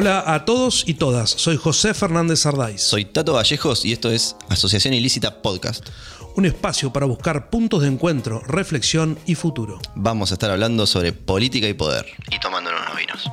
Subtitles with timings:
[0.00, 2.82] Hola a todos y todas, soy José Fernández Ardáiz.
[2.82, 5.88] Soy Tato Vallejos y esto es Asociación Ilícita Podcast.
[6.36, 9.80] Un espacio para buscar puntos de encuentro, reflexión y futuro.
[9.96, 12.06] Vamos a estar hablando sobre política y poder.
[12.30, 13.28] Y tomándonos unos vinos.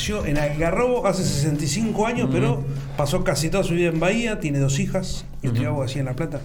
[0.00, 2.64] Nació en Algarrobo hace 65 años, pero
[2.96, 6.14] pasó casi toda su vida en Bahía, tiene dos hijas, y estudió abogacía en La
[6.14, 6.40] Plata.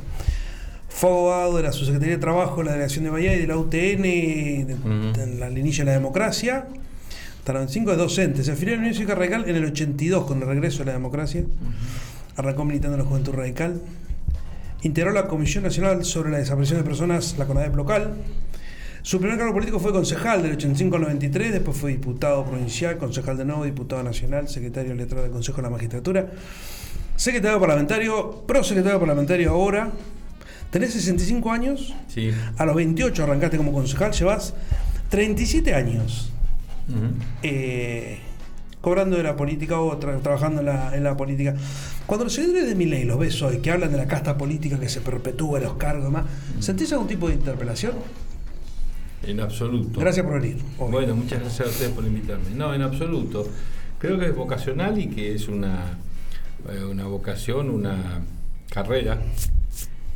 [0.89, 3.55] Fue abogado de la Subsecretaría de Trabajo de la Delegación de Bahía y de la
[3.57, 4.01] UTN,
[4.65, 4.75] de-
[5.23, 6.67] en la inicio de la democracia.
[7.47, 8.43] Hasta 5 es docente.
[8.43, 10.91] Se afilió a la Unión Cívica Radical en el 82 con el regreso de la
[10.93, 11.45] democracia.
[12.35, 13.79] Arrancó militando en la Juventud Radical.
[14.81, 18.15] Integró la Comisión Nacional sobre la Desaparición de Personas, la CONADEP local.
[19.05, 23.37] Su primer cargo político fue concejal del 85 al 93, después fue diputado provincial, concejal
[23.37, 26.25] de nuevo, diputado nacional, secretario letrado del Consejo de la Magistratura,
[27.15, 29.91] secretario parlamentario, prosecretario parlamentario ahora.
[30.71, 32.31] Tenés 65 años, Sí.
[32.57, 34.55] a los 28 arrancaste como concejal, llevas
[35.09, 36.31] 37 años
[37.43, 38.17] eh,
[38.81, 41.53] cobrando de la política o tra- trabajando en la, en la política.
[42.07, 44.79] Cuando los seguidores de mi ley los ves hoy, que hablan de la casta política
[44.79, 46.25] que se perpetúa, los cargos y demás,
[46.59, 47.93] ¿sentís algún tipo de interpelación?
[49.27, 49.99] En absoluto.
[49.99, 50.57] Gracias por venir.
[50.77, 50.91] Obvio.
[50.91, 52.51] Bueno, muchas gracias a ustedes por invitarme.
[52.55, 53.47] No, en absoluto.
[53.99, 55.97] Creo que es vocacional y que es una,
[56.69, 58.21] eh, una vocación, una
[58.69, 59.19] carrera.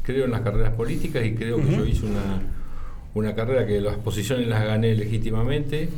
[0.03, 2.41] Creo en las carreras políticas y creo que yo hice una,
[3.13, 5.89] una carrera que las posiciones las gané legítimamente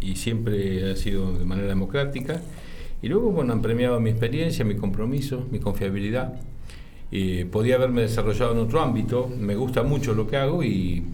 [0.00, 2.40] y siempre ha sido de manera democrática.
[3.02, 6.34] Y luego, bueno, han premiado mi experiencia, mi compromiso, mi confiabilidad.
[7.12, 11.04] Eh, podía haberme desarrollado en otro ámbito, me gusta mucho lo que hago y,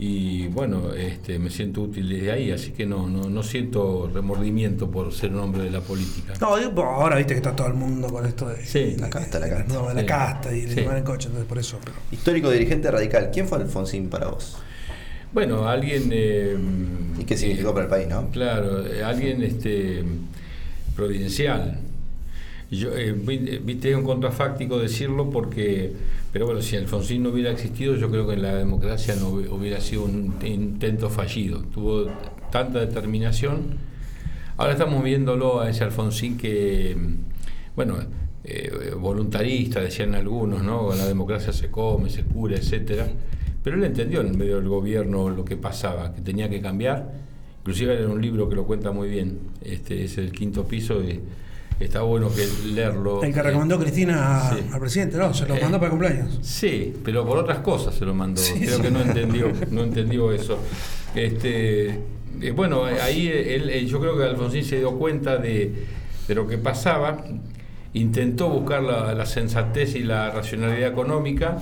[0.00, 4.88] y bueno, este, me siento útil desde ahí, así que no, no, no siento remordimiento
[4.90, 6.34] por ser un hombre de la política.
[6.40, 8.94] No, ahora viste que está todo el mundo con esto de Sí.
[8.98, 9.74] La casta, la casta.
[9.74, 10.06] no, de la Sí.
[10.06, 10.80] casta y de Sí.
[10.80, 11.78] en coche, entonces por eso.
[11.84, 11.96] Pero...
[12.12, 13.30] Histórico dirigente radical.
[13.32, 14.56] ¿Quién fue Alfonsín para vos?
[15.32, 16.08] Bueno, alguien...
[16.12, 16.56] eh,
[17.18, 18.30] ¿Y qué significó eh, para el país, no?
[18.30, 20.04] Claro, eh, alguien este,
[20.94, 21.80] providencial.
[22.70, 25.92] Yo, eh, vi- viste, es un contrafáctico decirlo porque,
[26.32, 29.80] pero bueno, si Alfonsín no hubiera existido, yo creo que la democracia no hubi- hubiera
[29.80, 31.62] sido un intento fallido.
[31.62, 32.06] Tuvo
[32.50, 33.76] tanta determinación.
[34.56, 36.96] Ahora estamos viéndolo a ese Alfonsín que,
[37.76, 37.96] bueno,
[38.44, 40.94] eh, voluntarista, decían algunos, ¿no?
[40.94, 43.06] La democracia se come, se cura, etcétera.
[43.62, 47.12] Pero él entendió en medio del gobierno lo que pasaba, que tenía que cambiar.
[47.60, 49.38] Inclusive era un libro que lo cuenta muy bien.
[49.62, 51.20] Este es el quinto piso y
[51.80, 53.22] está bueno que leerlo.
[53.22, 54.62] El que Eh, recomendó Cristina a- sí.
[54.72, 56.38] al presidente, no, se lo Eh, mandó para cumpleaños.
[56.42, 58.40] Sí, pero por otras cosas se lo mandó.
[58.40, 58.82] Sí, Creo sí.
[58.82, 60.58] que no entendió, no entendió eso.
[61.14, 61.88] Este,
[62.40, 65.72] eh, bueno, ahí él, eh, yo creo que Alfonsín se dio cuenta de,
[66.26, 67.24] de lo que pasaba,
[67.94, 71.58] intentó buscar la, la sensatez y la racionalidad económica,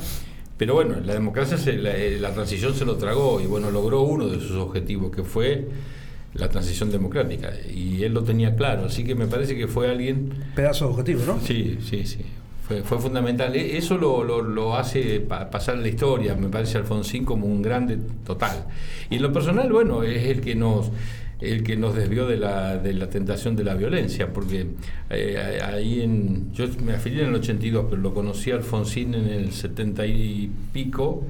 [0.59, 4.01] pero bueno, la democracia, se- la, eh, la transición se lo tragó y bueno, logró
[4.03, 5.67] uno de sus objetivos, que fue
[6.39, 7.53] la transición democrática.
[7.75, 11.23] Y él lo tenía claro, así que me parece que fue alguien Pedazo de objetivo,
[11.27, 11.41] ¿no?
[11.41, 12.19] Sí, sí, sí.
[12.67, 13.55] Fue, fue fundamental.
[13.55, 17.63] E- Eso lo, lo- lo hace pa- pasar la historia, me parece Alfonsín como un
[17.63, 18.67] grande total.
[19.09, 20.91] Y en lo personal, bueno, es el que nos
[21.39, 24.69] el que nos desvió de la, de la tentación de la violencia, porque
[25.11, 26.51] eh, ahí en.
[26.55, 30.51] Yo me afilié en el 82, pero lo conocí a Alfonsín en el 70 y
[30.73, 31.25] pico,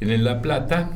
[0.00, 0.90] en La Plata,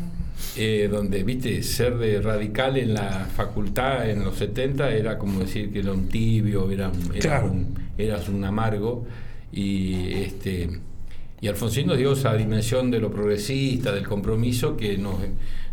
[0.57, 5.73] eh, donde, viste, ser de radical en la facultad en los 70 era como decir
[5.73, 7.51] que era un tibio, era, un- era Claro.
[7.53, 9.07] un, eras un amargo.
[9.53, 10.69] Y, este,
[11.41, 15.17] y Alfonsín nos dio esa dimensión de lo progresista, del compromiso, que nos,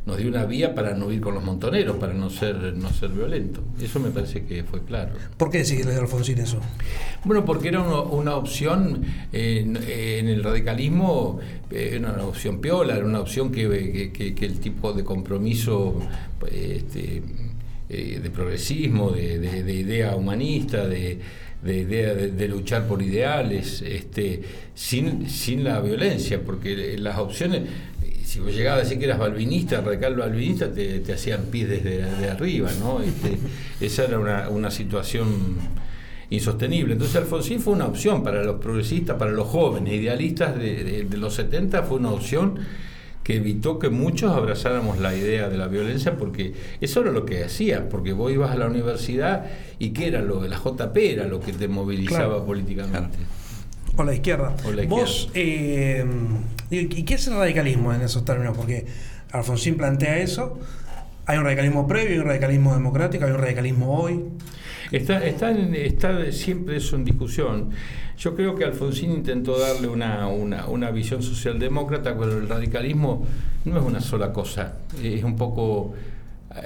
[0.07, 3.09] nos dio una vía para no ir con los montoneros, para no ser, no ser
[3.09, 3.61] violento.
[3.79, 5.11] Eso me parece que fue claro.
[5.35, 6.59] ¿Por qué decís Alfonsín eso?
[7.25, 9.03] Bueno, porque era una, una opción
[9.33, 14.33] eh, en, en el radicalismo, eh, era una opción piola, era una opción que, que-
[14.33, 15.99] que- el tipo de compromiso
[16.49, 17.21] este,
[17.89, 21.19] eh, de progresismo, de, de- de idea humanista, de,
[21.63, 24.41] de idea de, de luchar por ideales, este,
[24.73, 27.63] sin, sin la violencia, porque las opciones,
[28.27, 32.03] si vos llegabas a decir que eras balvinista, radical balvinista, te, te hacían pis desde
[32.03, 32.99] de arriba, ¿no?
[33.01, 33.37] Este,
[33.79, 35.27] esa era una, una situación
[36.29, 36.93] insostenible.
[36.93, 41.17] Entonces Alfonsín fue una opción para los progresistas, para los jóvenes idealistas de, de- de
[41.17, 42.59] los 70, fue una opción
[43.23, 47.43] que evitó que muchos abrazáramos la idea de la violencia, porque eso era lo que
[47.43, 49.45] hacía, porque vos ibas a la universidad
[49.79, 52.45] y que era lo de la JP, era lo que te movilizaba Claro.
[52.45, 53.17] políticamente.
[53.97, 54.55] O la izquierda.
[54.65, 56.05] O la Vos, eh,
[56.69, 58.55] ¿y qué es el radicalismo en esos términos?
[58.55, 58.85] Porque
[59.31, 60.59] Alfonsín plantea eso,
[61.25, 64.23] Hay un radicalismo previo, hay un radicalismo democrático, hay un radicalismo hoy.
[64.91, 67.71] Está, está, está siempre eso en discusión.
[68.17, 73.25] Yo creo que Alfonsín intentó darle una, una, una visión socialdemócrata, pero el radicalismo
[73.65, 74.77] no es una sola cosa.
[75.03, 75.93] Es un poco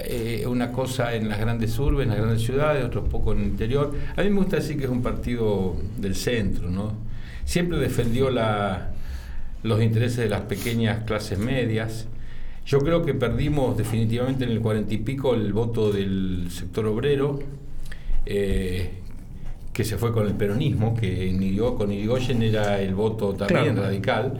[0.04, 3.44] eh, una cosa en las grandes urbes, en las grandes ciudades, otro poco en el
[3.46, 3.92] interior.
[4.16, 7.11] A mí me gusta decir que es un partido del centro, ¿no?
[7.44, 8.90] Siempre defendió la,
[9.62, 12.06] los intereses de las pequeñas clases medias.
[12.64, 17.40] Yo creo que perdimos definitivamente en el cuarenta y pico el voto del sector obrero,
[18.24, 18.90] eh,
[19.72, 23.82] que se fue con el peronismo, que en con Irigoyen era el voto también Claro.
[23.82, 24.34] radical.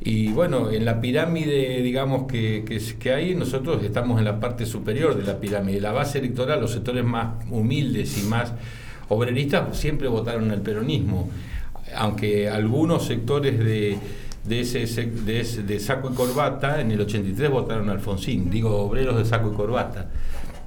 [0.00, 4.64] Y bueno, en la pirámide, digamos, que, que, que hay, nosotros estamos en la parte
[4.64, 5.80] superior de la pirámide.
[5.80, 8.52] La base electoral, los sectores más humildes y más
[9.08, 11.28] obreristas siempre votaron al peronismo,
[11.96, 13.98] aunque algunos sectores de,
[14.44, 19.16] de ese, de ese- de saco y corbata en el 83 votaron Alfonsín, digo obreros
[19.16, 20.10] de saco y corbata.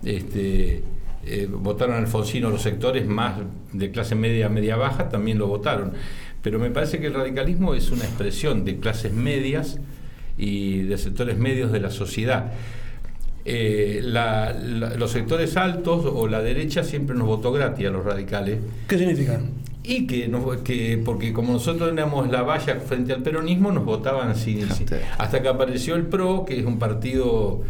[0.03, 0.83] Este,
[1.25, 3.35] eh, votaron Alfonsín o los sectores más
[3.73, 5.93] de clase media, media baja también lo votaron.
[6.41, 9.79] Pero me parece que el radicalismo es una expresión de clases medias
[10.37, 12.51] y de sectores medios de la sociedad.
[13.45, 14.01] Eh,
[14.97, 18.59] los sectores altos o la derecha siempre nos votó gratis a los radicales.
[18.87, 19.39] ¿Qué significa?
[19.83, 24.35] Y que, nos- que porque como nosotros éramos la valla frente al peronismo, nos votaban
[24.35, 25.01] sin, sin- Usted.
[25.17, 27.61] hasta que apareció el PRO, que es un partido,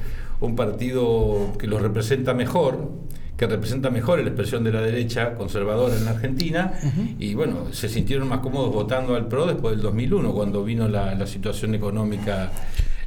[0.41, 2.91] un partido que los representa mejor,
[3.37, 6.73] que representa mejor la expresión de la derecha conservadora en la Argentina,
[7.17, 11.15] y bueno, se sintieron más cómodos votando al PRO después del 2001, cuando vino la,
[11.15, 12.51] la situación económica.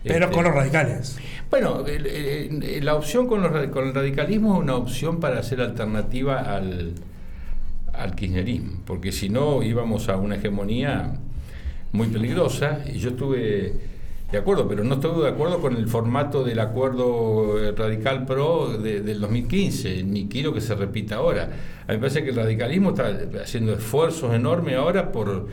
[0.03, 1.19] Pero este, con los radicales.
[1.51, 5.61] bueno, el- el- la opción con, los con el radicalismo es una opción para hacer
[5.61, 6.93] alternativa al,
[7.99, 11.14] al kirchnerismo, porque si no íbamos a una hegemonía
[11.93, 13.73] muy peligrosa y yo estuve
[14.32, 19.00] de acuerdo, pero no estuve de acuerdo con el formato del acuerdo radical pro de-
[19.00, 21.44] del 2015, ni quiero que se repita ahora.
[21.87, 25.46] A mí me parece que el radicalismo está haciendo esfuerzos enormes ahora por,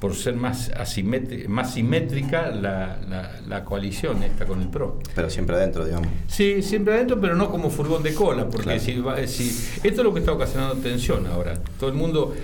[0.00, 4.98] por ser más, asimétrica, más simétrica la, la- la coalición esta con el PRO.
[5.14, 6.08] Pero siempre adentro, digamos.
[6.26, 8.80] Sí, siempre adentro, pero no como furgón de cola, porque Claro.
[8.80, 9.48] si, va- si
[9.82, 11.54] esto es lo que está ocasionando tensión ahora.
[11.80, 12.34] Todo el mundo...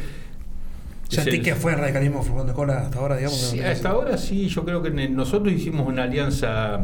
[1.10, 3.38] ¿Sentí se- que fue el radicalismo furgón de cola hasta ahora, digamos?
[3.38, 6.80] Sí, hasta ahora sí, yo creo que nosotros hicimos una alianza,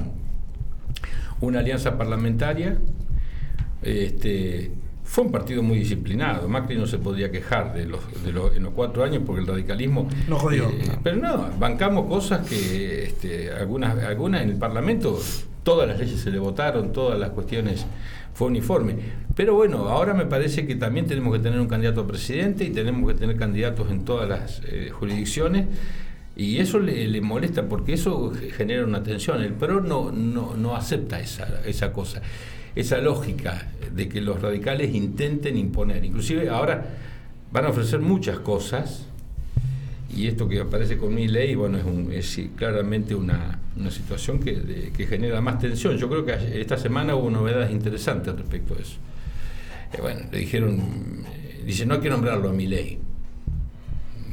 [1.41, 2.77] una alianza parlamentaria.
[3.81, 4.71] Este,
[5.11, 6.47] fue un partido muy disciplinado.
[6.49, 9.47] Macri no se podía quejar de los, de los- en los cuatro años porque el
[9.47, 10.07] radicalismo.
[10.29, 10.69] No jodió.
[10.69, 15.19] eh, pero no, bancamos cosas que este, algunas, algunas en el Parlamento,
[15.63, 17.87] todas las leyes se le votaron, todas las cuestiones
[18.35, 18.97] fue uniforme.
[19.35, 22.71] Pero bueno, ahora me parece que también tenemos que tener un candidato a presidente y
[22.71, 25.67] tenemos que tener candidatos en todas las eh, jurisdicciones.
[26.37, 29.43] Y eso le, le molesta porque eso genera una tensión.
[29.43, 32.21] El PRO no, no, no acepta esa, esa cosa,
[32.75, 36.05] esa lógica de que los radicales intenten imponer.
[36.05, 36.87] Inclusive ahora
[37.53, 39.05] van a ofrecer muchas cosas
[40.15, 44.41] y esto que aparece con mi ley, bueno, es, un- es claramente una, una situación
[44.41, 45.97] que, que genera más tensión.
[45.97, 48.97] Yo creo que esta semana hubo novedades interesantes respecto a eso.
[49.93, 50.79] Eh, bueno, le dijeron,
[51.35, 52.99] eh, dice, no hay que nombrarlo a mi ley.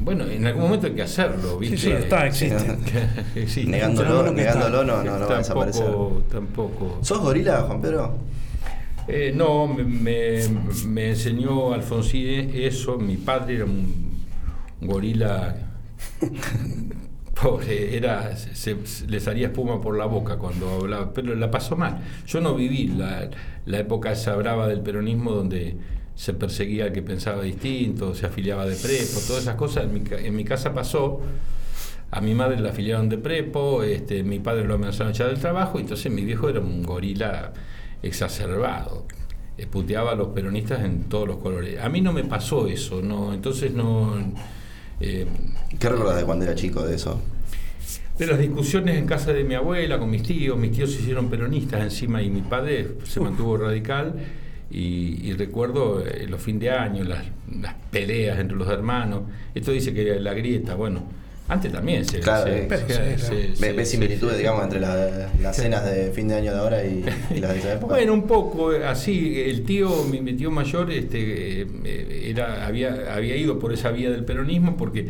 [0.06, 1.78] Bueno, en algún momento hay que hacerlo, ¿viste?
[1.78, 2.78] Sí, sí, está, existe.
[3.36, 3.70] Existe.
[3.72, 4.86] Negándolo, negándolo está.
[4.94, 5.84] no, no, no va a desaparecer.
[5.86, 7.00] Tampoco, tampoco.
[7.02, 8.18] ¿Sos gorila, Juan Pedro?
[9.08, 10.48] Eh, no, me, me-
[10.88, 12.98] me enseñó Alfonsín eso.
[12.98, 14.16] Mi padre era un
[14.82, 15.56] gorila
[17.40, 21.76] pobre, era, se, se- les haría espuma por la boca cuando hablaba, pero la pasó
[21.76, 22.00] mal.
[22.26, 23.30] Yo no viví la,
[23.66, 25.76] la época esa brava del peronismo donde
[26.16, 29.86] se perseguía al que pensaba distinto, se afiliaba de prepo, todas esas cosas.
[29.86, 31.22] En mi, en mi casa pasó.
[32.12, 35.80] A mi madre la afiliaron de prepo, este, mi padre lo amenazaron echar del trabajo,
[35.80, 37.52] y entonces mi viejo era un gorila
[38.04, 39.06] exacerbado.
[39.58, 41.80] Eh, Puteaba a los peronistas en todos los colores.
[41.82, 44.16] A mí no me pasó eso, no, entonces no.
[45.02, 45.26] eh,
[45.80, 47.22] ¿Qué recuerdas de cuando era chico de eso?
[48.18, 51.30] de las discusiones en casa de mi abuela con mis tíos, mis tíos se hicieron
[51.30, 54.16] peronistas encima y mi padre se mantuvo radical.
[54.72, 57.24] Y, y recuerdo eh, los fin de año, las,
[57.62, 59.22] las peleas entre los hermanos.
[59.54, 61.04] Esto dice que la grieta, bueno,
[61.48, 62.20] antes también se.
[62.20, 62.66] Claro, se- eh.
[62.68, 63.56] Pero se- claro.
[63.56, 67.06] se- ¿Ves similitudes, digamos, entre la- las cenas de fin de año de ahora y,
[67.36, 67.94] y las de esa época?
[67.96, 69.40] Bueno, un poco eh, así.
[69.42, 71.68] El tío, mi, mi tío mayor, este,
[72.30, 75.08] era, había, había ido por esa vía del peronismo porque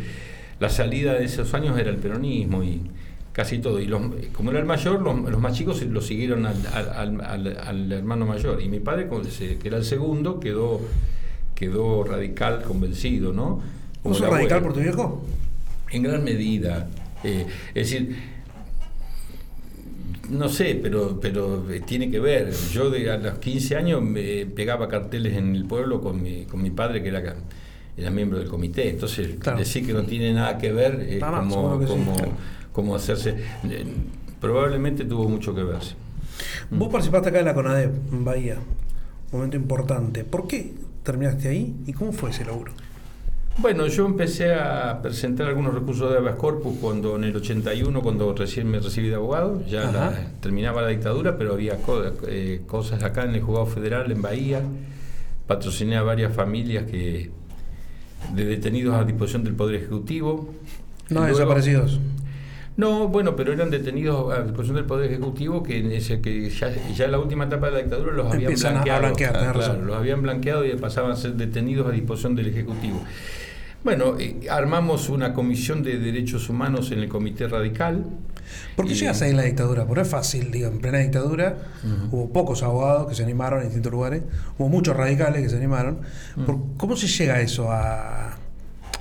[0.60, 2.82] la salida de esos años era el peronismo y
[3.36, 3.82] casi todo.
[3.82, 4.02] Y los,
[4.32, 7.22] como era el mayor, los, los más chicos lo siguieron al, al-
[7.60, 8.62] al- hermano mayor.
[8.62, 10.80] Y mi padre, que era el segundo, quedó,
[11.54, 13.62] quedó radical, convencido, ¿no?
[14.02, 15.26] Como ¿Vos sos el radical por tu viejo?
[15.92, 16.88] En gran medida.
[17.26, 18.16] eh, es decir,
[20.30, 22.52] no sé, pero, pero eh, tiene que ver.
[22.72, 26.62] Yo de, a los 15 años me pegaba carteles en el pueblo con mi, con
[26.62, 27.36] mi padre, que era,
[27.98, 28.90] era miembro del comité.
[28.90, 31.18] Entonces, decir que no tiene nada que ver
[31.90, 32.18] como,
[32.76, 33.36] como, hacerse.
[33.70, 33.86] Eh,
[34.42, 35.80] probablemente tuvo mucho que ver.
[36.70, 38.56] Vos participaste acá en la CONADEP, en Bahía.
[39.32, 40.26] Un momento importante.
[40.26, 42.74] ¿Por qué terminaste ahí y cómo fue ese logro?
[43.58, 48.34] Bueno, yo empecé a presentar algunos recursos de habeas corpus cuando en el 81, cuando
[48.34, 51.78] recién me recibí de abogado, ya terminaba la dictadura, pero había
[52.28, 54.62] eh, cosas acá en el juzgado federal, en Bahía.
[55.48, 57.32] Patrociné a varias familias que
[58.34, 60.54] de detenidos a disposición del Poder Ejecutivo.
[61.10, 62.02] No desaparecidos.
[62.78, 66.68] No, bueno, pero eran detenidos a disposición del Poder Ejecutivo que, en ese, que ya,
[67.06, 69.82] en la última etapa de la dictadura los habían blanqueado.
[69.82, 73.02] los habían blanqueado y pasaban a ser detenidos a disposición del Ejecutivo.
[73.86, 78.04] Bueno, eh, armamos una comisión de derechos humanos en el Comité Radical.
[78.76, 79.86] ¿Por qué llegas ahí en la dictadura?
[79.86, 81.58] Porque es fácil, digo, en plena dictadura
[82.12, 84.24] hubo pocos abogados que se animaron en distintos lugares,
[84.58, 86.00] hubo muchos radicales que se animaron.
[86.78, 88.38] ¿Cómo se llega a eso, a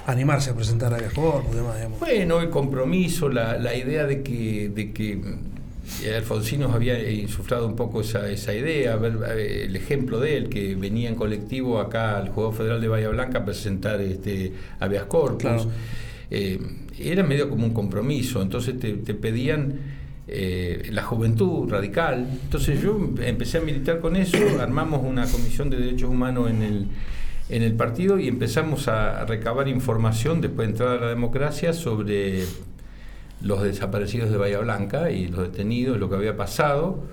[0.06, 1.76] animarse a presentar a Corpus y demás?
[1.98, 5.20] Bueno, el compromiso, la, la idea de que, de que
[6.14, 10.48] Alfonsín nos había insuflado un poco esa, esa idea, ver, eh, el ejemplo de él,
[10.48, 15.04] que venía en colectivo acá al Juego Federal de Bahía Blanca a presentar este, habeas
[15.04, 15.68] corpus.
[16.30, 16.58] Eh,
[16.98, 19.74] era medio como un compromiso, entonces te, pedían
[20.26, 22.26] eh, la juventud radical.
[22.44, 26.86] Entonces yo empecé a militar con eso, armamos una comisión de derechos humanos en el,
[27.48, 32.44] en el partido y empezamos a recabar información después de entrar a la democracia sobre
[33.42, 37.04] los desaparecidos de Bahía Blanca y los detenidos, lo que había pasado.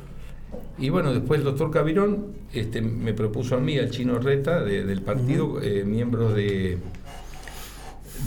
[0.77, 5.01] Y bueno, después el doctor Cabirón este, me propuso a mí, al chino Reta, del
[5.01, 6.77] partido, eh, miembro de,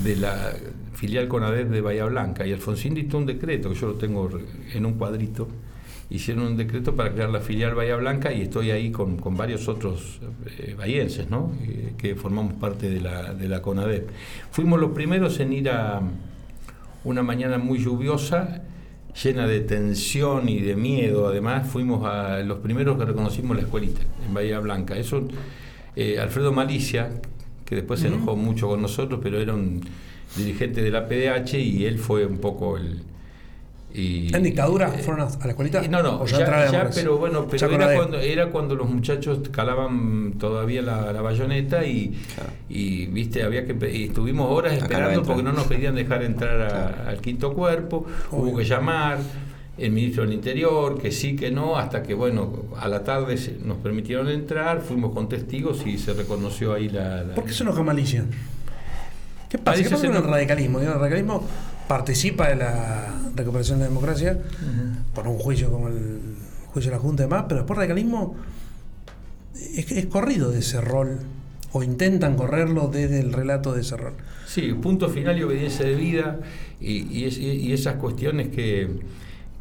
[0.03, 0.53] de la
[0.93, 2.45] filial CONADEP de Bahía Blanca.
[2.45, 4.29] Y Alfonsín dictó un decreto, que yo lo tengo
[4.73, 5.47] en un cuadrito.
[6.09, 10.19] Hicieron un decreto para crear la filial Bahía Blanca y estoy ahí con, varios otros
[10.59, 11.51] eh, bahienses, ¿no?
[11.63, 14.09] Eh, que formamos parte de la, de la CONADEP.
[14.51, 16.01] Fuimos los primeros en ir a
[17.03, 18.61] una mañana muy lluviosa,
[19.23, 21.27] llena de tensión y de miedo.
[21.27, 24.95] Además, fuimos a los primeros que reconocimos la escuelita en Bahía Blanca.
[24.97, 25.27] Eso,
[25.95, 27.09] eh, Alfredo Malicia,
[27.65, 29.81] que después se enojó mucho con nosotros, pero era un
[30.35, 33.01] dirigente de la PDH y él fue un poco el,
[33.97, 35.81] ¿En dictadura eh, fueron a la escuelita?
[35.87, 41.21] No, no, ya, pero bueno, pero era cuando, era cuando los muchachos calaban todavía la,
[41.21, 42.13] bayoneta y,
[42.69, 47.53] y, viste, había que estuvimos horas esperando porque no nos pedían dejar entrar al quinto
[47.53, 49.19] cuerpo, hubo que llamar
[49.77, 53.77] el ministro del Interior, que sí, que no, hasta que, bueno, a la tarde nos
[53.77, 57.23] permitieron entrar, fuimos con testigos y se reconoció ahí la...
[57.35, 58.25] ¿Por qué se enoja Malicia?
[59.49, 59.83] ¿Qué pasa?
[59.83, 60.79] ¿Qué pasa con el radicalismo?
[60.79, 61.43] El radicalismo
[61.87, 64.39] participa de la recuperación de la democracia
[65.13, 66.19] por un juicio como el
[66.67, 68.35] juicio de la Junta y demás, pero después el radicalismo
[69.75, 71.19] es, corrido de ese rol
[71.71, 74.13] o intentan correrlo desde el relato de ese rol.
[74.47, 76.39] Sí, punto final y obediencia de vida
[76.79, 78.89] y, esas cuestiones que,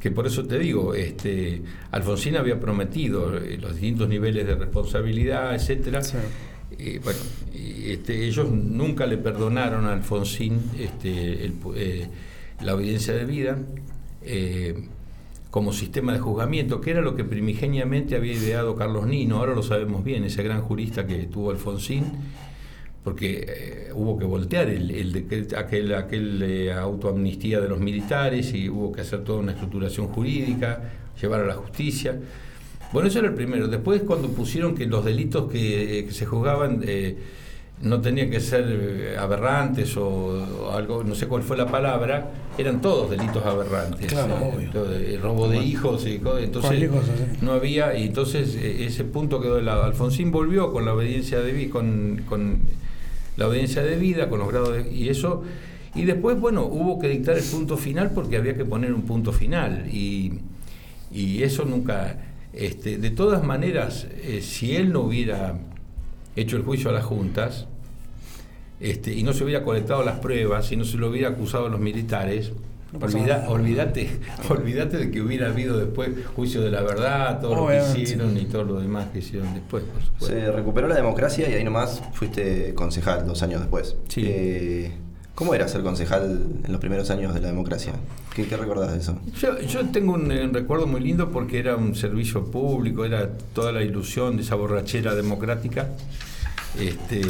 [0.00, 5.54] que, por eso te digo, este, Alfonsín había prometido eh, los distintos niveles de responsabilidad,
[5.54, 6.00] etcétera.
[7.02, 7.18] Bueno,
[7.84, 12.08] este, ellos nunca le perdonaron a Alfonsín este, eh,
[12.62, 13.58] la audiencia de vida
[14.22, 14.88] eh,
[15.50, 19.62] como sistema de juzgamiento, que era lo que primigeniamente había ideado Carlos Nino, ahora lo
[19.62, 22.04] sabemos bien, ese gran jurista que tuvo Alfonsín,
[23.04, 25.26] porque eh, hubo que voltear el
[25.56, 30.82] aquel, aquel autoamnistía de los militares y hubo que hacer toda una estructuración jurídica,
[31.20, 32.18] llevar a la justicia.
[32.94, 33.66] Bueno, eso era el primero.
[33.66, 37.16] Después cuando pusieron que los delitos que, se juzgaban eh,
[37.82, 42.80] no tenían que ser eh, aberrantes o, algo, no sé cuál fue la palabra, eran
[42.80, 44.12] todos delitos aberrantes.
[44.12, 45.20] Claro, eh, obvio.
[45.20, 46.88] robo de hijos, y, entonces
[47.42, 49.82] no había, y entonces ese punto quedó de lado.
[49.82, 52.60] Alfonsín volvió con la obediencia de con, con
[53.36, 55.42] la obediencia de vida, con los grados de, y eso
[55.96, 59.32] y después, bueno, hubo que dictar el punto final porque había que poner un punto
[59.32, 59.88] final.
[59.92, 60.34] Y,
[61.12, 62.33] y eso nunca.
[62.56, 65.58] Este, de todas maneras, eh, si él no hubiera
[66.36, 67.66] hecho el juicio a las juntas
[68.80, 71.68] este, y no se hubiera colectado las pruebas y no se lo hubiera acusado a
[71.68, 72.52] los militares,
[73.48, 74.08] olvídate,
[74.48, 78.44] olvídate de que hubiera habido después juicio de la verdad, todo lo que hicieron y
[78.44, 79.84] todo lo demás que hicieron después.
[80.20, 83.96] se recuperó la democracia y ahí nomás fuiste concejal dos años después.
[84.08, 84.22] Sí.
[84.26, 84.92] Eh,
[85.34, 87.92] ¿Cómo era ser concejal en los primeros años de la democracia?
[88.34, 89.18] ¿Qué, qué recordás de eso?
[89.66, 94.36] Yo, tengo un, recuerdo muy lindo porque era un servicio público, era toda la ilusión
[94.36, 95.88] de esa borrachera democrática.
[96.78, 97.20] Este,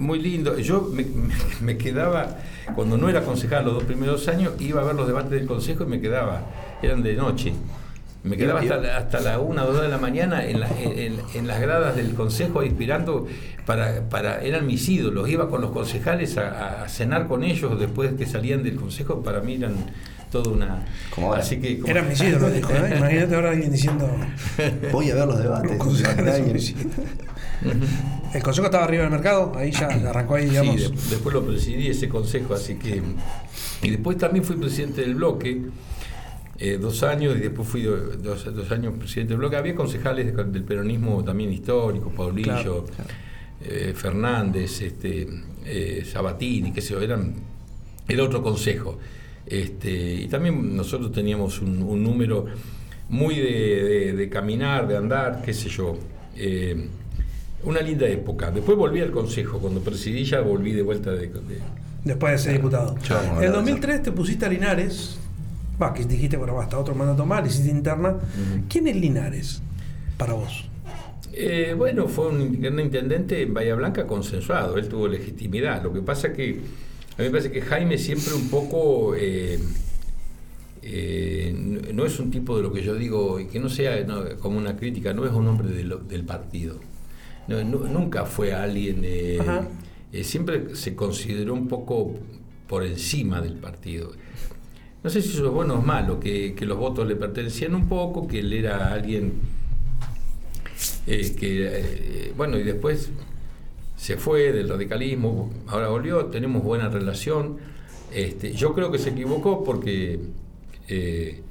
[0.00, 0.58] Muy lindo.
[0.58, 1.06] Yo me,
[1.60, 2.38] me, quedaba,
[2.74, 5.84] cuando no era concejal los dos primeros años, iba a ver los debates del consejo
[5.84, 6.46] y me quedaba,
[6.82, 7.52] eran de noche.
[8.22, 10.62] Me quedaba hasta, la, hasta la una o dos de la mañana en,
[11.34, 13.26] en, las gradas del consejo inspirando
[13.64, 18.26] para, para, eran mis ídolos, iba con los concejales a, cenar con ellos después que
[18.26, 19.74] salían del consejo, para mí eran
[20.30, 20.84] toda una.
[21.34, 22.94] Así que, Eran mis ídolos, dijo, ¿eh?
[22.98, 24.08] Imagínate ahora alguien diciendo.
[24.92, 25.72] Voy a ver los debates.
[28.32, 30.80] El consejo estaba arriba del mercado, ahí ya arrancó ahí, digamos.
[30.80, 33.02] Sí, después lo presidí ese consejo, así que.
[33.82, 35.62] Y después también fui presidente del bloque.
[36.62, 39.56] Eh, dos años y después fui dos, dos, años presidente del bloque.
[39.56, 42.84] Había concejales del peronismo también histórico, Paulillo,
[43.64, 45.26] eh, Fernández, este,
[45.64, 47.34] eh, Sabatini, qué sé yo, eran,
[48.06, 48.98] era otro consejo.
[49.46, 52.46] Este, y también nosotros teníamos un, número
[53.08, 55.96] muy de, caminar, de andar, qué sé yo.
[56.36, 56.88] Eh,
[57.64, 58.50] una linda época.
[58.50, 61.30] Después volví al consejo, cuando presidí ya volví de vuelta de...
[62.04, 62.96] Después de ser diputado.
[63.38, 65.18] en el 2003 te pusiste a Linares,
[65.80, 68.16] va, que dijiste, bueno, basta, otro mandato más, hiciste interna.
[68.68, 69.62] ¿Quién es Linares
[70.16, 70.70] para vos?
[71.32, 75.82] Eh, bueno, fue un, un, intendente en Bahía Blanca consensuado, él tuvo legitimidad.
[75.82, 76.60] Lo que pasa que
[77.16, 79.14] a mí me parece que Jaime siempre un poco...
[79.16, 79.58] Eh,
[80.82, 81.52] eh,
[81.92, 84.04] no es un tipo de lo que yo digo, y que no sea
[84.40, 86.80] como una crítica, no es un hombre del partido.
[87.48, 89.04] nunca fue alguien,
[90.22, 92.14] siempre se consideró un poco
[92.66, 94.12] por encima del partido.
[95.02, 97.88] No sé si eso es bueno o malo, que, que los votos le pertenecían un
[97.88, 99.40] poco, que él era alguien
[101.06, 103.10] que, bueno, y después
[103.96, 107.58] se fue del radicalismo, ahora volvió, tenemos buena relación.
[108.12, 110.18] Este, yo creo que se equivocó porque
[110.88, 111.42] eh,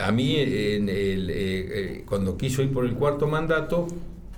[0.00, 3.86] a mí en el, eh, eh, cuando quiso ir por el cuarto mandato,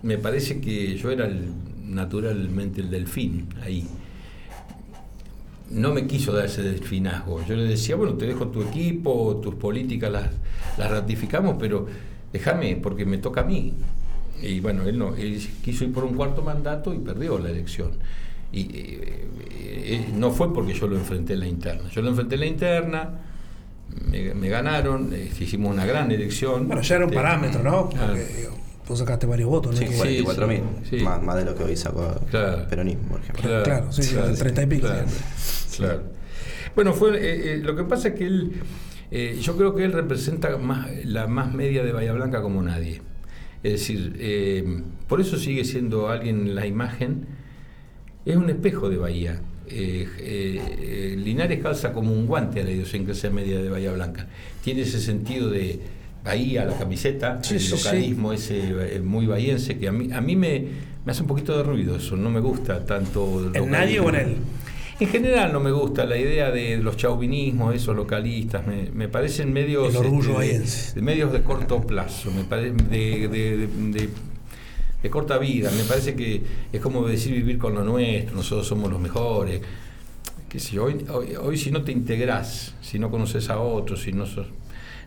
[0.02, 1.30] me parece que yo era
[1.84, 3.86] naturalmente el delfín ahí.
[5.74, 7.44] No me quiso dar ese delfinazgo.
[7.46, 10.30] Yo le decía, bueno, te dejo tu equipo, tus políticas las,
[10.78, 11.86] las ratificamos, pero
[12.32, 13.74] déjame, porque me toca a mí.
[14.42, 17.92] Y bueno, él no, él quiso ir por un cuarto mandato y perdió la elección.
[18.52, 21.88] Y eh, eh, no fue porque yo lo enfrenté en la interna.
[21.90, 23.10] Yo lo enfrenté en la interna,
[24.10, 26.66] me, ganaron, eh, hicimos una gran elección.
[26.66, 27.90] Bueno, ya era un este, parámetro, ¿no?
[27.90, 28.48] Porque
[28.86, 29.86] tú sacaste varios votos, ¿no?
[29.86, 30.62] Sí, 44 mil,
[31.02, 33.62] más, de lo que hoy sacó el peronismo, por ejemplo.
[33.62, 34.88] Claro, sí, claro, 30 y pico.
[35.76, 36.02] Claro.
[36.74, 38.52] Bueno, fue, lo que pasa es que él,
[39.40, 43.00] yo creo que él representa más, la más media de Bahía Blanca como nadie.
[43.62, 47.26] Es decir, eh, por eso sigue siendo alguien en la imagen,
[48.26, 49.40] es un espejo de Bahía.
[49.66, 54.28] Eh, eh, Linares calza como un guante a la idiosincrasia media de Bahía Blanca.
[54.62, 55.80] Tiene ese sentido de
[56.24, 60.66] Bahía, la camiseta, el localismo ese muy bahiense, que a mí, a mí me,
[61.04, 63.50] me, hace un poquito de ruido eso, no me gusta tanto...
[63.52, 64.36] ¿En nadie o en él?
[65.00, 69.52] En general no me gusta la idea de los chauvinismos, esos localistas, me, me parecen
[69.52, 69.94] medios,
[70.42, 73.68] este, de, medios de corto plazo, me parece de,
[75.02, 76.40] de, corta vida, me parece que
[76.72, 79.60] es como decir vivir con lo nuestro, nosotros somos los mejores.
[80.48, 84.12] Que si hoy, hoy, hoy si no te integras, si no conoces a otros, si
[84.12, 84.46] no sos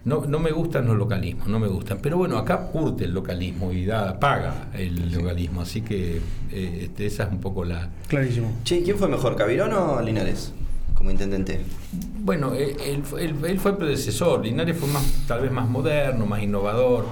[0.05, 1.99] no, no me gustan los localismos, no me gustan.
[2.01, 6.17] Pero bueno, acá curte el localismo y da, paga el localismo, así que
[6.51, 7.89] eh, este, esa es un poco la...
[8.07, 8.51] Clarísimo.
[8.63, 10.53] Che, ¿quién fue mejor, Cavirón o Linares?
[10.97, 11.61] como intendente?
[12.19, 14.43] Bueno, eh, él, él, fue el predecesor.
[14.43, 17.05] Linares fue más, tal vez más moderno, más innovador,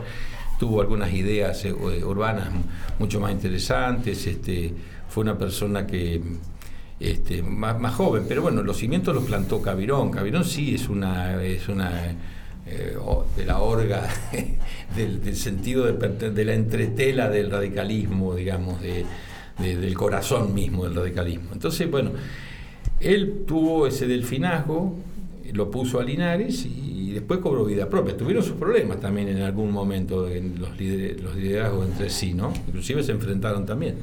[0.58, 2.50] tuvo algunas ideas eh, urbanas
[2.98, 4.26] mucho más interesantes.
[4.26, 4.74] Este,
[5.08, 6.22] fue una persona que
[7.00, 10.10] este, más, más joven, pero bueno, los cimientos los plantó Cavirón.
[10.10, 12.16] Cavirón sí es una, es una
[12.68, 12.98] eh,
[13.38, 14.08] de la orga,
[14.96, 19.06] del, sentido de, de, la entretela del radicalismo, digamos, de,
[19.60, 21.50] del corazón mismo del radicalismo.
[21.54, 22.12] Entonces, bueno,
[23.00, 24.96] él tuvo ese delfinazgo,
[25.54, 28.18] lo puso a Linares y después cobró vida propia.
[28.18, 32.52] Tuvieron sus problemas también en algún momento en los, los liderazgos entre sí, ¿no?
[32.68, 33.96] Inclusive se enfrentaron también.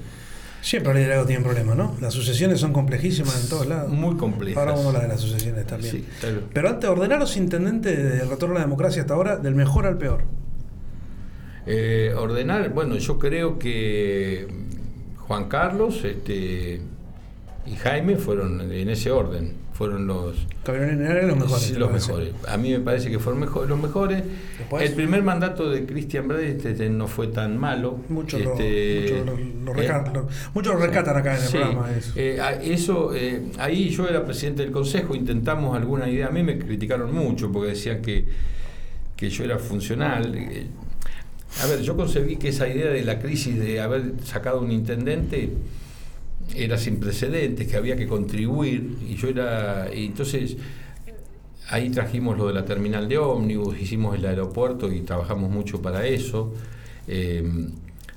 [0.62, 1.96] Siempre el liderazgo tiene problemas, ¿no?
[2.00, 3.90] Las sucesiones son complejísimas en todos lados.
[3.90, 4.58] Muy complejas.
[4.58, 6.06] Ahora vamos a hablar de las sucesiones también.
[6.54, 10.22] Pero antes, ordenaros intendente del retorno a la democracia hasta ahora, del mejor al peor.
[11.66, 14.46] Eh, ordenar, bueno, yo creo que
[15.18, 16.80] Juan Carlos este,
[17.66, 20.36] y Jaime fueron en ese orden fueron los.
[20.64, 21.70] los mejores.
[21.76, 22.34] los mejores.
[22.46, 24.22] A mí me parece que fueron mejor, los mejores.
[24.78, 27.98] el primer mandato de Cristian Brady este, no fue tan malo.
[28.08, 31.90] Muchos este, lo, lo, lo, rescatan acá en el programa.
[31.90, 36.28] Eso, eh, eso eh, ahí yo era presidente del consejo, intentamos alguna idea.
[36.28, 38.24] A mí me criticaron mucho porque decían que,
[39.16, 40.32] que yo era funcional.
[40.36, 40.66] Eh,
[41.60, 45.50] a ver, yo concebí que esa idea de la crisis de haber sacado un intendente
[46.54, 50.56] era sin precedentes, que había que contribuir, y yo era, y entonces
[51.68, 56.06] ahí trajimos lo de la terminal de ómnibus, hicimos el aeropuerto y trabajamos mucho para
[56.06, 56.52] eso.
[57.08, 57.42] Eh,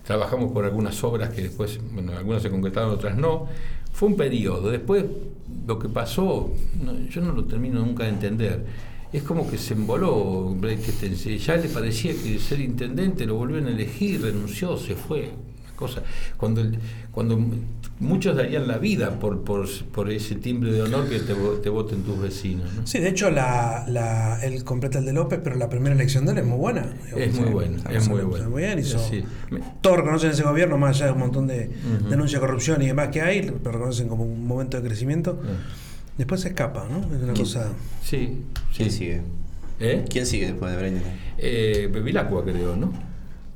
[0.05, 3.47] trabajamos por algunas obras que después, bueno, algunas se concretaron, otras no.
[3.93, 4.69] Fue un periodo.
[4.69, 5.05] Después,
[5.65, 6.51] lo que pasó,
[7.09, 8.65] yo no lo termino nunca de entender.
[9.13, 14.21] Es como que se emboló Ya le parecía que ser intendente lo volvieron a elegir,
[14.21, 15.31] renunció, se fue.
[15.75, 16.03] Cosa.
[16.37, 16.63] Cuando,
[17.11, 17.39] cuando
[17.99, 22.03] muchos darían la vida por, por, por, ese timbre de honor que te, te voten
[22.03, 22.69] tus vecinos.
[22.85, 26.33] Sí, de hecho, la, la, él completa el de López, pero la primera elección de
[26.33, 26.93] él es muy buena.
[27.15, 28.49] Es muy buena, es muy buena.
[28.49, 28.99] Muy bien, hizo,
[29.81, 31.69] Todos reconocen ese gobierno, más allá de un montón de
[32.09, 35.39] denuncias de corrupción y demás que hay, lo reconocen como un momento de crecimiento.
[36.17, 36.99] Después se escapa, ¿no?
[37.13, 37.73] Es una cosa.
[38.01, 38.43] Sí.
[38.75, 39.21] ¿Quién sigue?
[39.79, 40.05] ¿Eh?
[40.09, 41.01] ¿Quién sigue después de Breña?
[41.37, 42.93] Eh, Bevilacqua, creo, ¿no?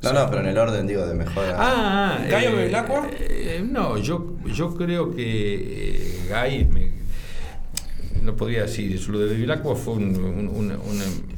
[0.02, 1.56] No, no, pero en el orden, digo, de mejora.
[1.60, 3.10] Ah, ¿Gallo eh, Bevilacqua?
[3.20, 6.70] Eh, no, yo, yo creo que eh, Gay,
[8.24, 9.12] no podría decir eso.
[9.12, 9.96] Lo de Bevilacqua fue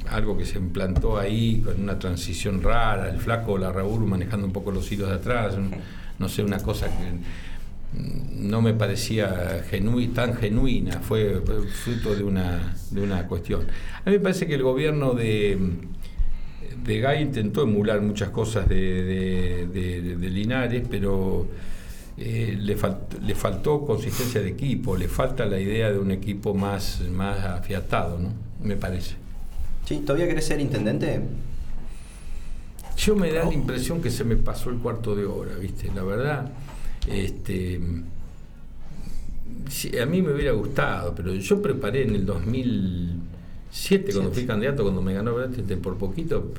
[0.09, 3.09] algo que se implantó ahí con una transición rara.
[3.09, 5.55] El flaco, la Raúl manejando un poco los hilos de atrás.
[6.19, 7.99] no sé, una cosa que
[8.37, 9.65] no me parecía
[10.13, 10.99] tan genuina.
[10.99, 11.41] Fue,
[11.83, 13.61] fruto de una, de una cuestión.
[14.05, 15.57] A mí me parece que el gobierno de
[16.83, 21.47] de Gay intentó emular muchas cosas de, Linares, pero
[22.17, 22.77] eh, le,
[23.21, 28.19] le, faltó consistencia de equipo, le falta la idea de un equipo más, más afiatado,
[28.19, 28.29] ¿no?
[28.63, 29.15] Me parece.
[29.85, 31.21] Sí, ¿todavía querés ser intendente?
[32.97, 35.91] Yo me da la impresión que se me pasó el cuarto de hora, ¿viste?
[35.93, 36.51] La verdad,
[37.07, 37.81] este,
[39.99, 43.20] a mí me hubiera gustado, pero yo preparé en el 2000
[43.71, 45.35] siete, cuando fui candidato, cuando me ganó
[45.81, 46.51] por poquito,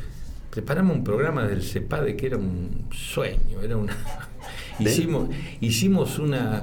[0.51, 3.97] preparamos un programa del CEPADE que era un sueño, era una
[4.79, 5.29] hicimos,
[5.61, 6.63] hicimos una,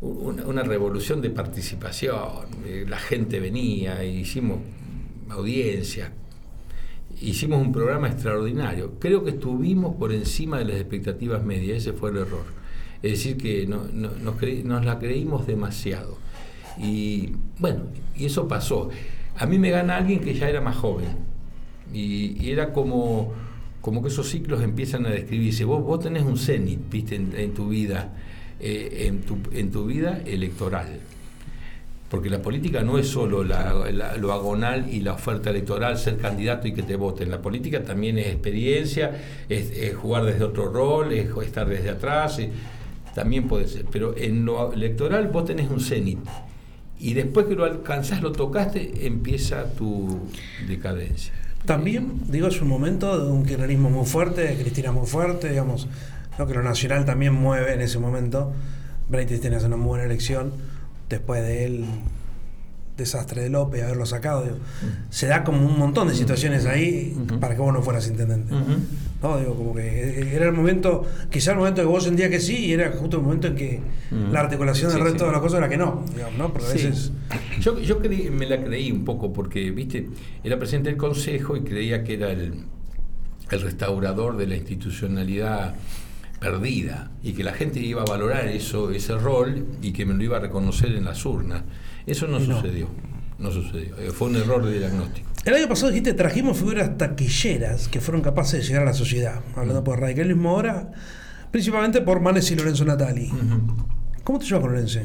[0.00, 4.60] una, revolución de participación, eh, la gente venía, hicimos
[5.30, 6.12] audiencia,
[7.20, 8.94] hicimos un programa extraordinario.
[8.98, 12.44] Creo que estuvimos por encima de las expectativas medias, ese fue el error.
[13.02, 16.16] Es decir, que no, nos, nos la creímos demasiado.
[16.78, 17.84] Y bueno,
[18.16, 18.90] y eso pasó.
[19.38, 21.06] A mí me gana alguien que ya era más joven.
[21.94, 23.32] Y, era como,
[23.80, 25.64] como que esos ciclos empiezan a describirse.
[25.64, 28.12] Vos, vos tenés un cenit, viste, en, tu vida,
[28.60, 31.00] eh, en, tu, en tu vida electoral.
[32.10, 36.72] Porque la política no es solo lo agonal y la oferta electoral, ser candidato y
[36.72, 37.30] que te voten.
[37.30, 39.12] La política también es experiencia,
[39.48, 42.40] es, jugar desde otro rol, es estar desde atrás,
[43.14, 43.84] también puede ser.
[43.92, 46.18] Pero en lo electoral vos tenés un cenit
[46.98, 50.20] y después que lo alcanzás, lo tocaste, empieza tu
[50.66, 51.32] decadencia.
[51.64, 55.88] También, digo, es un momento de un kirchnerismo muy fuerte, de Cristina muy fuerte, digamos,
[56.38, 56.46] ¿no?
[56.46, 58.52] que lo nacional también mueve en ese momento.
[59.08, 60.52] Brady tiene una muy buena elección,
[61.08, 61.84] después de él
[62.96, 64.44] desastre de López, haberlo sacado.
[65.08, 68.52] Se da como un montón de situaciones ahí para que vos no fueras intendente.
[69.22, 69.38] ¿No?
[69.38, 72.72] Digo, como que era el momento, quizá el momento que vos sentías que sí, y
[72.72, 73.80] era justo el momento en que
[74.32, 76.04] la articulación del resto de las cosas era que no,
[76.36, 76.52] ¿no?
[76.52, 77.12] Porque a veces...
[77.60, 80.08] Yo, yo me la creí un poco porque, viste,
[80.44, 82.64] era presidente del Consejo y creía que era el,
[83.50, 85.74] el restaurador de la institucionalidad
[86.40, 90.22] perdida y que la gente iba a valorar eso, ese rol y que me lo
[90.22, 91.62] iba a reconocer en las urnas.
[92.06, 92.88] Eso no, sucedió.
[93.38, 93.96] No sucedió.
[93.98, 95.28] Eh, fue un error de diagnóstico.
[95.48, 99.40] El año pasado dijiste, trajimos figuras taquilleras que fueron capaces de llegar a la sociedad.
[99.56, 100.90] Hablando por radicalismo ahora,
[101.50, 103.30] principalmente por Manes y Lorenzo Natali.
[104.24, 105.00] ¿Cómo te llevas con Lorenzo?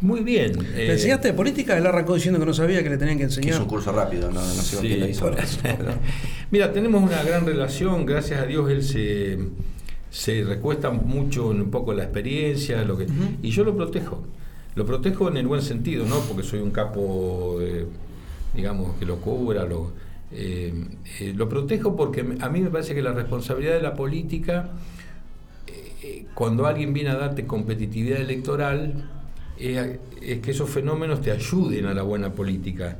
[0.00, 0.52] Muy bien.
[0.76, 1.76] ¿Le enseñaste de política?
[1.76, 3.54] Él arrancó diciendo que no sabía que le tenían que enseñar.
[3.54, 5.28] es un curso rápido, no, sé sí, quién hizo.
[6.52, 9.40] Mira, tenemos una gran relación, gracias a Dios él se,
[10.08, 13.08] se recuesta mucho en un poco la experiencia, lo que,
[13.42, 14.24] y yo lo protejo.
[14.76, 17.58] Lo protejo en el buen sentido, no porque soy un capo,
[18.56, 19.92] digamos, que lo cubra, lo,
[20.32, 20.72] eh,
[21.20, 24.70] eh, protejo porque a mí me parece que la responsabilidad de la política,
[26.02, 29.08] eh, cuando alguien viene a darte competitividad electoral,
[29.58, 29.98] es,
[30.40, 32.98] que esos fenómenos te ayuden a la buena política.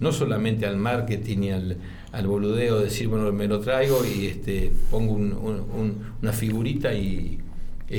[0.00, 1.76] No solamente al marketing y al,
[2.10, 7.38] al boludeo, decir, bueno, me lo traigo y este, pongo una figurita y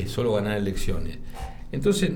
[0.07, 1.17] solo ganar elecciones.
[1.71, 2.11] Entonces,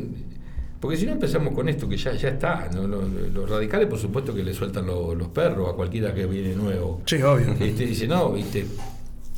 [0.80, 4.44] porque si no empezamos con esto, que ya, ya está, los, radicales por supuesto que
[4.44, 7.02] le sueltan los perros a cualquiera que viene nuevo.
[7.06, 7.54] Sí, obvio.
[7.60, 8.66] Este, dice, no, viste,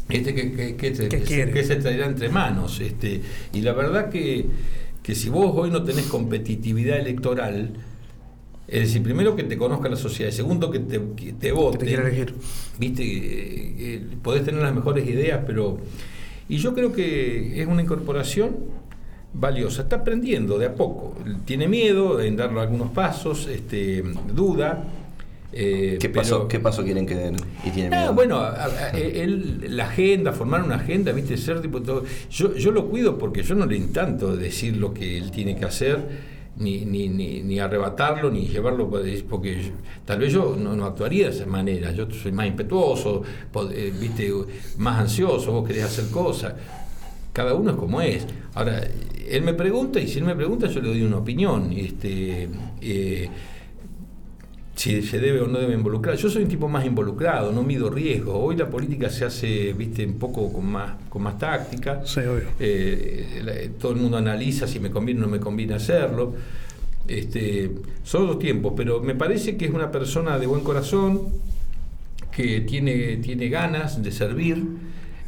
[0.08, 2.80] este que, que, se traerá entre manos.
[2.80, 3.22] Este,
[3.54, 4.46] y la verdad que,
[5.02, 7.72] que si vos hoy no tenés competitividad electoral,
[8.68, 11.80] es decir, primero que te conozca la sociedad, y segundo que te, que te vote.
[11.80, 12.36] te quiere elegir.
[12.78, 15.80] Viste, podés tener las mejores ideas, pero...
[16.48, 18.81] Y yo creo que es una incorporación
[19.34, 19.84] valiosa.
[19.84, 21.15] Está aprendiendo de a poco.
[21.46, 24.84] Tiene miedo en dar algunos pasos, este, duda.
[25.54, 27.36] eh, ¿Qué paso, pero- ¿Qué paso quieren que den?
[27.65, 28.13] Y tiene Ah, miedo.
[28.13, 32.06] bueno, a- a- él- la agenda, formar una agenda, viste, ser diputado.
[32.30, 35.65] Yo, yo lo cuido porque yo no le intento decir lo que él tiene que
[35.65, 36.00] hacer,
[36.56, 38.89] ni, ni, ni, ni arrebatarlo, ni llevarlo,
[39.30, 39.72] porque yo-
[40.06, 41.91] tal vez yo no, no actuaría de esa manera.
[41.91, 43.22] Yo soy más impetuoso,
[43.54, 44.32] pod- eh, viste,
[44.78, 46.54] más ansioso, vos querés hacer cosas.
[47.34, 48.26] Cada uno es como es.
[48.54, 48.82] Ahora,
[49.30, 51.72] él me pregunta y si él me pregunta yo le doy una opinión.
[51.72, 52.50] Este,
[52.82, 53.30] eh,
[54.76, 56.15] si se debe o no debe involucrar.
[56.15, 58.36] Yo soy un tipo más involucrado, no mido riesgos.
[58.38, 62.02] Hoy la política se hace, viste, un poco con más, con más táctica.
[62.06, 62.48] Sí, obvio.
[62.60, 66.34] Eh, todo el mundo analiza si me conviene o no me conviene hacerlo.
[67.08, 67.72] Este,
[68.04, 71.28] son otros tiempos, pero me parece que es una persona de buen corazón,
[72.32, 74.63] que tiene, tiene ganas de servir,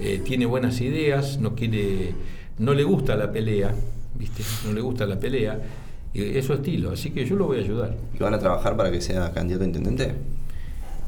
[0.03, 2.13] eh, tiene buenas ideas, no quiere,
[2.59, 3.73] no le gusta la pelea,
[4.17, 4.43] ¿viste?
[4.65, 5.59] No le gusta la pelea,
[6.13, 7.97] y es su estilo, así que yo lo voy a ayudar.
[8.13, 10.13] ¿Y van a trabajar para que sea candidato a intendente?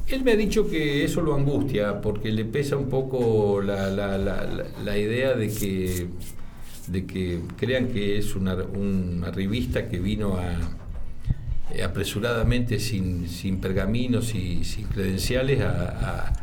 [0.07, 4.17] Él me ha dicho que eso lo angustia, porque le pesa un poco la, la-
[4.17, 6.07] la- idea de que,
[6.87, 10.53] de que crean que es una, una revista que vino a,
[11.73, 16.33] eh, apresuradamente, sin, sin pergaminos y sin credenciales, a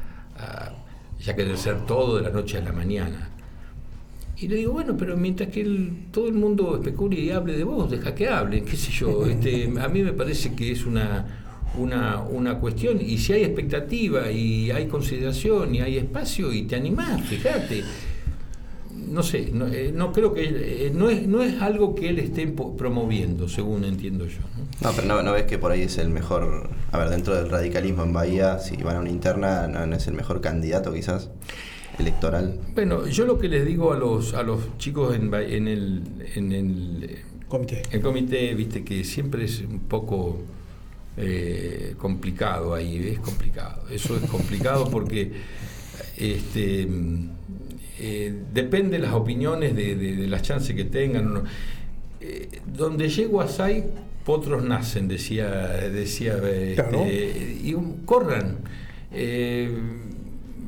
[1.25, 3.31] ya querer ser todo de la noche a la mañana.
[4.39, 7.65] Y le digo, bueno, pero mientras que el- todo el mundo especule y hable de
[7.65, 9.25] vos, deja que hablen, qué sé yo.
[9.27, 11.27] Este, a mí me parece que es una,
[11.79, 16.77] una, una cuestión, y si hay expectativa, y hay consideración, y hay espacio, y te
[16.77, 17.85] animás, fíjate.
[19.13, 22.19] No sé, no, eh, no creo que, eh, no, es, no es algo que él
[22.19, 24.41] esté promoviendo, según entiendo yo.
[24.57, 24.89] ¿no?
[24.89, 26.71] No, pero no, no ves que por ahí es el mejor.
[26.91, 30.07] A ver, dentro del radicalismo en Bahía, si van a una interna, no, no es
[30.07, 31.31] el mejor candidato quizás
[31.99, 32.59] electoral.
[32.75, 36.03] Bueno, yo lo que les digo a los, a los chicos en, en el...
[36.35, 37.19] En el
[37.53, 37.83] Comité.
[37.91, 40.41] El comité, viste, que siempre es un poco
[41.19, 43.85] eh, complicado ahí, es complicado.
[43.91, 45.33] Eso es complicado porque
[46.17, 46.89] este,
[47.99, 51.43] eh, depende de las opiniones, de, de- de las chances que tengan.
[52.21, 53.85] Eh, donde llego a SAI,
[54.25, 55.49] potros nacen, decía,
[55.93, 57.05] decía este, Claro.
[57.09, 58.59] y um, corran.
[59.13, 59.71] Eh,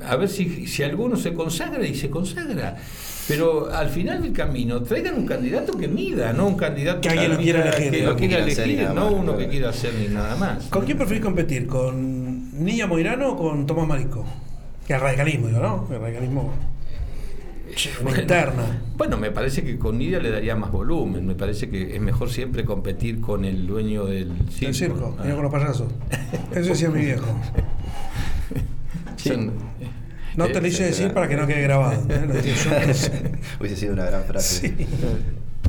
[0.05, 2.77] a ver si, si alguno se consagra y se consagra.
[3.27, 7.37] Pero al final del camino, traigan un candidato que mida, no un candidato Que alguien
[7.39, 8.11] quiera elegir, que ¿no?
[8.11, 10.65] lo quiera y elegir, no más, uno que quiera hacer ni nada más.
[10.67, 11.67] ¿Con quién preferís competir?
[11.67, 14.27] ¿Con Niña Moirano o con Tomás Marico?
[14.87, 15.89] Que el radicalismo, digo, ¿no?
[15.91, 16.53] El radicalismo.
[18.01, 18.21] Una Bueno.
[18.23, 18.83] interna.
[18.97, 21.27] Bueno, me parece que con Nidia le daría más volumen.
[21.27, 24.67] Me parece que es mejor siempre competir con el dueño del circo.
[24.69, 25.23] El circo, Ah.
[25.35, 25.89] con los payasos.
[26.55, 27.27] Eso decía mi viejo.
[29.17, 29.53] Son-
[30.37, 32.03] No eh, te lo hice decir para que no quede grabado.
[32.09, 32.55] ¿eh?
[33.61, 34.69] Hubiese sido una gran frase.
[34.77, 34.87] Sí.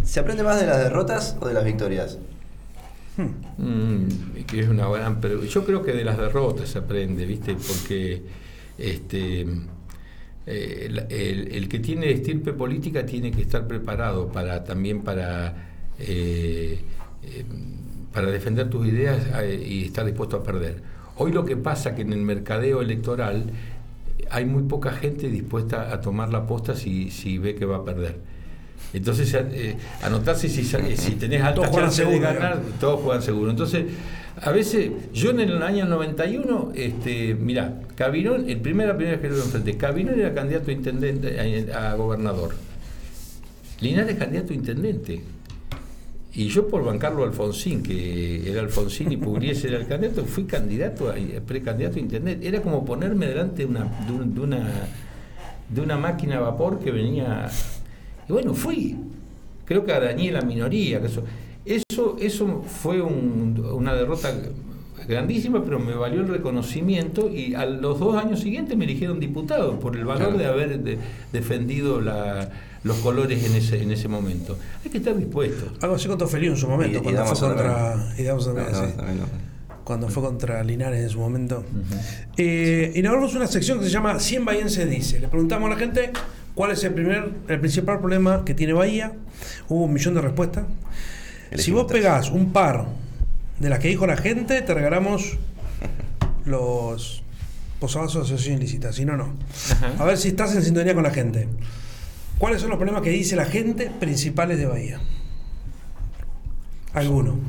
[0.03, 2.17] ¿Se aprende más de las derrotas o de las victorias?
[3.57, 7.55] Mm, que es una gran pero yo creo que de las derrotas se aprende viste
[7.55, 8.23] porque
[8.77, 9.47] este
[10.47, 15.53] eh, el, el- el que tiene estirpe política tiene que estar preparado para también para
[15.99, 16.79] eh,
[17.23, 17.45] eh,
[18.13, 20.81] para defender tus ideas eh, y estar dispuesto a perder.
[21.17, 23.45] Hoy lo que pasa que en el mercadeo electoral
[24.29, 27.85] hay muy poca gente dispuesta a tomar la posta si, si ve que va a
[27.85, 28.17] perder.
[28.93, 29.35] Entonces,
[30.01, 33.51] anotarse si, si tenés alta chance de ganar, todos juegan seguro.
[33.51, 33.85] Entonces,
[34.41, 39.37] a veces, yo en el año 91, este, mirá, Cabinón, el primera primera que lo
[39.37, 42.55] enfrenté, Cabinón era candidato a intendente, a, a gobernador.
[43.81, 45.21] Linares candidato a intendente.
[46.33, 51.09] Y yo por bancarlo Alfonsín, que era Alfonsín y Pugliese era el candidato, fui candidato,
[51.09, 52.45] a, precandidato a intendente.
[52.47, 54.69] Era como ponerme delante de una, de, un- de una,
[55.69, 57.47] de una máquina a vapor que venía.
[58.27, 58.97] Y bueno, fui.
[59.63, 60.99] Creo que arañé la minoría.
[60.99, 61.23] Eso,
[61.65, 64.33] eso, eso fue un- una derrota
[65.07, 69.79] grandísima, pero me valió el reconocimiento y a los dos años siguientes me eligieron diputado
[69.79, 70.37] por el valor Claro.
[70.37, 70.97] de haber de-
[71.31, 72.49] defendido la-
[72.83, 74.57] los colores en ese, en ese momento.
[74.83, 75.71] Hay que estar dispuesto.
[75.81, 77.95] Algo así contó Feliu en su momento, Y- y cuando fue contra.
[78.17, 78.51] Y no, sí.
[78.57, 79.45] no.
[79.83, 81.63] Cuando fue contra Linares en su momento.
[82.37, 85.19] Eh, inauguramos una sección que se llama 100 Bahiense dice.
[85.19, 86.11] Le preguntamos a la gente
[86.55, 89.13] cuál es el primer, el principal problema que tiene Bahía.
[89.69, 90.65] Hubo un millón de respuestas.
[91.63, 92.01] Si vos tres.
[92.01, 92.85] pegás un par
[93.59, 95.37] de las que dijo la gente, te regalamos
[96.45, 97.23] los
[97.79, 98.93] posavasos de asociación ilícita.
[98.93, 99.33] Si no, no.
[99.99, 101.47] A ver si estás en sintonía con la gente.
[102.37, 104.99] ¿Cuáles son los problemas que dice la gente principales de Bahía?
[106.93, 107.39] Alguno.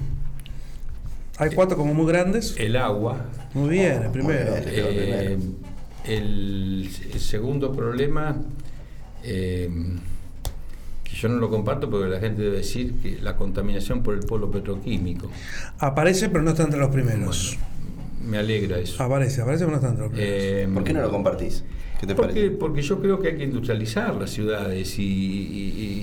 [1.38, 2.54] Hay cuatro como muy grandes.
[2.56, 3.26] El agua.
[3.54, 4.54] Muy bien, el primero.
[4.56, 5.38] Eh,
[6.04, 8.36] el, el segundo problema,
[9.22, 9.68] eh,
[11.20, 14.50] yo no lo comparto porque la gente debe decir que la contaminación por el polo
[14.50, 15.30] petroquímico.
[15.78, 17.56] Aparece, pero no está entre los primeros.
[18.24, 19.02] me alegra eso.
[19.02, 20.34] Aparece, aparece, pero no está entre los primeros.
[20.42, 21.64] Eh, ¿Por qué no lo compartís?
[22.00, 22.50] ¿Qué te porque, parece?
[22.50, 25.06] porque yo creo que hay que industrializar las ciudades y, y-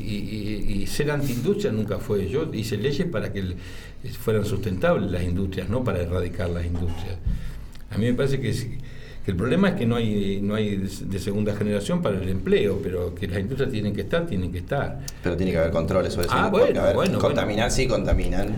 [0.08, 2.28] y- y- y ser antiindustria nunca fue.
[2.30, 3.56] Yo hice leyes para que
[4.20, 7.18] fueran sustentables las industrias, no para erradicar las industrias.
[7.92, 8.50] A mí me parece que,
[9.24, 12.80] que el problema es que no hay, no hay de, segunda generación para el empleo,
[12.84, 15.00] pero que las industrias tienen que estar, tienen que estar.
[15.22, 16.36] Pero tiene que haber controles sobre eso.
[16.38, 18.54] Ah, bueno, a ver, bueno, contaminar sí contaminan.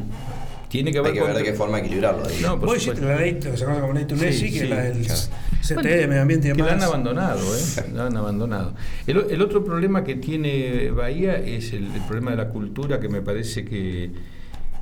[0.69, 2.25] Tiene que Hay haber que ver de qué forma equilibrarlo.
[2.25, 2.39] ahí.
[2.41, 5.21] No, por Vos la ley, como ley Tunesi, Sí, que sí, la del claro.
[5.61, 6.87] CTE, Bueno, Medio Ambiente y que la han demás.
[6.89, 7.61] abandonado, ¿eh?
[7.93, 8.73] La han abandonado.
[9.07, 13.21] El, otro problema que tiene Bahía es el, el problema de la cultura, que me
[13.21, 14.09] parece que,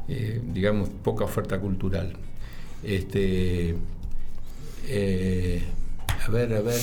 [0.08, 2.14] eh, digamos, poca oferta cultural.
[2.84, 3.76] Este,
[4.88, 5.62] eh,
[6.26, 6.80] a ver, a ver,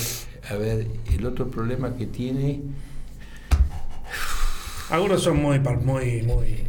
[0.51, 2.61] a ver, el otro problema que tiene,
[4.91, 6.67] Algunos son muy, muy, muy.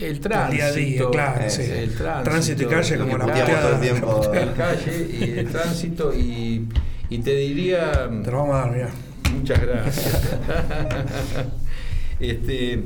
[0.00, 0.54] el tránsito.
[0.54, 1.62] día a día, claro, eh, sí.
[1.62, 2.30] El tránsito.
[2.30, 3.60] Tránsito y calle como la puteada.
[3.60, 4.32] todo el tiempo.
[4.32, 6.68] El calle y el tránsito y,
[7.08, 8.08] y te diría...
[8.22, 8.90] Te lo vamos a dar, mira.
[9.34, 10.22] Muchas gracias.
[12.20, 12.82] este,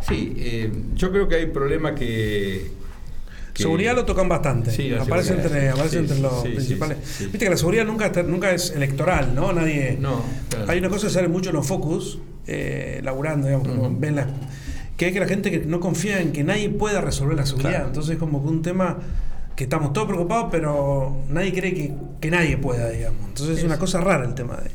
[0.00, 2.70] sí, eh, yo creo que hay problemas que,
[3.54, 4.70] que- Seguridad lo tocan bastante.
[4.70, 6.98] Sí, la aparece entre, aparece Sí, entre sí, los principales.
[7.20, 9.52] Viste que la seguridad nunca, está- nunca es electoral, ¿no?
[9.52, 9.96] Nadie.
[10.00, 10.70] No, claro.
[10.70, 14.26] Hay una cosa que sale mucho en los focus, eh, laburando, digamos, como ven las-
[14.96, 17.70] que es que la gente que no confía en que nadie pueda resolver la seguridad.
[17.70, 17.86] Claro.
[17.88, 18.98] Entonces es como que un tema
[19.56, 23.20] que estamos todos preocupados, pero nadie cree que, que nadie pueda, digamos.
[23.28, 24.70] Entonces es Es- una cosa rara el tema de,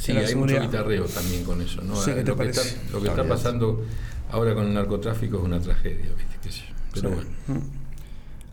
[0.00, 0.62] Sí, de la hay mucho seguridad.
[0.62, 1.96] guitarreo también con eso, ¿no?
[1.96, 2.76] Sí, ¿qué te lo, que está, parece?
[2.92, 3.28] lo que está Olvídate.
[3.28, 3.84] pasando
[4.30, 6.64] ahora con el narcotráfico es una tragedia, ¿viste?
[6.94, 7.28] Pero bueno.
[7.48, 7.77] Mm.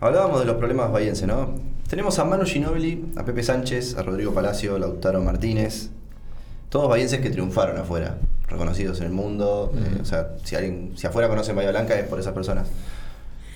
[0.06, 1.54] Hablábamos de los problemas bahienses, ¿no?
[1.88, 5.90] Tenemos a Manu Ginóbili, a Pepe Sánchez, a Rodrigo Palacio, Lautaro Martínez.
[6.68, 9.72] Todos bahienses que triunfaron afuera, reconocidos en el mundo.
[9.74, 12.68] eh, o sea, si alguien, si afuera conocen Bahía Blanca es por esas personas.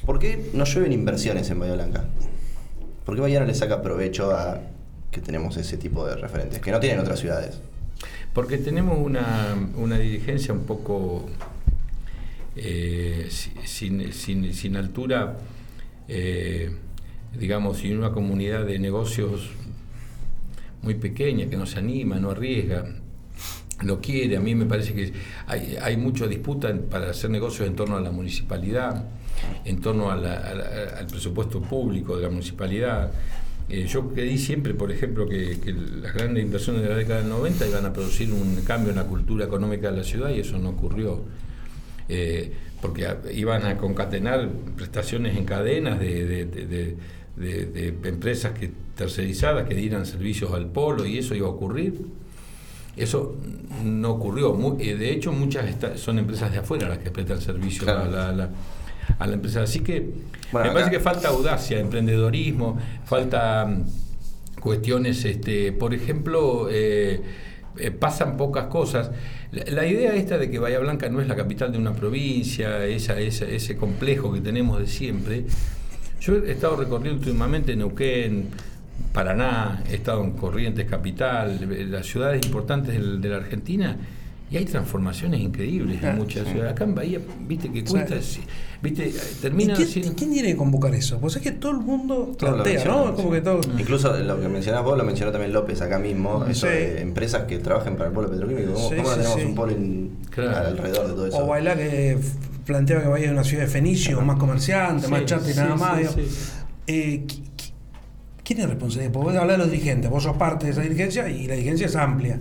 [0.07, 2.05] ¿Por qué no llueven inversiones en Bahía Blanca?
[3.05, 4.61] ¿Por qué Bahía no le saca provecho a
[5.11, 6.61] que tenemos ese tipo de referentes?
[6.61, 7.61] Que no tienen otras ciudades.
[8.33, 11.27] Porque tenemos una, una dirigencia un poco
[12.57, 15.37] eh, si- sin, sin- sin altura,
[16.13, 16.71] eh,
[17.39, 19.49] digamos, y una comunidad de negocios
[20.83, 22.85] muy pequeña que no se anima, no arriesga,
[23.85, 24.37] no quiere.
[24.37, 25.13] A mí me parece que
[25.47, 29.05] hay, mucha disputa para hacer negocios en torno a la municipalidad,
[29.65, 33.13] en torno al presupuesto público de la municipalidad.
[33.69, 37.29] Eh, yo creí siempre, por ejemplo, que, que las grandes inversiones de la década del
[37.29, 40.59] 90 iban a producir un cambio en la cultura económica de la ciudad y eso
[40.59, 41.25] no ocurrió.
[42.13, 46.97] Eh, porque iban a concatenar prestaciones en cadenas de, de- de-
[48.09, 51.95] empresas que, tercerizadas que dieran servicios al polo y eso iba a ocurrir.
[52.97, 53.37] Eso
[53.85, 54.77] no ocurrió.
[54.79, 55.65] Eh, de hecho, muchas
[56.01, 58.03] son empresas de afuera las que prestan servicio Claro.
[58.03, 58.51] a, la, a la-
[59.19, 59.63] a la empresa.
[59.63, 60.11] Así que
[60.53, 67.21] Bueno, me parece que falta audacia, emprendedorismo, falta mm, cuestiones, este, por ejemplo, eh,
[67.79, 69.11] eh, pasan pocas cosas.
[69.53, 73.19] La, idea esta de que Bahía Blanca no es la capital de una provincia, esa,
[73.19, 75.45] esa- ese complejo que tenemos de siempre.
[76.21, 78.49] Yo he estado recorriendo últimamente Neuquén,
[79.13, 83.97] Paraná, he estado en Corrientes Capital, eh, las ciudades importantes de la Argentina,
[84.51, 86.51] y hay transformaciones increíbles en muchas sí.
[86.53, 86.73] ciudades.
[86.73, 88.41] Acá en Bahía, viste que cuesta, sí,
[88.83, 91.19] viste, ¿Y termina quién, siendo- y quién tiene que convocar eso?
[91.21, 93.15] Pues es que todo el mundo plantea, ¿no?
[93.15, 93.61] como que todo.
[93.79, 97.59] Incluso lo que mencionás vos lo mencionó también López acá mismo, eso de empresas que
[97.59, 98.73] trabajen para el polo petroquímico.
[98.75, 99.47] ¿Cómo, Sí, cómo no sí, tenemos sí.
[99.47, 100.67] un polo en- Claro.
[100.69, 101.39] alrededor de todo eso?
[101.39, 105.21] O bailar que f- planteaba que Bahía es una ciudad de fenicios, más comerciantes, más
[105.21, 105.97] Sí, chata y sí, nada más.
[105.99, 106.13] sí, digo.
[106.13, 106.51] sí.
[106.89, 107.73] Eh, qui- qui-
[108.43, 109.11] ¿Quién es responsable?
[109.11, 111.87] Porque vos hablar de los dirigentes, vos sos parte de esa dirigencia y la dirigencia
[111.87, 112.41] es amplia.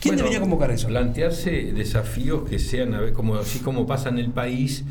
[0.00, 0.88] ¿Quién Bueno, debería convocar eso?
[0.88, 4.84] Plantearse desafíos que sean, a ver, como, así como pasa en el país,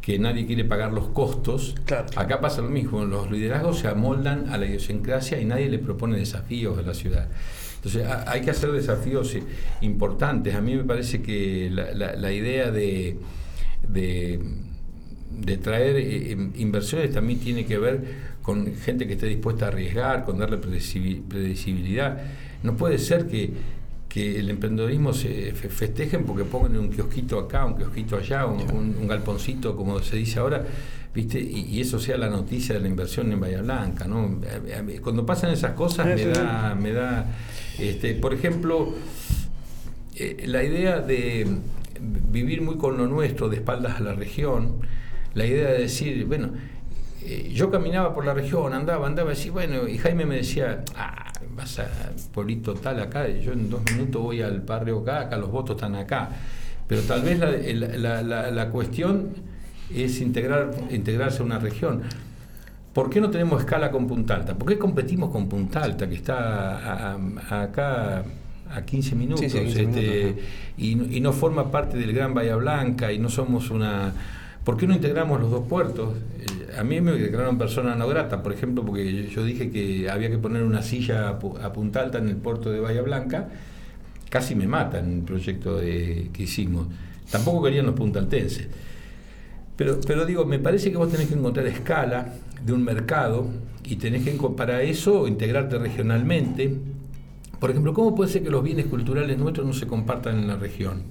[0.00, 1.74] que nadie quiere pagar los costos.
[1.86, 2.06] Claro.
[2.16, 6.18] Acá pasa lo mismo, los liderazgos se amoldan a la idiosincrasia y nadie le propone
[6.18, 7.28] desafíos a la ciudad.
[7.76, 9.42] Entonces ha- hay que hacer desafíos eh,
[9.80, 10.54] importantes.
[10.54, 13.16] A mí me parece que la, la- la idea de,
[13.88, 14.40] de,
[15.30, 19.68] de traer eh, em, inversiones también tiene que ver con gente que esté dispuesta a
[19.68, 22.20] arriesgar, con darle predecibi- predecibilidad.
[22.62, 23.52] No puede ser que,
[24.12, 28.60] que el emprendedorismo se fe- festejen porque pongan un kiosquito acá, un kiosquito allá, un,
[28.70, 30.66] un- un galponcito, como se dice ahora,
[31.14, 31.40] ¿viste?
[31.40, 34.38] Y, y eso sea la noticia de la inversión en Bahía Blanca, ¿no?
[35.02, 37.26] Cuando pasan esas cosas me da, me da,
[37.78, 38.92] este, por ejemplo,
[40.16, 41.46] eh, la idea de
[42.30, 44.80] vivir muy con lo nuestro, de espaldas a la región,
[45.32, 46.50] la idea de decir, bueno,
[47.22, 51.31] eh, yo caminaba por la región, andaba, andaba así, bueno, y Jaime me decía, ah,
[51.56, 51.86] vas a
[52.32, 55.94] pueblito tal acá, yo en dos minutos voy al barrio acá, acá los votos están
[55.94, 56.30] acá.
[56.86, 59.30] Pero tal vez la, la, la, cuestión
[59.94, 62.02] es integrar, integrarse a una región.
[62.92, 64.54] ¿Por qué no tenemos escala con Punta Alta?
[64.54, 67.14] ¿Por qué competimos con Punta Alta, que está
[67.48, 68.24] acá
[68.70, 70.36] a 15 minutos, este,
[70.76, 74.12] y, no forma parte del Gran Bahía Blanca y no somos una...
[74.64, 76.14] ¿Por qué no integramos los dos puertos?
[76.38, 80.30] Eh, a mí me declararon persona no grata, por ejemplo, porque yo dije que había
[80.30, 81.38] que poner una silla a,
[81.72, 83.48] punta alta en el puerto de Bahía Blanca,
[84.30, 86.86] casi me matan el proyecto de, que hicimos.
[87.30, 88.68] Tampoco querían los puntaltenses.
[89.76, 92.34] Pero, pero digo, me parece que vos tenés que encontrar escala
[92.64, 93.48] de un mercado
[93.84, 96.78] y tenés que, para eso, integrarte regionalmente
[97.62, 100.56] por ejemplo, ¿cómo puede ser que los bienes culturales nuestros no se compartan en la
[100.56, 101.02] región?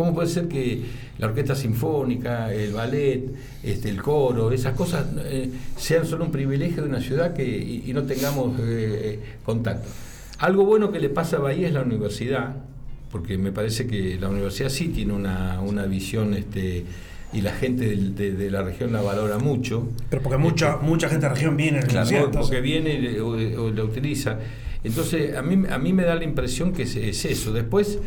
[0.00, 0.80] ¿Cómo puede ser que
[1.18, 3.22] la orquesta sinfónica, el ballet,
[3.62, 7.92] este, el coro, esas cosas eh, sean solo un privilegio de una ciudad que, y,
[7.92, 9.90] no tengamos eh, contacto?
[10.38, 12.56] Algo bueno que le pasa a Bahía es la universidad,
[13.12, 16.86] porque me parece que la universidad sí tiene una, una visión este,
[17.34, 19.86] y la gente de, la región la valora mucho.
[20.08, 23.84] Pero porque mucha, este, mucha gente de la región viene claro, Porque viene o la
[23.84, 24.38] utiliza.
[24.82, 27.52] Entonces, a mí, a mí me da la impresión que es, eso.
[27.52, 27.98] Después,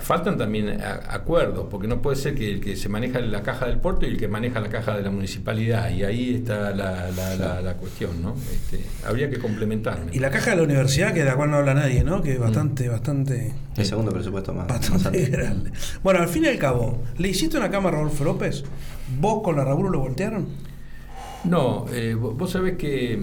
[0.00, 3.78] faltan también acuerdos, porque no puede ser que el que se maneja la caja del
[3.78, 7.74] puerto y el que maneja la caja de la municipalidad, y ahí está la, la,
[7.74, 8.34] cuestión, ¿no?
[8.52, 9.98] Este, habría que complementar.
[10.12, 12.22] Y la caja de la universidad, que de la cual no habla nadie, ¿no?
[12.22, 12.92] Que es bastante, mm.
[12.92, 13.52] bastante...
[13.76, 14.68] El segundo presupuesto más.
[14.68, 15.72] Bastante grande.
[16.02, 18.64] Bueno, al fin y al cabo, ¿le hiciste una cama a Rodolfo López?
[19.18, 20.48] ¿Vos con la Rabulo lo voltearon?
[21.44, 23.18] No, eh, vos sabés que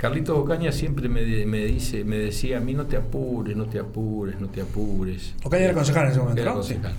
[0.00, 4.40] Carlitos Ocaña siempre me, dice, me decía, a mí no te apures, no te apures,
[4.40, 5.34] no te apures.
[5.44, 6.94] Ocaña era concejal en ese momento, era concejal.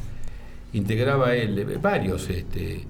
[0.73, 2.83] Integraba él, eh, varios, este.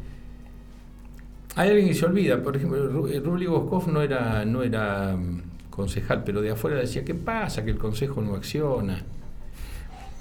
[1.56, 6.26] Hay alguien que se olvida, por ejemplo, Rubli Boskov no era, no era mm, concejal,
[6.26, 7.64] pero de afuera decía, ¿qué pasa?
[7.64, 9.02] Que el consejo no acciona.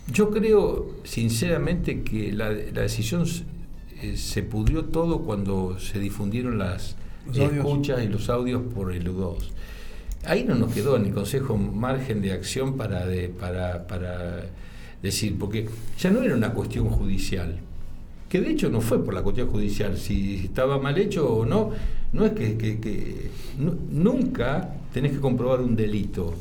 [0.07, 3.25] Yo creo, sinceramente, que la, decisión
[4.01, 6.95] eh, se pudrió todo cuando se difundieron las
[7.35, 9.51] escuchas y los audios por el U2
[10.25, 13.07] ahí no nos quedó en el Consejo margen de acción para,
[15.03, 15.69] decir, porque
[15.99, 17.59] ya no era una cuestión judicial,
[18.29, 21.71] que de hecho no fue por la cuestión judicial, si estaba mal hecho o no,
[22.13, 23.31] no es que,
[23.91, 26.35] nunca tenés que comprobar un delito.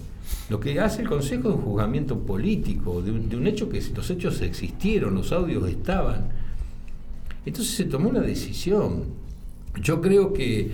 [0.50, 3.82] Lo que hace el Consejo es un juzgamiento político, de un, de un hecho que
[3.96, 6.30] los hechos existieron, los audios estaban.
[7.46, 9.06] Entonces se tomó una decisión.
[9.82, 10.70] Yo creo que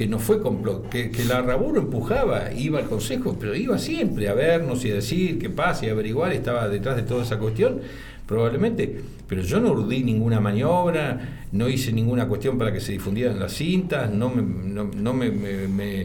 [0.00, 4.30] que no fue complot, que, que la Raburo empujaba, iba al consejo, pero iba siempre
[4.30, 7.82] a vernos y a decir qué pasa y averiguar, estaba detrás de toda esa cuestión,
[8.24, 8.98] probablemente,
[9.28, 13.52] pero yo no urdí ninguna maniobra, no hice ninguna cuestión para que se difundieran las
[13.52, 16.00] cintas, no me, no, me, me,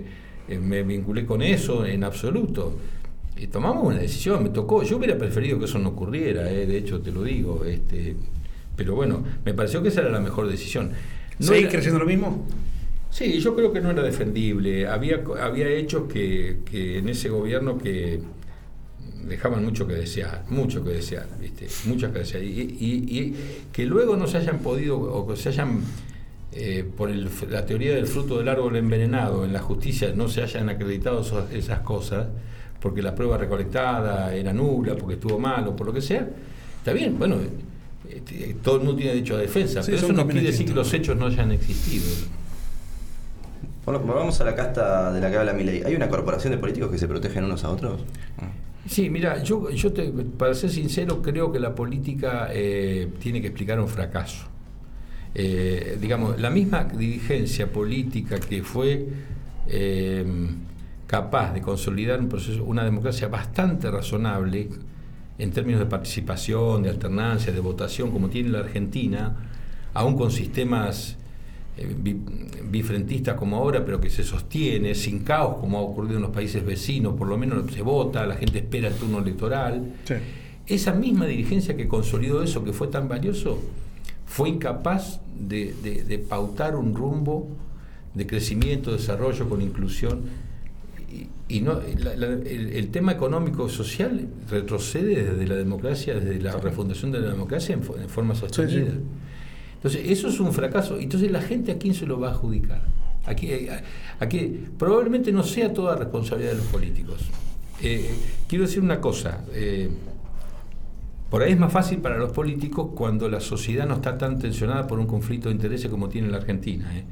[0.49, 2.77] eh, me, vinculé con eso en absoluto.
[3.37, 6.77] Y tomamos una decisión, me tocó, yo hubiera preferido que eso no ocurriera, eh, de
[6.79, 8.17] hecho te lo digo, este,
[8.75, 10.91] pero bueno, me pareció que esa era la mejor decisión.
[11.39, 12.45] No ¿Seguís creciendo lo mismo?
[13.15, 14.87] Sí, yo creo que no era defendible.
[14.87, 16.57] Había, había hechos que,
[16.97, 18.19] en ese gobierno que
[19.23, 21.65] dejaban mucho que desear, mucho que desear, ¿viste?
[21.85, 22.43] Mucho que desear.
[22.43, 23.33] Y,
[23.71, 25.79] que luego no se hayan podido, o que se hayan,
[26.51, 30.67] eh, por la teoría del fruto del árbol envenenado, en la justicia no se hayan
[30.67, 31.21] acreditado
[31.53, 32.27] esas cosas,
[32.81, 36.27] porque la prueba recolectada era nula, porque estuvo mal o por lo que sea,
[36.79, 37.37] está bien, bueno,
[38.09, 40.93] eh, todo el mundo tiene derecho a defensa, pero eso no quiere decir que los
[40.93, 42.03] hechos no hayan existido.
[43.85, 45.83] Bueno, vamos a la casta de la que habla Milei.
[45.83, 48.03] ¿Hay una corporación de políticos que se protegen unos a otros?
[48.87, 53.47] Sí, mira, yo, yo te, para ser sincero, creo que la política eh, tiene que
[53.47, 54.47] explicar un fracaso.
[55.35, 59.07] Eh, digamos, la misma dirigencia política que fue
[59.67, 60.25] eh,
[61.05, 64.67] capaz de consolidar un proceso, una democracia bastante razonable
[65.37, 69.35] en términos de participación, de alternancia, de votación, como tiene la Argentina,
[69.93, 71.17] aún con sistemas
[71.77, 71.93] eh,
[72.69, 76.65] bifrentista como ahora, pero que se sostiene, sin caos como ha ocurrido en los países
[76.65, 79.93] vecinos, por lo menos se vota, la gente espera el turno electoral.
[80.65, 83.59] Esa misma dirigencia que consolidó eso, que fue tan valioso,
[84.25, 87.49] fue incapaz de, pautar un rumbo
[88.13, 90.23] de crecimiento, desarrollo con inclusión.
[91.47, 97.31] Y, no, el, tema económico social retrocede desde la democracia, desde la refundación de la
[97.31, 98.93] democracia en, forma sostenida.
[99.75, 100.97] Entonces, eso es un fracaso.
[100.99, 102.81] Entonces, ¿la gente a quién se lo va a adjudicar?
[103.25, 103.67] Aquí,
[104.19, 107.21] aquí probablemente no sea toda responsabilidad de los políticos.
[107.81, 108.09] Eh,
[108.47, 109.43] quiero decir una cosa.
[109.53, 109.89] Eh,
[111.29, 114.87] por ahí es más fácil para los políticos cuando la sociedad no está tan tensionada
[114.87, 116.95] por un conflicto de intereses como tiene la Argentina.
[116.95, 117.03] ¿eh?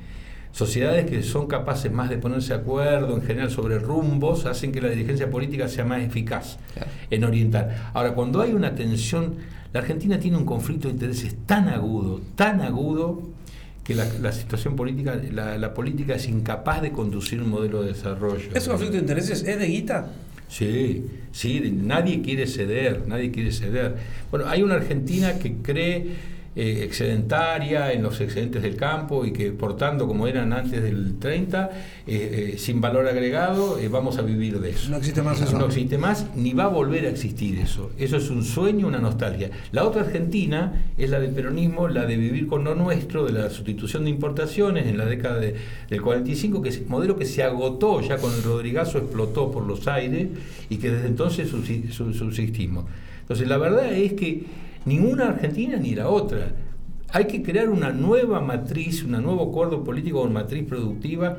[0.52, 4.82] Sociedades que son capaces más de ponerse de acuerdo en general sobre rumbos hacen que
[4.82, 6.60] la dirigencia política sea más eficaz
[7.10, 7.92] en orientar.
[7.94, 9.36] Ahora, cuando hay una tensión
[9.74, 13.24] La Argentina tiene un conflicto de intereses tan agudo, tan agudo,
[13.84, 17.90] que la, la situación política, la, la política es incapaz de conducir un modelo de
[17.90, 18.50] desarrollo.
[18.54, 20.12] ¿Ese conflicto de intereses es de guita?
[20.48, 23.96] Sí, sí, nadie quiere ceder, nadie quiere ceder.
[24.30, 26.12] Bueno, hay una Argentina que cree
[26.56, 31.72] eh, excedentaria en los excedentes del campo y que portando como eran antes del 30,
[32.06, 34.90] eh, eh, sin valor agregado, vamos a vivir de eso.
[34.92, 35.58] No existe más eso.
[35.58, 37.92] No existe más, ni va a volver a existir eso.
[37.98, 39.50] Eso es un sueño, una nostalgia.
[39.72, 43.50] La otra Argentina es la del peronismo, la de vivir con lo nuestro, de la
[43.50, 45.56] sustitución de importaciones en la década de-
[45.90, 49.66] del 45, que es un modelo que se agotó ya con el Rodrigazo, explotó por
[49.66, 50.28] los aires
[50.70, 52.86] y que desde entonces subsi- su- subsistimos.
[53.22, 54.44] Entonces, la verdad es que
[54.86, 56.52] ninguna Argentina ni la otra.
[57.12, 61.38] Hay que crear una nueva matriz, un nuevo acuerdo político con matriz productiva,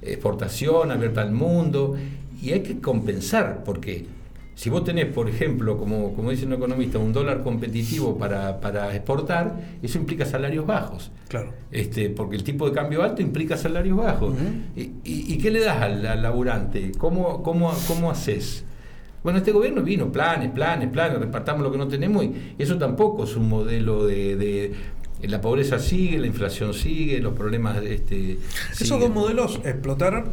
[0.00, 1.96] exportación abierta al mundo,
[2.42, 4.06] y hay que compensar, porque
[4.54, 8.94] si vos tenés, por ejemplo, como, como dice un economista, un dólar competitivo para, para
[8.94, 11.10] exportar, eso implica salarios bajos.
[11.28, 11.52] Claro.
[11.70, 14.34] Este, porque el tipo de cambio alto implica salarios bajos.
[14.76, 16.92] ¿Y, y, y qué le das al, al laburante?
[16.98, 18.64] ¿Cómo, cómo, ¿Cómo haces?
[19.22, 23.24] Bueno, este gobierno vino, planes, planes, planes, repartamos lo que no tenemos y eso tampoco
[23.24, 24.36] es un modelo de...
[24.36, 24.72] de-
[25.22, 27.80] la pobreza sigue, la inflación sigue, los problemas...
[27.84, 28.32] Este,
[28.72, 29.00] Esos siguen.
[29.02, 30.24] dos modelos explotaron.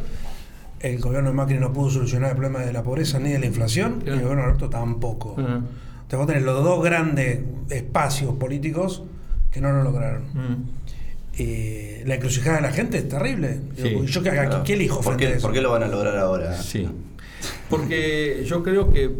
[0.80, 3.46] El gobierno de Macri no pudo solucionar el problema de la pobreza ni de la
[3.46, 5.34] inflación, y el gobierno de Alberto tampoco.
[5.34, 5.42] Ujú.
[5.42, 7.38] Entonces vos tenés los dos grandes
[7.68, 9.04] espacios políticos
[9.52, 10.24] que no lo lograron.
[11.38, 13.60] Eh, la encrucijada de la gente es terrible.
[13.76, 13.96] Sí.
[14.06, 14.62] ¿Yo qué, Claro.
[14.64, 15.46] qué elijo ¿Por frente qué, a eso?
[15.46, 16.54] por qué lo van a lograr ahora?
[16.60, 16.88] Sí.
[17.68, 19.10] Porque yo creo que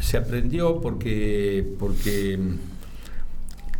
[0.00, 2.38] se aprendió porque, porque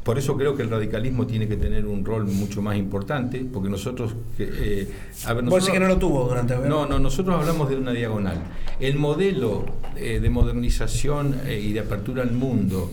[0.03, 3.69] por eso creo que el radicalismo tiene que tener un rol mucho más importante, porque
[3.69, 4.89] nosotros, eh,
[5.25, 8.39] a ver, nosotros- que no lo tuvo durante no, no, nosotros hablamos de una diagonal.
[8.79, 9.65] El modelo
[9.97, 12.91] eh, de modernización eh, y de apertura al mundo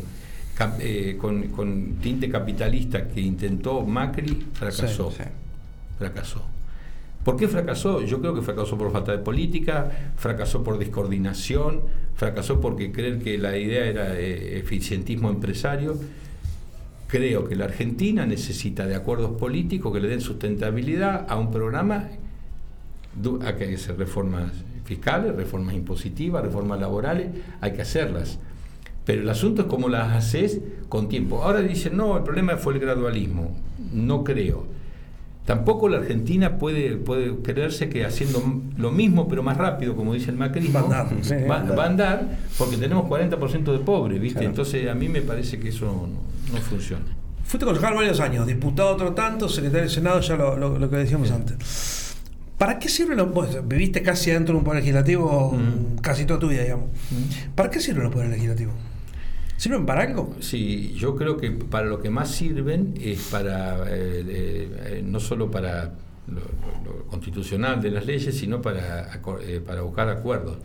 [0.79, 5.11] eh, con, con tinte capitalista que intentó Macri fracasó.
[5.11, 5.29] Sí, sí.
[5.99, 6.41] Fracasó.
[7.24, 8.01] ¿Por qué fracasó?
[8.01, 11.82] Yo creo que fracasó por falta de política, fracasó por descoordinación,
[12.15, 15.97] fracasó porque creer que la idea era eh, eficientismo empresario.
[17.07, 22.09] Creo que la Argentina necesita de acuerdos políticos que le den sustentabilidad a un programa
[23.45, 24.51] hay que hacer reformas
[24.86, 27.28] fiscales, reformas impositivas, reformas laborales,
[27.61, 28.39] hay que hacerlas.
[29.05, 30.59] Pero el asunto es cómo las haces
[30.89, 31.43] con tiempo.
[31.43, 33.55] Ahora dicen, no, el problema fue el gradualismo.
[33.93, 34.65] No creo.
[35.45, 40.31] Tampoco la Argentina puede, puede creerse que haciendo lo mismo pero más rápido, como dice
[40.31, 42.37] el macrismo, Va a andar, sí, va, va a andar.
[42.57, 44.35] porque tenemos 40% de pobres, ¿viste?
[44.39, 44.49] Claro.
[44.49, 47.03] Entonces a mí me parece que eso no, no funciona.
[47.43, 50.95] Fuiste concejal varios años, diputado otro tanto, secretario del Senado, ya lo, lo- lo que
[50.95, 51.57] decíamos antes.
[52.57, 55.97] ¿Para qué sirven los vos viviste casi dentro de un poder legislativo Mm.
[55.99, 56.85] casi toda tu vida, digamos?
[57.53, 58.73] ¿Para qué sirven los poderes legislativos?
[59.64, 60.36] ¿Sirven para algo?
[60.41, 65.49] Sí, yo creo que para lo que más sirven es para, eh, eh, no solo
[65.49, 65.93] para
[66.28, 69.09] lo, lo- lo constitucional de las leyes, sino para,
[69.41, 70.57] eh, para buscar acuerdos.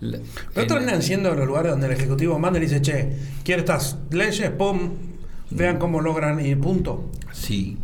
[0.00, 3.60] La- ¿No en- terminan siendo los lugares donde el Ejecutivo manda y dice, che, quiero
[3.60, 4.90] estas leyes, pum,
[5.48, 7.10] vean cómo logran y punto?
[7.32, 7.78] Sí,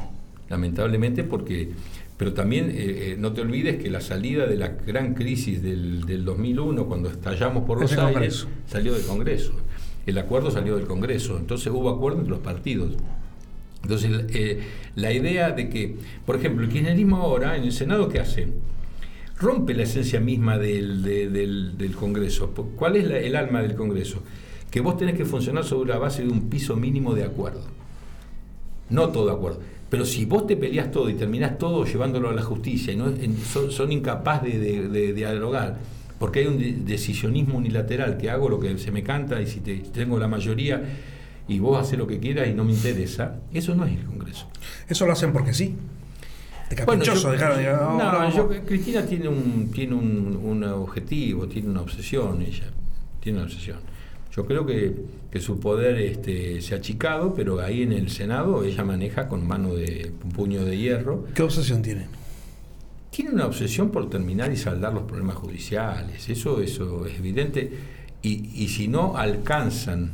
[0.50, 1.70] lamentablemente porque...
[2.18, 6.02] Pero también eh, eh, no te olvides que la salida de la gran crisis del,
[6.04, 9.52] del 2001, cuando estallamos por los aires, salió del Congreso.
[10.10, 11.36] El acuerdo salió del Congreso.
[11.38, 12.92] Entonces hubo acuerdo entre los partidos.
[13.82, 14.60] Entonces, eh,
[14.94, 15.96] la idea de que,
[16.26, 18.48] por ejemplo, el kirchnerismo ahora en el Senado, ¿qué hace?
[19.38, 22.50] Rompe la esencia misma del, de- del- del Congreso.
[22.76, 24.22] ¿Cuál es la- el alma del Congreso?
[24.70, 27.62] Que vos tenés que funcionar sobre la base de un piso mínimo de acuerdo.
[28.90, 29.60] No todo acuerdo.
[29.88, 33.06] Pero si vos te peleás todo y terminás todo llevándolo a la justicia y no,
[33.70, 35.78] son, incapaces de dialogar,
[36.20, 39.58] porque hay un de- decisionismo unilateral que hago lo que se me canta y si
[39.60, 40.80] te, tengo la mayoría
[41.48, 44.46] y vos haces lo que quieras y no me interesa, eso no es el Congreso.
[44.88, 45.74] Eso lo hacen porque sí.
[46.68, 51.68] De Bueno, caprichoso, yo- dejaron, no, yo- Cristina tiene un tiene un, un objetivo, tiene
[51.70, 52.66] una obsesión ella,
[53.18, 53.78] tiene una obsesión.
[54.36, 54.94] Yo creo que,
[55.32, 59.44] que su poder este, se ha achicado, pero ahí en el Senado ella maneja con
[59.44, 61.24] mano de un puño de hierro.
[61.34, 62.06] ¿Qué obsesión tiene?
[63.10, 67.70] Tiene una obsesión por terminar y saldar los problemas judiciales, eso, eso es evidente.
[68.22, 70.10] Y, y si no alcanzan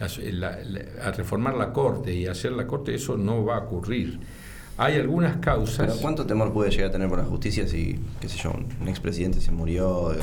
[0.00, 3.60] a, la- la- a reformar la Corte y hacer la Corte, eso no va a
[3.60, 4.18] ocurrir.
[4.78, 5.86] Hay algunas causas.
[5.86, 8.88] Pero ¿cuánto temor puede llegar a tener por la justicia si, qué sé yo, un
[8.88, 10.16] expresidente se murió eh,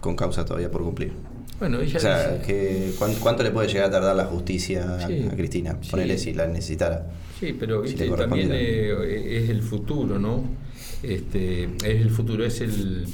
[0.00, 1.12] con causa todavía por cumplir?
[1.60, 4.96] Bueno, ella O sea, dice- que, ¿cuán- ¿cuánto le puede llegar a tardar la justicia
[4.96, 5.76] a- Sí, a Cristina?
[5.82, 5.90] sí.
[5.90, 7.06] Ponele si la necesitara.
[7.38, 10.42] Sí, pero Si viste, también eh, es el futuro, ¿no?
[11.02, 13.06] Este, es el futuro, es el,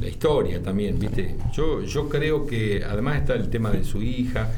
[0.00, 1.36] la historia también, ¿viste?
[1.52, 4.50] Yo, yo creo que además está el tema de su hija.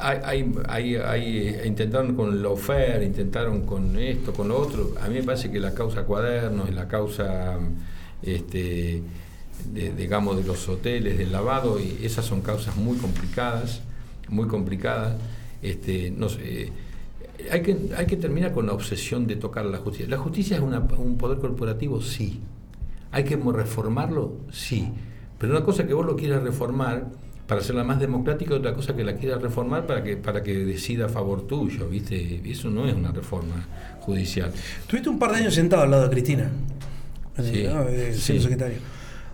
[0.00, 4.94] hay, hay, hay- intentaron con el lawfare, intentaron con esto, con lo otro.
[5.02, 7.58] A mí me parece que la causa cuadernos, la causa,
[8.22, 9.02] este,
[9.72, 13.82] de- digamos, de los hoteles, del lavado, y esas son causas muy complicadas,
[14.28, 15.16] muy complicadas.
[15.60, 16.70] Este, no sé,
[17.50, 20.08] hay que, hay que terminar con la obsesión de tocar la justicia.
[20.08, 22.00] ¿La justicia es una- un poder corporativo?
[22.00, 22.40] Sí.
[23.12, 24.34] ¿Hay que reformarlo?
[24.52, 24.88] Sí.
[25.38, 27.06] Pero una cosa que vos lo quieras reformar
[27.46, 31.06] para hacerla más democrática, otra cosa que la quieras reformar para que, para que decida
[31.06, 32.40] a favor tuyo, ¿viste?
[32.50, 33.66] Eso no es una reforma
[34.00, 34.50] judicial.
[34.86, 36.50] Tuviste un par de años sentado al lado de Cristina,
[37.36, 37.84] Sí, ¿no?
[38.12, 38.20] Sí.
[38.20, 38.78] siendo secretario.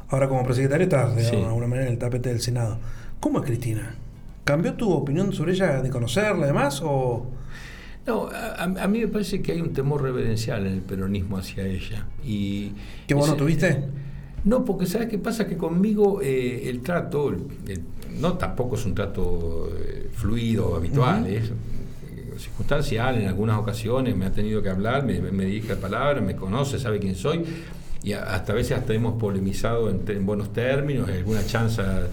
[0.08, 1.36] Ahora como presecretario estás Sí.
[1.36, 2.78] de alguna manera en el tapete del Senado.
[3.20, 3.94] ¿Cómo es Cristina?
[4.44, 7.26] ¿Cambió tu opinión sobre ella de conocerla además o
[8.10, 12.06] No, a, mí me parece que hay un temor reverencial en el peronismo hacia ella.
[12.26, 12.72] Y
[13.06, 13.84] ¿Que vos no tuviste?
[14.42, 15.46] No, porque ¿sabes qué pasa?
[15.46, 17.32] Que conmigo eh, el trato,
[18.18, 24.26] no tampoco es un trato eh, fluido, habitual, es eh, circunstancial en algunas ocasiones, me
[24.26, 27.44] ha tenido que hablar, me, me dirige la palabra, me conoce, sabe quién soy,
[28.02, 32.08] y hasta a veces hasta hemos polemizado en, buenos términos, en alguna chanza.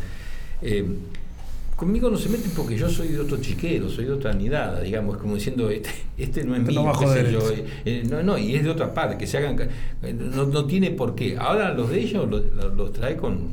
[1.78, 5.18] Conmigo no se meten porque yo soy de otro chiquero, soy de otra nidada, digamos,
[5.18, 6.94] como diciendo, este, este no es Este no mío,
[7.30, 7.60] yo, este.
[7.62, 9.60] eh, eh, no, no, y es de otra parte, que se hagan,
[10.34, 11.38] no, no tiene por qué.
[11.38, 13.50] Ahora los de ellos los, trae con,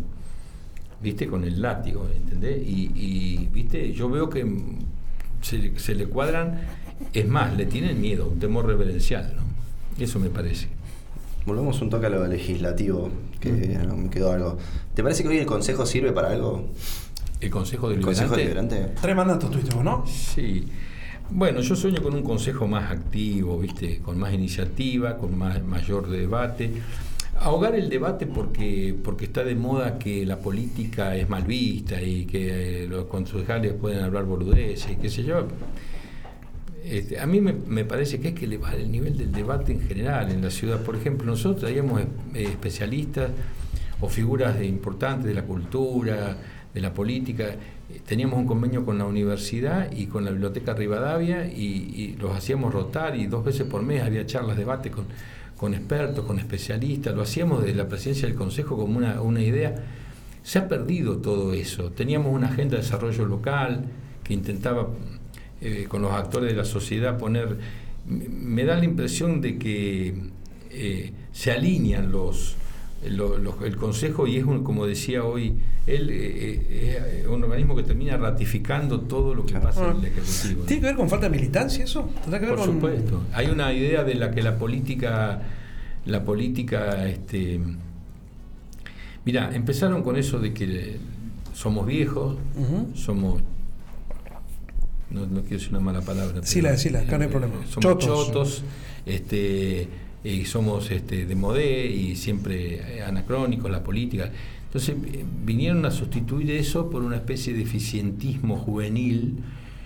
[1.02, 2.66] viste, con el látigo, ¿entendés?
[2.66, 4.78] Y, y, viste, yo veo que mm,
[5.42, 6.62] se, se le cuadran,
[7.12, 10.02] es más, le tienen miedo, un temor reverencial, ¿no?
[10.02, 10.68] Eso me parece.
[11.44, 14.56] Volvemos un toque a lo legislativo, que no, me quedó algo.
[14.94, 16.70] ¿Te parece que hoy el Consejo sirve para algo?
[17.44, 18.20] El Consejo ¿El Deliberante.
[18.28, 18.94] Consejo Deliberante?
[19.00, 20.04] tres mandatos tuviste vos, no?
[20.06, 20.64] Sí.
[21.30, 23.98] Bueno, yo sueño con un consejo más activo, ¿viste?
[24.00, 26.70] Con más iniciativa, con más, mayor debate.
[27.40, 32.26] Ahogar el debate porque, porque está de moda que la política es mal vista y
[32.26, 35.46] que eh, los concejales pueden hablar boludeces y qué sé yo.
[36.84, 39.80] Este, a mí me, me parece que hay que elevar el nivel del debate en
[39.80, 40.82] general en la ciudad.
[40.82, 42.02] Por ejemplo, nosotros traíamos
[42.34, 43.30] especialistas
[44.00, 46.36] o figuras de- importantes de la cultura,
[46.74, 47.44] de la política.
[47.44, 52.72] Eh, Teníamos un convenio con la universidad y con la Biblioteca Rivadavia y, los hacíamos
[52.74, 55.04] rotar y dos veces por mes había charlas, debate con,
[55.56, 57.14] con expertos, con especialistas.
[57.14, 59.74] Lo hacíamos desde la presidencia del Consejo como una, una idea.
[60.42, 61.90] Se ha perdido todo eso.
[61.92, 63.84] Teníamos una agenda de desarrollo local
[64.22, 64.88] que intentaba
[65.60, 67.58] eh, con los actores de la sociedad poner...
[68.06, 70.14] Me da la impresión de que
[70.70, 72.56] eh, se alinean los,
[73.08, 75.54] lo- los- el Consejo y es, un, como decía hoy,
[75.86, 79.66] él eh, es un organismo que termina ratificando todo lo que Claro.
[79.66, 80.60] pasa en el Ejecutivo.
[80.60, 80.66] ¿no?
[80.66, 82.10] ¿Tiene que ver con falta de militancia eso?
[82.22, 83.22] ¿Tendrá que ver Por con- supuesto.
[83.32, 85.42] Hay una idea de la que la política,
[86.06, 87.60] la política, este,
[89.24, 90.96] mira, empezaron con eso de que
[91.52, 92.36] somos viejos,
[92.94, 93.40] somos,
[95.10, 96.40] no, no quiero decir una mala palabra.
[96.40, 97.54] Decila, pero, decila, acá no hay eh, problema.
[97.68, 98.04] Somos Chotos.
[98.26, 98.62] chotos,
[99.06, 99.88] este,
[100.24, 104.30] y somos este, de modé y siempre anacrónicos la política.
[104.74, 109.36] Entonces eh, vinieron a sustituir eso por una especie de eficientismo juvenil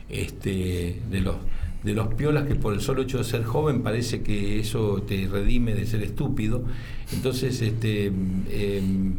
[0.08, 1.36] este, de los
[1.84, 5.28] de los piolas que por el solo hecho de ser joven parece que eso te
[5.28, 6.64] redime de ser estúpido.
[7.12, 9.14] Entonces, este, em,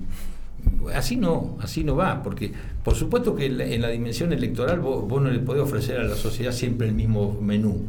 [0.93, 2.51] así no, así no va, porque
[2.83, 6.03] por supuesto que en la, en la dimensión electoral vos no le podés ofrecer a
[6.03, 7.87] la sociedad siempre el mismo menú.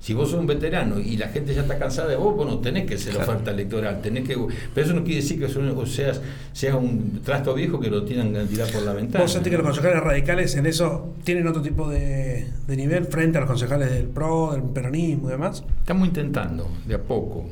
[0.00, 2.58] Si vos sos un veterano y la gente ya está cansada de vos, vos no
[2.58, 3.30] tenés que ser Claro.
[3.32, 4.34] oferta electoral, tenés que,
[4.74, 6.22] pero eso no quiere decir que o seas,
[6.54, 9.22] seas un trasto viejo que lo tienen que tirar por la ventana.
[9.22, 13.36] ¿Vos sentís que los concejales radicales en eso tienen otro tipo de, de nivel frente
[13.36, 15.64] a los concejales del PRO, del peronismo y demás?
[15.80, 17.46] Estamos intentando, de a poco.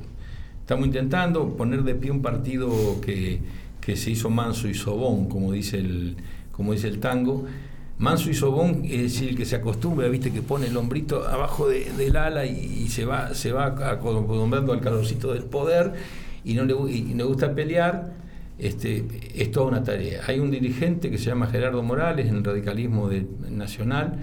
[0.61, 3.41] Estamos intentando poner de pie un partido que,
[3.81, 6.17] que se hizo manso y sobón, como dice el,
[6.51, 7.45] como dice el tango.
[7.99, 11.93] Manso y sobón es decir, que se acostumbra, viste, que pone el hombrito abajo de-
[11.93, 15.95] del ala y, se va, se va acostumbrando al calorcito del poder
[16.45, 16.75] y no le,
[17.25, 18.13] gusta pelear.
[18.59, 19.05] Este,
[19.37, 20.23] es toda una tarea.
[20.27, 23.09] Hay un dirigente que se llama Gerardo Morales en el radicalismo
[23.51, 24.19] nacional,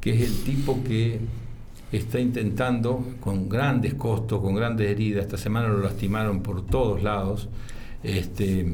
[0.00, 1.18] que es el tipo que
[1.92, 7.48] está intentando, con grandes costos, con grandes heridas, esta semana lo lastimaron por todos lados,
[8.02, 8.66] este,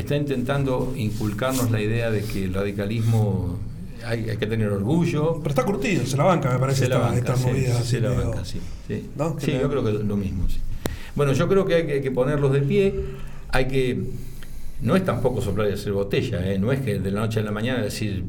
[0.00, 3.58] está intentando inculcarnos la idea de que el radicalismo
[4.04, 5.38] hay, hay que tener orgullo.
[5.38, 7.84] Pero está curtido, se la banca, me parece, Se la banca, sí, movidas.
[7.84, 8.60] se la banca, sí.
[8.86, 9.36] Sí, ¿No?
[9.40, 10.48] Sí, Que yo creo que lo mismo.
[10.48, 10.58] sí.
[11.14, 12.94] Bueno, yo creo que hay que, hay que ponerlos de pie,
[13.50, 14.02] hay que...
[14.82, 16.58] No es tampoco soplar y hacer botella, ¿eh?
[16.58, 18.24] no es que de la noche a la mañana decir,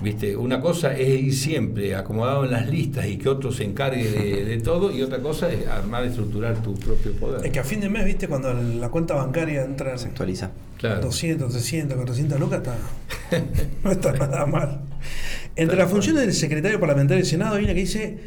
[0.00, 4.10] viste, una cosa es ir siempre acomodado en las listas y que otro se encargue
[4.10, 7.44] de, de todo, y otra cosa es armar y estructurar tu propio poder.
[7.44, 10.50] Es que a fin de mes, viste, cuando la cuenta bancaria entra Se actualiza.
[10.78, 11.00] Claro.
[11.00, 12.76] 200, 300, 400 lucas, está.
[13.84, 14.80] no está nada mal.
[15.56, 18.18] Entre las funciones del secretario parlamentario del Senado hay una que dice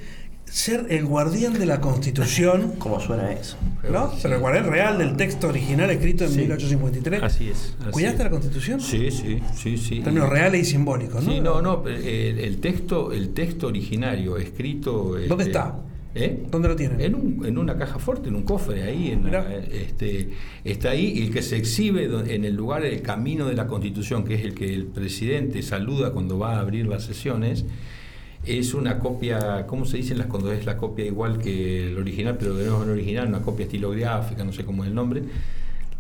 [0.52, 2.74] ser el guardián de la Constitución.
[2.80, 3.58] ¿Cómo suena eso?
[3.90, 4.12] ¿No?
[4.22, 6.38] Pero el guardián real del texto original escrito en Sí.
[6.40, 7.24] 1853.
[7.24, 7.76] Así es.
[7.80, 8.24] así ¿Cuidaste es.
[8.26, 8.82] la Constitución?
[8.82, 9.98] Sí, sí, sí, sí.
[9.98, 11.32] En términos reales y simbólicos, ¿no?
[11.32, 15.16] Sí, no, no, pero el, el texto, el texto originario escrito.
[15.28, 15.80] ¿Dónde este, está?
[16.14, 16.44] ¿Eh?
[16.52, 17.00] ¿Dónde lo tienen?
[17.00, 19.32] En, un- en una caja fuerte, en un cofre, ahí, en,
[19.72, 20.32] este,
[20.66, 24.26] está ahí, y el que se exhibe en el lugar, el camino de la Constitución,
[24.26, 27.64] que es el que el presidente saluda cuando va a abrir las sesiones,
[28.46, 32.38] es una copia, ¿cómo se dice las cuando es la copia igual que el original,
[32.40, 35.22] pero de nuevo no original, una copia estilográfica, no sé cómo es el nombre?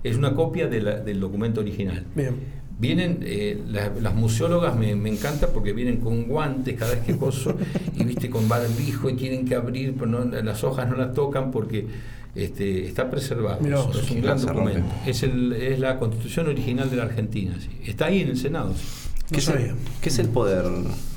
[0.03, 2.03] Es una copia de la- del documento original.
[2.15, 2.35] Bien.
[2.79, 7.15] Vienen, eh, la- las museólogas me, me encanta porque vienen con guantes cada vez que
[7.15, 7.55] coso
[7.95, 11.51] y viste con barbijo y tienen que abrir, pero no- las hojas no las tocan
[11.51, 11.85] porque
[12.33, 13.59] este, está preservado.
[13.61, 14.87] Mirá es, un gran documento.
[15.05, 17.53] Es, el, es la constitución original de la Argentina.
[17.59, 17.69] sí.
[17.85, 18.73] Está ahí en el Senado.
[18.73, 18.85] sí.
[19.31, 19.71] No es el.
[20.01, 20.63] ¿Qué es el poder,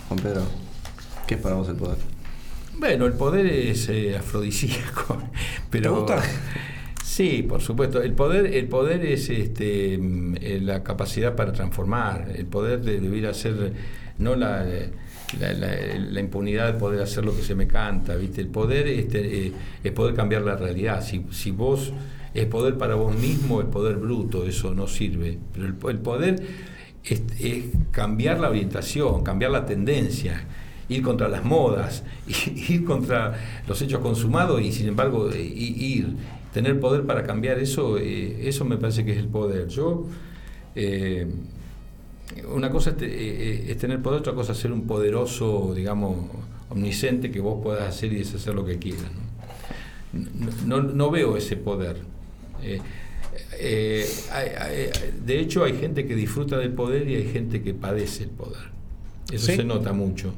[0.08, 0.42] Juan Pedro?
[1.26, 1.98] ¿Qué es para vos el poder?
[2.72, 5.18] Bueno, el poder es eh, afrodisíaco,
[5.70, 6.22] pero ¿Te gusta?
[7.00, 8.02] Sí, por supuesto.
[8.02, 12.32] El poder, el poder es este, mm, la capacidad para transformar.
[12.34, 13.72] El poder de debiera ser
[14.18, 14.64] no la,
[15.38, 18.40] la, la- la impunidad de poder hacer lo que se me canta, ¿viste?
[18.40, 19.52] El poder este, eh,
[19.84, 21.04] es poder cambiar la realidad.
[21.04, 21.92] Si, si vos
[22.34, 25.38] es poder para vos mismo, es poder bruto, eso no sirve.
[25.52, 26.42] Pero el, el poder
[27.04, 30.44] es, es cambiar la orientación, cambiar la tendencia,
[30.88, 32.04] ir contra las modas,
[32.68, 33.34] ir contra
[33.66, 36.14] los hechos consumados y sin embargo eh, ir,
[36.52, 39.68] tener poder para cambiar eso, eh, eso me parece que es el poder.
[39.68, 40.06] Yo,
[40.74, 41.26] eh,
[42.52, 46.16] una cosa es, te- eh, es tener poder, otra cosa es ser un poderoso, digamos,
[46.70, 49.04] omnisciente que vos puedas hacer y deshacer lo que quieras.
[50.12, 50.80] ¿no?
[50.80, 51.96] No, no veo ese poder.
[52.62, 52.80] Eh,
[53.58, 54.90] eh, hay- hay-
[55.24, 58.62] de hecho, hay gente que disfruta del poder y hay gente que padece el poder.
[59.32, 59.56] Eso ¿Sí?
[59.56, 60.32] se nota mucho,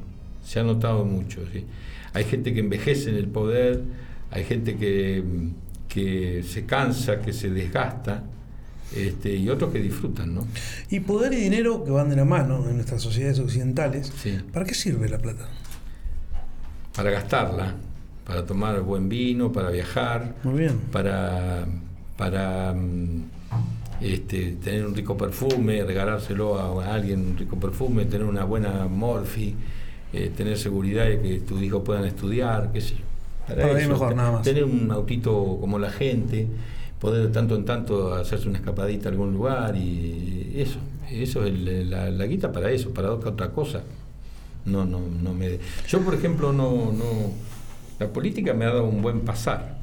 [0.47, 1.41] se ha notado mucho.
[1.51, 1.65] ¿sí?
[2.13, 3.81] Hay gente que envejece en el poder,
[4.31, 5.21] hay gente que,
[5.89, 8.23] que se cansa, que se desgasta,
[8.95, 10.47] este, y otros que disfrutan, ¿no?
[10.89, 14.13] Y poder y dinero que van de la mano en nuestras sociedades occidentales.
[14.23, 14.39] Sí.
[14.53, 15.49] ¿Para qué sirve la plata?
[16.95, 17.75] Para gastarla,
[18.25, 20.79] para tomar buen vino, para viajar, Muy bien.
[20.93, 21.67] para,
[22.15, 23.23] para mm,
[23.99, 29.53] este, tener un rico perfume, regalárselo a alguien un rico perfume, tener una buena morfi,
[30.25, 33.03] eh, tener seguridad de que tus hijos puedan estudiar, qué sé yo.
[33.47, 34.43] Para vivir mejor, te- nada más.
[34.43, 36.47] Tener un autito como la gente,
[36.99, 40.79] poder de tanto en tanto hacerse una escapadita a algún lugar y eso,
[41.11, 43.83] eso es el- la, la guita para eso, para otra cosa.
[44.65, 45.59] No, no, no me.
[45.87, 47.05] Yo, por ejemplo, no, no.
[47.99, 49.77] La política me ha dado un buen pasar.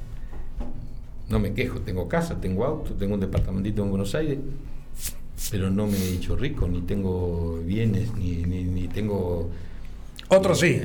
[1.31, 4.39] No me quejo, tengo casa, tengo auto, tengo un departamentito en Buenos Aires,
[5.51, 9.51] pero no me he hecho rico, ni tengo bienes, ni, ni, ni tengo.
[10.29, 10.81] Otros sí.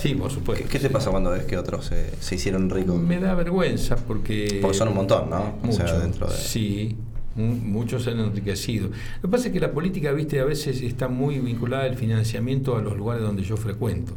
[0.00, 0.64] Sí, por supuesto.
[0.64, 3.00] ¿Qué, qué te pasa cuando ves que otros se, se hicieron ricos?
[3.00, 4.58] Me da vergüenza porque.
[4.60, 5.54] Porque son un montón, ¿no?
[5.66, 6.96] O sea, Mucho, dentro de- Sí,
[7.34, 8.88] mu- muchos se han enriquecido.
[8.88, 12.76] Lo que pasa es que la política, viste, a veces está muy vinculada al financiamiento
[12.76, 14.14] a los lugares donde yo frecuento.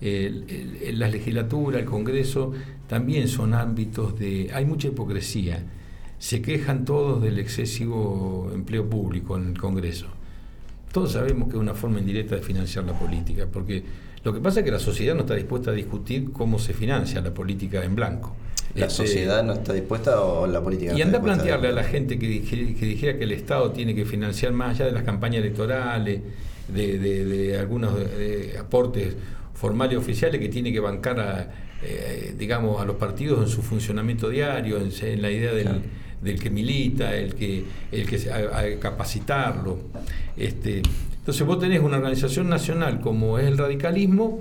[0.00, 0.44] El-
[0.82, 2.52] el- la legislatura, el Congreso,
[2.88, 4.50] también son ámbitos de...
[4.52, 5.64] Hay mucha hipocresía.
[6.18, 10.06] Se quejan todos del excesivo empleo público en el Congreso.
[10.92, 13.82] Todos sabemos que es una forma indirecta de financiar la política, porque
[14.24, 17.20] lo que pasa es que la sociedad no está dispuesta a discutir cómo se financia
[17.20, 18.34] la política en blanco.
[18.74, 21.72] ¿La Este, sociedad no está dispuesta o la política no y anda a plantearle a
[21.72, 24.92] la gente que, dije- que dijera que el Estado tiene que financiar más allá de
[24.92, 26.20] las campañas electorales,
[26.68, 27.94] de, de- de algunos
[28.58, 29.14] aportes
[29.54, 31.50] formales y oficiales que tiene que bancar a,
[31.82, 35.80] eh, digamos, a los partidos en su funcionamiento diario, en, la idea del, Claro.
[36.22, 39.80] del que milita, el que, el que a- a capacitarlo.
[40.36, 40.80] Este,
[41.22, 44.40] entonces vos tenés una organización nacional como es el radicalismo,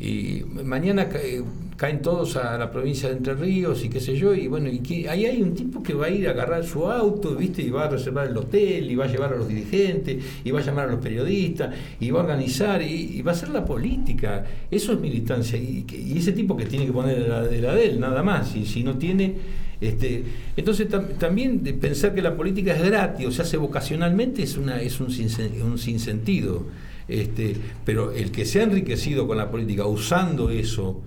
[0.00, 1.40] y mañana eh,
[1.80, 4.80] caen todos a la provincia de Entre Ríos y qué sé yo, y bueno, y
[4.80, 7.62] que, ahí hay un tipo que va a ir a agarrar su auto, ¿viste?
[7.62, 10.60] Y va a reservar el hotel, y va a llevar a los dirigentes, y va
[10.60, 14.44] a llamar a los periodistas, y va a organizar, y, va a hacer la política.
[14.70, 17.98] Eso es militancia, y, ese tipo que tiene que poner la de la de él,
[17.98, 19.36] nada más, y si no tiene...
[19.80, 20.22] Este,
[20.58, 24.82] entonces tam- también pensar que la política es gratis o se hace vocacionalmente es, una,
[24.82, 26.66] es un, sinsen- un sinsentido.
[27.08, 27.56] Este,
[27.86, 31.00] pero el que se ha enriquecido con la política usando eso,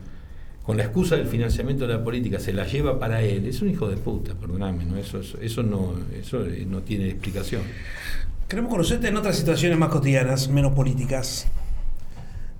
[0.64, 3.70] con la excusa del financiamiento de la política, se la lleva para él, es un
[3.70, 4.98] hijo de puta, perdóname, ¿no?
[4.98, 7.62] Eso, eso, eso no, eso eh, no tiene explicación.
[8.48, 11.48] Queremos conocerte en otras situaciones más cotidianas, menos políticas.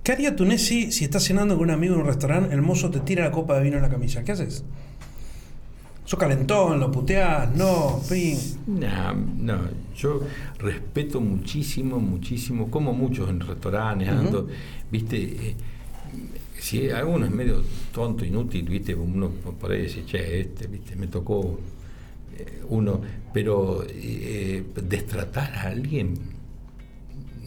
[0.02, 3.00] ¿Qué haría Tunesi si estás cenando con un amigo en un restaurante, el mozo te
[3.00, 4.22] tira la copa de vino en la camisa?
[4.22, 4.64] ¿Qué haces?
[6.04, 8.36] Sos calentón, lo puteás, no, fin.
[8.66, 9.60] No, no,
[9.96, 10.20] yo
[10.58, 14.46] respeto muchísimo, muchísimo, como muchos en restaurantes, ando,
[14.90, 15.56] viste, eh,
[16.64, 17.62] si alguno es medio
[17.92, 19.28] tonto, inútil, viste, uno
[19.60, 21.60] por ahí dice, che, este, viste, me tocó
[22.38, 23.02] eh, uno,
[23.34, 26.14] pero eh, destratar a alguien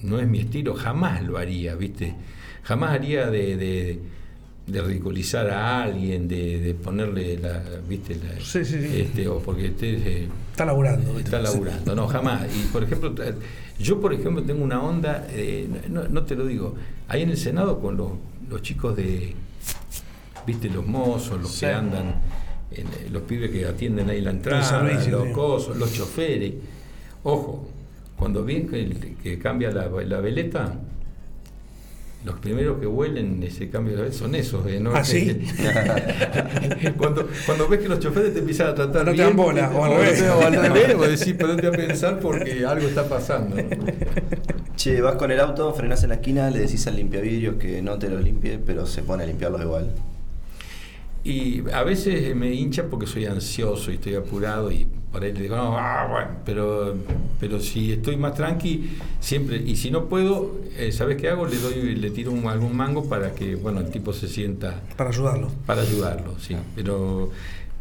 [0.03, 2.13] no es mi estilo, jamás lo haría, viste,
[2.61, 3.99] jamás haría de, de
[4.67, 8.99] de ridiculizar a alguien, de, de ponerle la, viste, la, Sí, sí, sí.
[8.99, 11.13] Este, o porque esté, eh, Está laburando.
[11.13, 11.23] ¿viste?
[11.23, 12.43] está laburando, no, jamás.
[12.53, 13.15] Y por ejemplo,
[13.79, 16.75] yo por ejemplo tengo una onda, eh, no, no te lo digo,
[17.07, 18.11] ahí en el Senado con los,
[18.49, 19.33] los chicos de,
[20.45, 21.61] viste, los mozos, los Sí.
[21.61, 22.15] que andan,
[22.71, 25.33] en, eh, los pibes que atienden ahí la entrada, servicio, los sí.
[25.33, 26.53] cosos, los choferes.
[27.23, 27.69] Ojo,
[28.17, 30.73] cuando ven que, que cambia la, la veleta,
[32.25, 34.65] los primeros que huelen ese cambio de veleta son esos.
[34.67, 34.93] eh, ¿no?
[34.93, 35.37] ¿Ah, sí?
[36.97, 39.71] cuando, cuando ves que los choferes te empiezan a tratar No te bien, dan bola,
[39.71, 40.19] o al revés.
[40.19, 43.55] te- o al revés, vos decís, ponete a pensar porque algo está pasando.
[44.77, 47.97] Che, vas con el auto, frenás en la esquina, le decís al limpiavidrios que no
[47.97, 49.91] te los limpie, pero se pone a limpiarlos igual.
[51.23, 55.41] Y a veces me hincha porque soy ansioso y estoy apurado y por ahí le
[55.41, 56.95] digo, no, ah, bueno, pero,
[57.39, 61.47] pero si estoy más tranqui, siempre, y si no puedo, eh, ¿sabes qué hago?
[61.47, 65.09] Le doy, le tiro un- algún mango para que, bueno, el tipo se sienta, Para
[65.09, 65.49] ayudarlo.
[65.65, 66.55] para ayudarlo, sí.
[66.75, 67.31] Pero,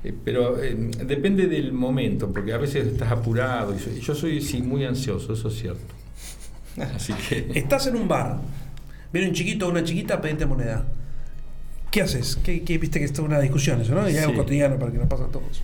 [0.02, 0.74] eh, pero eh,
[1.04, 5.34] depende del momento, porque a veces estás apurado y soy- yo soy, sí, muy ansioso,
[5.34, 5.94] eso es cierto.
[6.94, 7.50] Así que...
[7.54, 8.38] Estás en un bar,
[9.12, 10.84] viene un chiquito o una chiquita a pedirte moneda.
[11.90, 12.36] ¿Qué haces?
[12.44, 14.08] ¿Qué, qué- viste que esto es una discusión eso, ¿no?
[14.08, 14.38] Y es algo Sí.
[14.38, 15.62] cotidiano para que nos pase a todos.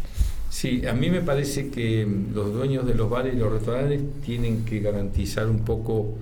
[0.49, 4.65] Sí, a mí me parece que los dueños de los bares y los restaurantes tienen
[4.65, 6.15] que garantizar un poco,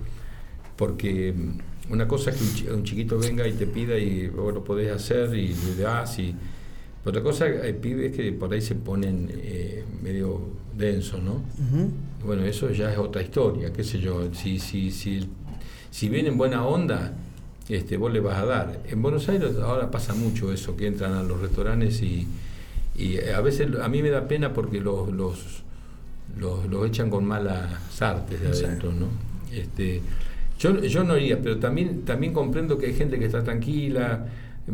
[0.75, 4.27] porque mm, una cosa es que un, chi- un chiquito venga y te pida y
[4.27, 6.33] vos lo podés hacer y le das, y
[7.05, 10.41] otra cosa hay pibes que por ahí se ponen eh, medio
[10.77, 11.41] densos, ¿no?
[12.25, 15.27] Bueno, eso ya es otra historia, qué sé yo, si, si, si,
[15.89, 17.13] si viene en buena onda,
[17.67, 18.79] este, vos le vas a dar.
[18.87, 22.27] En Buenos Aires ahora pasa mucho eso, que entran a los restaurantes y,
[22.95, 25.63] y a veces a mí me da pena porque los, los,
[26.37, 29.07] los, los echan con malas artes de adentro, ¿no?
[29.51, 30.01] Este,
[30.59, 34.27] yo, yo no iría, pero también, también comprendo que hay gente que está tranquila,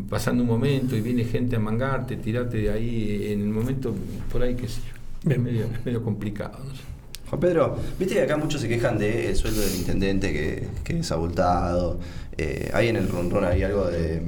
[0.10, 3.96] pasando un momento y viene gente a mangarte, tirarte de ahí en el momento,
[4.32, 5.32] por ahí, qué sé yo.
[5.32, 6.82] Es medio, medio complicado, no sé.
[7.30, 11.12] Juan Pedro, viste que acá muchos se quejan del sueldo del intendente que, que es
[11.12, 12.00] abultado.
[12.38, 14.22] Eh, ahí en el run hay algo de.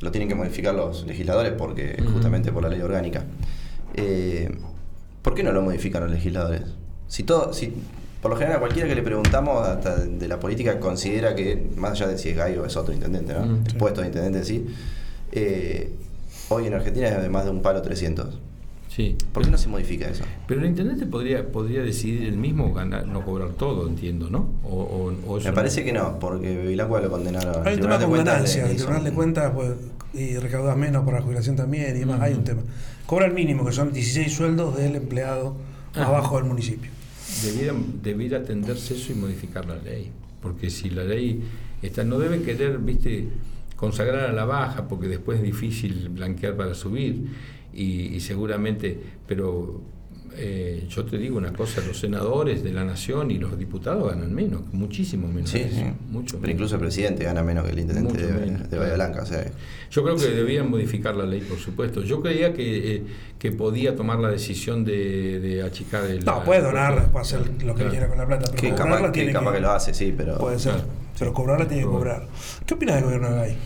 [0.00, 3.24] Lo tienen que modificar los legisladores porque justamente por la ley orgánica.
[3.94, 4.50] Eh,
[5.22, 6.62] ¿Por qué no lo modifican los legisladores?
[7.08, 7.72] Si todo, si
[8.20, 11.92] por lo general a cualquiera que le preguntamos hasta de la política considera que, más
[11.92, 13.46] allá de si es gallo es otro intendente, ¿no?
[13.46, 13.76] Mm, el sí.
[13.76, 14.66] puesto de intendente en sí,
[15.32, 15.90] eh,
[16.50, 18.38] hoy en Argentina es de más de un palo 300.
[18.88, 19.16] Sí.
[19.32, 20.24] ¿Por qué no se modifica eso?
[20.46, 24.48] Pero el intendente podría, podría decidir él mismo ganar, no cobrar todo, entiendo, ¿no?
[24.64, 25.54] O, o- Me no.
[25.54, 27.66] parece que no, porque Bevilacqua lo condenaron.
[27.66, 28.68] Hay un tema con ganancia.
[28.70, 29.72] El tribunal de cuentas pues,
[30.14, 32.20] y recaudas menos por la jubilación también y demás.
[32.22, 32.62] Hay un tema.
[33.04, 35.56] Cobra el mínimo, que son 16 sueldos del empleado
[35.94, 36.10] Ah.
[36.10, 36.90] bajo del municipio.
[37.44, 40.10] Debiera, debiera atenderse eso y modificar la ley.
[40.42, 41.42] Porque si la ley
[41.82, 43.28] está, no deben querer, viste,
[43.76, 47.26] consagrar a la baja, porque después es difícil blanquear para subir.
[47.76, 49.80] Y, y seguramente, pero
[50.38, 54.34] eh, yo te digo una cosa, los senadores de la nación y los diputados ganan
[54.34, 55.48] menos, muchísimo menos.
[55.50, 55.84] Sí, que sí.
[56.10, 56.54] mucho Pero menos.
[56.54, 58.94] incluso el presidente gana menos que el intendente de, menos, de Bahía.
[58.94, 59.22] Blanca.
[59.22, 59.44] O sea,
[59.90, 62.02] Yo creo que debían modificar la ley, por supuesto.
[62.02, 63.02] Yo creía que, eh,
[63.38, 66.24] que podía tomar la decisión de, de achicar el.
[66.24, 67.90] No, puede donar, puede hacer lo que Claro.
[67.90, 70.38] quiera con la plata, pero que capaz, que, capaz que lo hace, sí, pero.
[70.38, 70.72] Puede ser.
[70.74, 70.88] Claro.
[71.18, 72.26] Pero cobrarla tiene que cobrar.
[72.66, 73.56] ¿Qué opinas del gobierno de Gay?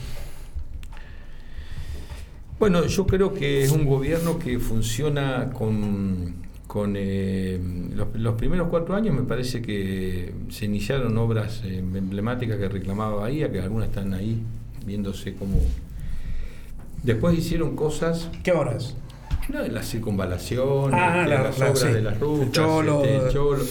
[2.60, 6.34] Bueno, yo creo que es un gobierno que funciona con,
[6.66, 7.58] con eh,
[7.94, 13.16] los, los primeros cuatro años me parece que se iniciaron obras eh, emblemáticas que reclamaba
[13.16, 14.42] Bahía, que algunas están ahí
[14.86, 15.56] viéndose como...
[17.02, 18.94] Después hicieron cosas, ¿Qué hora es?
[19.48, 21.88] no, la circunvalación, Ah, la- las la- obras sí.
[21.88, 23.02] de las rutas, El cholo.
[23.02, 23.64] este, el cholo,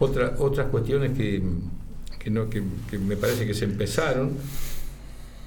[0.00, 1.40] otra- otras cuestiones que,
[2.18, 4.32] que, no, que, que me parece que se empezaron,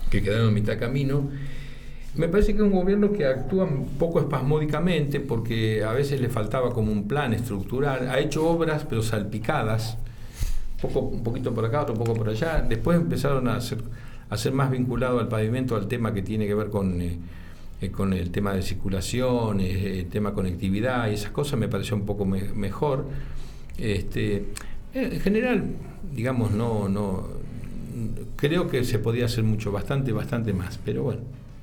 [0.09, 1.29] que quedaron a mitad camino.
[2.18, 6.30] Me parece que es un gobierno que actúa un poco espasmódicamente porque a veces le
[6.30, 8.09] faltaba como un plan estructural.
[8.09, 9.97] Ha hecho obras pero salpicadas,
[10.82, 12.65] poco, un poquito por acá, otro poco por allá.
[12.68, 13.78] Después empezaron a hacer,
[14.30, 17.18] a ser más vinculado al pavimento, al tema que tiene que ver con, eh,
[17.82, 21.95] eh, con el tema de circulación, eh, el tema conectividad y esas cosas me pareció
[21.95, 23.05] un poco me- mejor.
[23.78, 24.45] Este,
[24.95, 25.65] en general,
[26.15, 27.28] digamos, no, no,
[28.38, 31.22] creo que se podía hacer mucho, bastante, bastante más, pero bueno.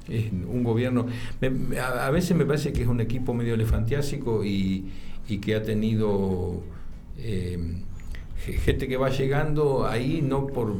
[0.09, 1.07] Es un gobierno.
[1.41, 4.87] me- a, a veces me parece que es un equipo medio elefantiásico y,
[5.29, 6.63] y que ha tenido
[7.19, 7.59] eh,
[8.45, 10.75] ge- gente que va llegando ahí no por eh,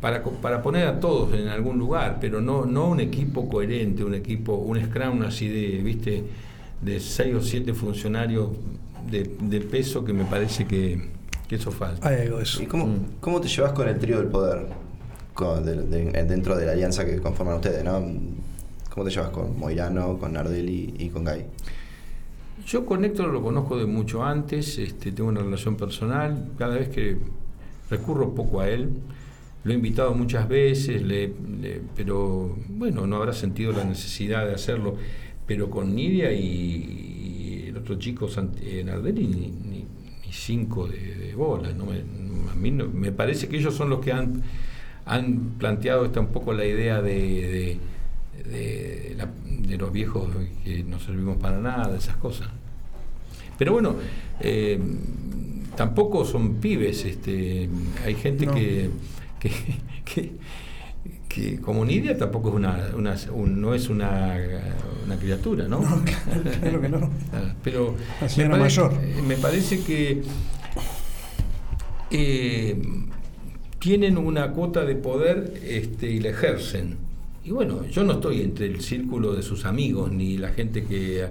[0.00, 4.14] para, para poner a todos en algún lugar, pero no, no un equipo coherente, un
[4.14, 6.24] equipo, un scrum así de, viste,
[6.82, 8.50] de seis o siete funcionarios
[9.10, 11.00] de, de peso que me parece que,
[11.48, 12.06] que eso falta.
[12.08, 12.62] Hay algo de eso.
[12.62, 12.98] ¿Y cómo, Mm.
[13.20, 14.66] cómo te llevas con el trío del poder?
[15.36, 18.02] Dentro de la alianza que conforman ustedes, ¿no?
[18.90, 21.44] ¿Cómo te llevas con Moirano, con Nardelli y con Gay?
[22.66, 26.88] Yo con Héctor lo conozco de mucho antes, este, tengo una relación personal, cada vez
[26.88, 27.18] que
[27.90, 28.88] recurro poco a él,
[29.64, 31.32] lo he invitado muchas veces, le-
[31.94, 34.96] pero bueno, no habrá sentido la necesidad de hacerlo,
[35.46, 38.28] pero con Nidia y, y el otro chico
[38.62, 39.84] eh, Nardelli ni,
[40.32, 44.42] cinco de, de bola, no a mí me parece que ellos son los que han,
[45.06, 47.78] han planteado esta un poco la idea de, de-
[48.50, 49.30] de la-
[49.66, 50.28] de los viejos
[50.64, 52.48] que no servimos para nada, esas cosas.
[53.58, 53.96] Pero bueno,
[54.40, 54.78] eh,
[55.76, 57.68] tampoco son pibes, este,
[58.04, 58.54] hay gente No.
[58.54, 58.90] que,
[59.40, 59.50] que,
[60.04, 60.32] que,
[61.28, 64.36] que como Nidia tampoco es una, una- un- no es una,
[65.04, 65.80] una criatura, ¿no?
[65.80, 67.10] No, claro, claro que no.
[67.64, 67.94] Pero
[68.36, 68.92] me mayor.
[69.26, 70.22] me parece que
[72.10, 72.80] eh,
[73.86, 76.96] tienen una cuota de poder este, y la ejercen.
[77.44, 81.26] Y bueno, yo no estoy entre el círculo de sus amigos ni la gente que,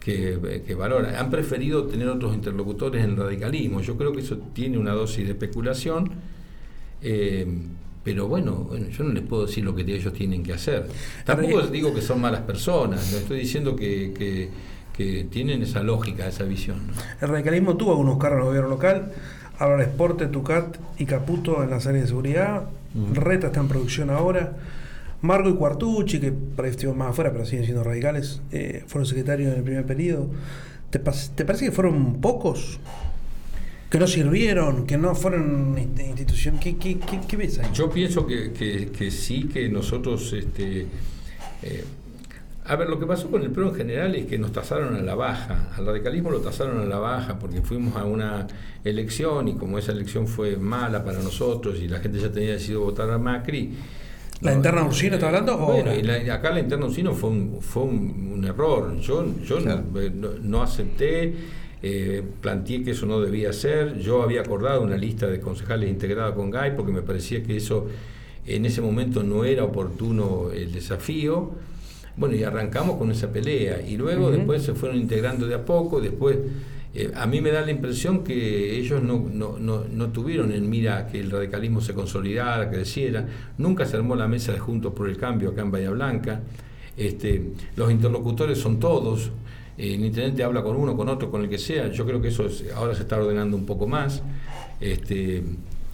[0.00, 1.20] que, que valora.
[1.20, 3.80] Han preferido tener otros interlocutores en el radicalismo.
[3.80, 6.10] Yo creo que eso tiene una dosis de especulación.
[7.02, 7.46] eh,
[8.02, 10.88] pero bueno, bueno, yo no les puedo decir lo que ellos tienen que hacer.
[11.24, 14.48] Tampoco digo que son malas personas, no estoy diciendo que, que-
[14.94, 16.86] que tienen esa lógica, esa visión.
[16.86, 16.92] ¿no?
[17.20, 19.12] El radicalismo tuvo algunos cargos en el gobierno local.
[19.58, 22.64] Ahora Esporte, Tucat y Caputo en las áreas de seguridad.
[23.12, 24.52] Reta está en producción ahora.
[25.22, 29.06] Margo y Cuartucci, que por ahí estuvieron más afuera, pero siguen siendo radicales, eh, fueron
[29.06, 30.28] secretarios en el primer periodo.
[30.90, 32.78] ¿Te, te parece que fueron pocos?
[33.90, 36.58] Que no sirvieron, que no fueron inst- institución.
[36.58, 37.68] ¿Qué, qué, qué, qué ves ahí?
[37.72, 40.32] Yo pienso que, que- que sí, que nosotros...
[40.32, 40.86] Este,
[41.62, 41.84] eh,
[42.66, 45.02] a ver, lo que pasó con el PRO en general es que nos tasaron a
[45.02, 45.70] la baja.
[45.76, 48.46] Al radicalismo lo tasaron a la baja porque fuimos a una
[48.84, 52.80] elección y como esa elección fue mala para nosotros y la gente ya tenía decidido
[52.80, 53.74] votar a Macri.
[54.40, 55.54] ¿La no, interna eh, Ursino está hablando?
[55.58, 58.98] o- Bueno, y la- acá la interna Ursino fue un, fue un, un error.
[58.98, 59.82] Yo, yo no- Claro.
[60.00, 61.34] eh, no, no acepté,
[61.82, 63.98] eh, planteé que eso no debía ser.
[63.98, 67.86] Yo había acordado una lista de concejales integrada con GAI porque me parecía que eso
[68.46, 71.52] en ese momento no era oportuno el desafío.
[72.16, 73.80] Bueno, y arrancamos con esa pelea.
[73.86, 76.00] Y luego después se fueron integrando de a poco.
[76.00, 76.36] Después,
[76.94, 80.70] eh, a mí me da la impresión que ellos no, no, no, no tuvieron en
[80.70, 83.26] mira que el radicalismo se consolidara, creciera.
[83.58, 86.40] Nunca se armó la mesa de Juntos por el Cambio acá en Bahía Blanca.
[86.96, 89.30] Este, los interlocutores son todos.
[89.76, 91.90] Eh, el intendente habla con uno, con otro, con el que sea.
[91.90, 94.22] Yo creo que eso es- ahora se está ordenando un poco más.
[94.80, 95.42] Este,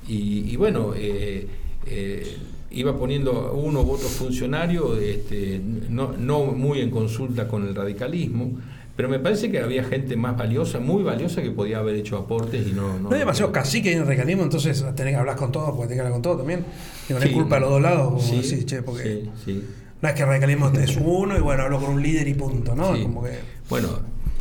[0.06, 1.46] y, y bueno, eh,
[1.86, 2.36] eh,
[2.70, 8.52] iba poniendo uno u otro funcionario, este, no, no muy en consulta con el radicalismo,
[8.96, 12.66] pero me parece que había gente más valiosa, muy valiosa, que podía haber hecho aportes
[12.68, 12.98] y no...
[12.98, 15.96] No hay demasiado cacique en el radicalismo, entonces tenés que hablar con todos, porque tenés
[15.96, 16.64] que hablar con todos también.
[17.08, 17.30] Y no Sí.
[17.30, 19.64] culpa de los dos lados, como Sí, decís, che, porque sí,
[20.02, 22.74] no es que el radicalismo es uno y bueno, hablo con un líder y punto,
[22.76, 22.90] ¿no?
[23.02, 23.38] Como que.
[23.70, 23.88] Bueno,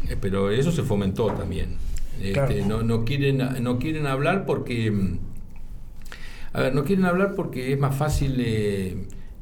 [0.10, 1.78] eh, pero eso se fomentó también.
[2.18, 2.54] Este, Claro.
[2.68, 5.20] no, no quieren no quieren hablar porque mm,
[6.54, 8.96] a ver, no quieren hablar porque es más fácil eh,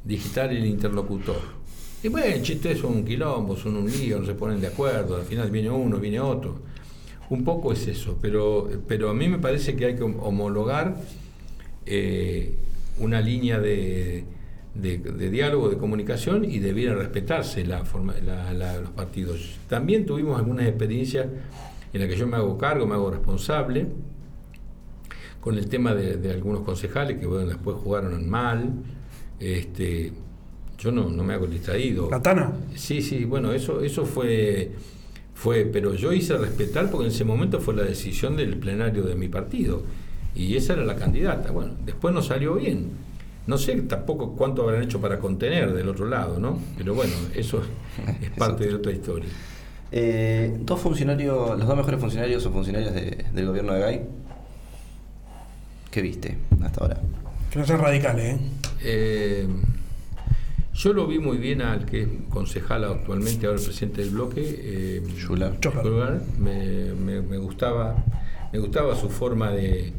[0.03, 1.37] digitar el interlocutor.
[2.03, 5.15] Y bueno, el chiste es un quilombo, son un lío, no se ponen de acuerdo,
[5.17, 6.59] al final viene uno, viene otro.
[7.29, 10.95] Un poco es eso, pero, pero a mí me parece que hay que homologar
[11.85, 12.55] eh,
[12.99, 14.23] una línea de,
[14.75, 14.97] de-
[15.29, 18.13] diálogo, de comunicación y debiera respetarse la forma,
[18.79, 19.57] los partidos.
[19.67, 21.27] También tuvimos algunas experiencias
[21.93, 23.87] en las que yo me hago cargo, me hago responsable,
[25.47, 28.73] con el tema de, de algunos concejales que bueno, después jugaron mal.
[29.39, 30.11] Este,
[30.77, 32.09] yo no, no me hago el distraído.
[32.11, 32.51] Latana.
[32.75, 34.71] Sí, sí, bueno, eso, eso fue,
[35.33, 39.15] fue, pero yo hice respetar porque en ese momento fue la decisión del plenario de
[39.15, 39.83] mi partido
[40.35, 41.51] y esa era la candidata.
[41.51, 42.89] Bueno, después no salió bien.
[43.47, 46.59] No sé tampoco cuánto habrán hecho para contener del otro lado, ¿no?
[46.77, 47.61] Pero bueno, eso
[48.21, 49.29] es parte de otra historia.
[49.93, 54.01] Eh, dos funcionarios, los dos mejores funcionarios son funcionarios de- del gobierno de Gay.
[55.97, 57.01] ¿Qué viste hasta ahora?
[57.49, 58.39] Que no sean radicales, ¿eh?
[58.83, 59.47] Eh,
[60.75, 64.41] yo lo vi muy bien al que es concejal actualmente, ahora el presidente del bloque,
[64.45, 65.01] eh.
[65.17, 65.53] Schuller.
[66.37, 67.95] Me, me- me gustaba,
[68.53, 69.91] me gustaba su forma de,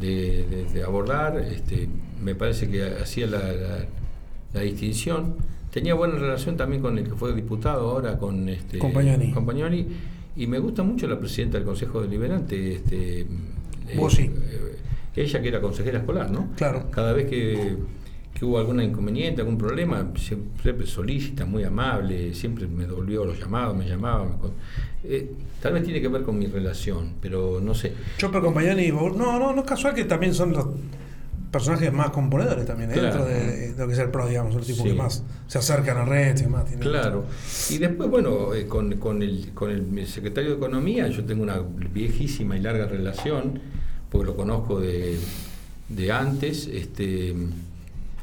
[0.00, 1.38] de- de- de abordar.
[1.40, 1.90] Este,
[2.22, 3.84] me parece que hacía la, la-
[4.54, 5.34] la distinción.
[5.70, 9.30] Tenía buena relación también con el que fue diputado ahora, con este Compagnoni.
[9.32, 9.86] Compagnoni,
[10.36, 13.26] y me gusta mucho la presidenta del Consejo Deliberante, este,
[13.94, 14.22] Vos sí.
[14.22, 14.76] eh,
[15.22, 16.50] ella que era consejera escolar, ¿no?
[16.56, 16.90] Claro.
[16.90, 17.76] Cada vez que,
[18.34, 23.76] que hubo algún inconveniente, algún problema, siempre solícita, muy amable, siempre me devolvió los llamados,
[23.76, 24.24] me llamaba.
[24.24, 24.52] me con-
[25.04, 25.30] eh,
[25.62, 27.92] tal vez tiene que ver con mi relación, pero no sé.
[28.16, 30.66] Chopper, Compañani y Baur- No, no, no es casual que también son los
[31.50, 32.94] personajes más componedores también, ¿eh?
[32.94, 33.24] Claro.
[33.24, 34.88] dentro de, de lo que es el pro, digamos, los tipos Sí.
[34.90, 36.64] que más se acercan a redes y más.
[36.66, 37.24] tienen- Claro.
[37.70, 41.58] Y después, bueno, eh, con, con el, con el secretario de Economía yo tengo una
[41.94, 43.60] viejísima y larga relación,
[44.10, 45.18] porque lo conozco de,
[45.88, 47.34] de antes, este,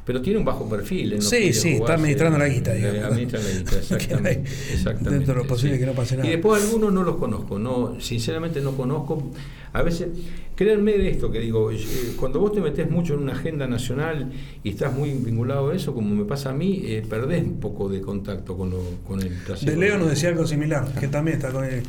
[0.06, 1.16] pero tiene un bajo perfil.
[1.16, 3.04] no Sí, sí, está administrando la guita, eh, digamos.
[3.04, 4.50] Administra la guita, exactamente.
[4.72, 6.28] Exactamente, dentro de lo posible que no pase nada.
[6.28, 9.32] Y después algunos no los conozco, no, sinceramente no conozco.
[9.74, 10.10] A veces,
[10.56, 11.80] créanme de esto que digo, eh,
[12.18, 14.32] cuando vos te metés mucho en una agenda nacional
[14.64, 17.90] y estás muy vinculado a eso, como me pasa a mí, eh, perdés un poco
[17.90, 19.72] de contacto con, lo, con el trasero.
[19.72, 21.82] De Leo nos decía algo similar, que también está con él.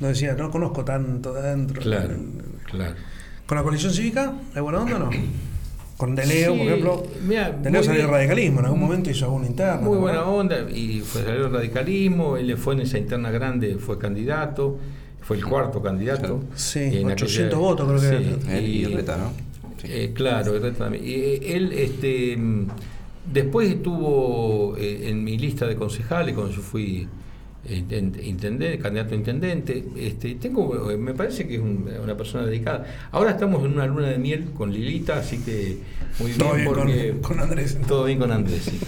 [0.00, 1.80] Nos decía, no conozco tanto de adentro.
[1.80, 2.14] Claro,
[2.64, 2.94] claro.
[3.46, 4.34] ¿Con la coalición cívica?
[4.54, 5.10] ¿Hay buena onda o no?
[5.96, 7.02] Con De Leo, Sí, por ejemplo.
[7.26, 8.10] mirá, De Leo muy salió bien.
[8.14, 9.76] radicalismo, en algún momento hizo alguna interna.
[9.80, 10.00] Muy ¿no?
[10.00, 14.76] buena onda, y fue salió el radicalismo, él fue en esa interna grande, fue candidato,
[15.20, 16.40] fue el cuarto candidato.
[16.54, 18.56] Sí, En 800 votos creo que sí, era.
[18.58, 19.30] Él y Reta, ¿no?
[19.80, 19.86] Sí.
[19.90, 21.04] Eh, claro, y Reta también.
[21.04, 22.66] Y, eh, él, este, mm,
[23.32, 27.06] después estuvo eh, en mi lista de concejales cuando yo fui
[27.68, 29.84] intendente, candidato a intendente.
[29.96, 32.84] Este, tengo, eh, me parece que es un- una persona dedicada.
[33.12, 35.78] Ahora estamos en una luna de miel con Lilita, así que
[36.18, 37.78] muy bien, Todo bien con- porque con Andrés.
[37.88, 38.62] Todo bien con Andrés.
[38.64, 38.78] sí.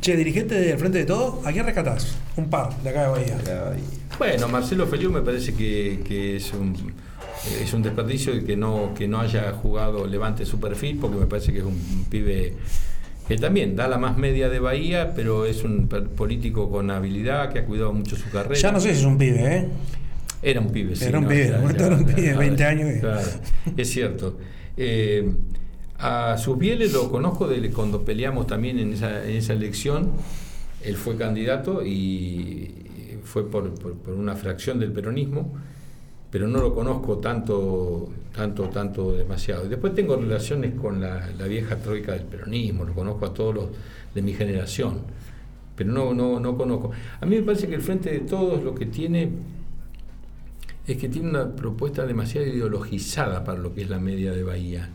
[0.00, 2.16] Che, dirigente del Frente de Todo, ¿a quién rescatás?
[2.36, 3.76] Un par, de acá de Bahía.
[4.18, 6.74] Bueno, Marcelo Feliu me parece que, que es un
[7.62, 11.26] es un desperdicio de que no que no haya jugado levante su perfil porque me
[11.26, 12.54] parece que es un, un pibe
[13.28, 17.60] que también da la más media de Bahía pero es un político con habilidad que
[17.60, 19.68] ha cuidado mucho su carrera Ya no sé si es un pibe, ¿eh?
[20.42, 21.30] era un pibe sí, Era un ¿no?
[21.30, 23.20] pibe, Ya- ya- era un pibe, ya- 20 años claro,
[23.76, 24.38] es cierto
[24.76, 25.30] Eh,
[25.98, 30.10] a Susbiele lo conozco de cuando peleamos también en esa, en esa elección
[30.82, 32.74] él fue candidato y
[33.24, 35.54] fue por, por- por una fracción del peronismo,
[36.34, 39.66] pero no lo conozco tanto, tanto, tanto demasiado.
[39.66, 43.54] Y después tengo relaciones con la, la vieja troika del peronismo, lo conozco a todos
[43.54, 43.66] los
[44.12, 45.02] de mi generación,
[45.76, 46.90] pero no, no, no conozco.
[47.20, 49.30] A mí me parece que el Frente de Todos lo que tiene
[50.88, 54.88] es que tiene una propuesta demasiado ideologizada para lo que es la media de Bahía.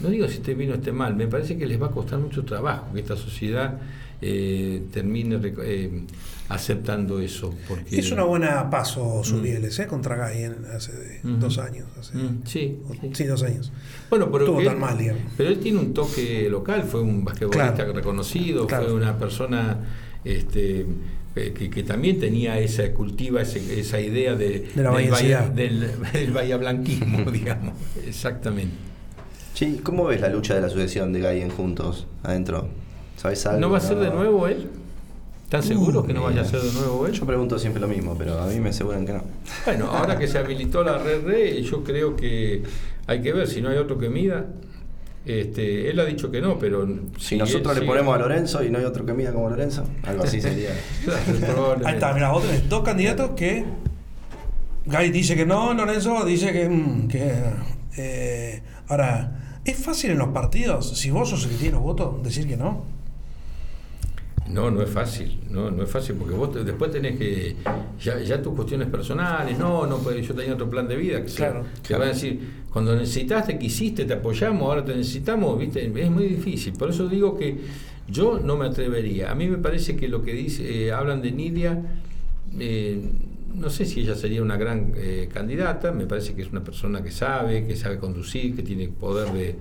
[0.00, 2.20] No digo si esté bien o esté mal, me parece que les va a costar
[2.20, 3.80] mucho trabajo que esta sociedad
[4.22, 6.02] eh, termine reco- eh,
[6.48, 7.54] aceptando eso.
[7.68, 9.86] Porque, Hizo una buena paso Subieles, ¿eh?
[9.86, 11.86] Contra Gay en- hace dos años.
[11.98, 13.10] hace- Mm, sí, sí.
[13.12, 13.24] sí.
[13.24, 13.72] dos años.
[14.10, 15.22] Bueno, pero, Estuvo que tan él, mal, digamos.
[15.36, 17.92] pero él tiene un toque local, fue un basquetbolista Claro.
[17.92, 18.84] reconocido, Claro.
[18.86, 19.78] fue una persona
[20.24, 20.84] este,
[21.36, 25.48] eh, que, que también tenía esa cultiva, ese- esa idea de, De la del, bahía,
[25.48, 27.74] del, del bahía blanquismo, digamos.
[28.06, 28.74] Exactamente.
[29.54, 32.68] Che, ¿cómo ves la lucha de la sucesión de Gay en Juntos adentro?
[33.20, 33.60] ¿Sabes algo?
[33.60, 34.70] ¿No va a ser de nuevo él?
[35.44, 37.12] ¿Están seguros que no vaya a ser de nuevo él?
[37.12, 39.22] Yo pregunto siempre lo mismo, pero a mí me aseguran que no.
[39.66, 42.62] Bueno, ahora que se habilitó la red red, yo creo que
[43.06, 44.46] hay que ver si no hay otro que mida.
[45.26, 48.78] Este, él ha dicho que no, pero Si nosotros le ponemos a Lorenzo y no
[48.78, 50.70] hay otro que mida como Lorenzo, algo así sería.
[51.84, 53.66] Ahí está, mira, vos tenés dos candidatos que.
[54.86, 56.70] Gay dice que no, Lorenzo dice que.
[56.70, 57.34] mm, que,
[57.98, 62.22] eh, ahora, ¿es fácil en los partidos, si vos sos el que tiene los votos,
[62.22, 62.99] decir que no?
[64.52, 67.56] No, no es fácil, no, no es fácil porque vos te- después tenés que,
[68.00, 71.64] ya, ya tus cuestiones personales, no, no, yo tenía otro plan de vida, que Claro.
[71.86, 72.40] te van a decir,
[72.72, 77.36] cuando necesitaste, quisiste, te apoyamos, ahora te necesitamos, viste, es muy difícil, por eso digo
[77.36, 77.58] que
[78.08, 81.30] yo no me atrevería, a mí me parece que lo que dice, eh, hablan de
[81.32, 81.80] Nidia,
[82.58, 83.00] eh,
[83.54, 87.02] no sé si ella sería una gran eh, candidata, me parece que es una persona
[87.02, 89.54] que sabe, que sabe conducir, que tiene poder de,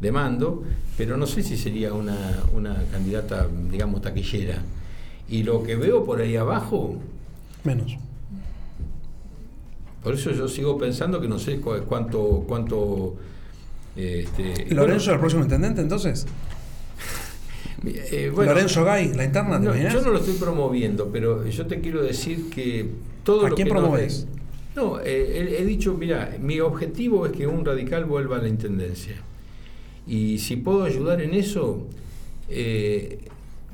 [0.00, 0.62] de mando,
[0.96, 4.62] pero no sé si sería una, una candidata, digamos, taquillera.
[5.28, 6.96] Y lo que veo por ahí abajo,
[7.64, 7.96] Menos.
[10.02, 12.44] por eso yo sigo pensando que no sé cu- cuánto...
[12.46, 13.16] cuánto
[13.96, 16.24] este, ¿Lorenzo el próximo intendente entonces?
[17.82, 19.94] bueno, eh, bueno, Lorenzo Gay, la interna, ¿te No, imaginas?
[19.94, 22.88] yo no lo estoy promoviendo, pero yo te quiero decir que
[23.24, 24.26] todo ¿A lo quién que nos promovés?
[24.26, 24.38] dé-
[24.76, 28.48] No, eh, he, he dicho, mira, mi objetivo es que un radical vuelva a la
[28.48, 29.16] intendencia.
[30.08, 31.86] Y si puedo ayudar en eso,
[32.48, 33.20] eh,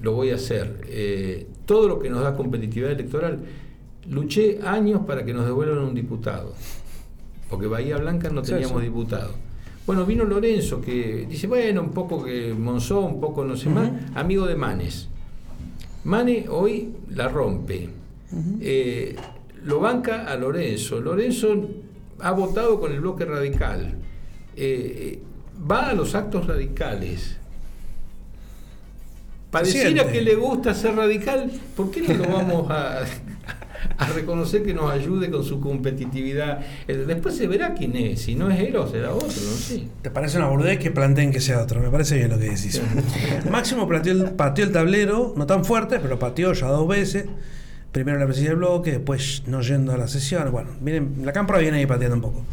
[0.02, 0.82] lo voy a hacer.
[0.88, 3.38] Eh, todo lo que nos da competitividad electoral,
[4.10, 6.52] luché años para que nos devuelvan un diputado,
[7.48, 8.88] porque Bahía Blanca no teníamos sí.
[8.88, 9.32] diputado.
[9.86, 13.90] Bueno, vino Lorenzo, que dice, bueno, un poco que Monzó, un poco no sé más,
[14.14, 15.08] amigo de Manes.
[16.04, 17.88] Mane hoy la rompe.
[18.60, 19.16] Eh,
[19.62, 21.00] lo banca a Lorenzo.
[21.00, 21.68] Lorenzo
[22.20, 23.94] ha votado con el bloque radical.
[24.56, 25.20] Eh,
[25.70, 27.36] va a los actos radicales.
[29.50, 33.04] Pareciera que le gusta ser radical, ¿por qué no lo vamos a,
[33.98, 36.60] a reconocer que nos ayude con su competitividad?
[36.88, 39.84] Después se verá quién es, si no es él o será otro, no sé.
[40.02, 41.80] ¿Te parece una burdez que planteen que sea otro?
[41.80, 42.82] Me parece bien lo que decís.
[43.50, 47.26] Máximo pateó el, pateó el tablero, no tan fuerte, pero pateó ya dos veces.
[47.94, 50.50] Primero la presidencia del bloque, después no yendo a la sesión.
[50.50, 52.44] Bueno, miren, la cámpora viene ahí pateando un poco.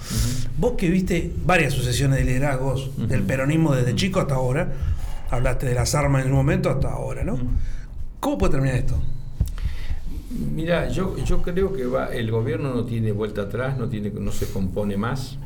[0.59, 4.71] Vos que viste varias sucesiones de liderazgos del peronismo desde chico hasta ahora,
[5.31, 7.39] hablaste de las armas en un momento hasta ahora, ¿no?
[8.19, 9.01] ¿Cómo puede terminar esto?
[10.29, 14.31] Mira, yo, yo creo que va, el gobierno no tiene vuelta atrás, no, tiene, no
[14.31, 15.39] se compone más.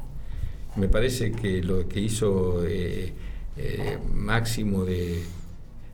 [0.76, 3.13] Me parece que lo que hizo eh,
[3.55, 5.23] eh, Máximo de...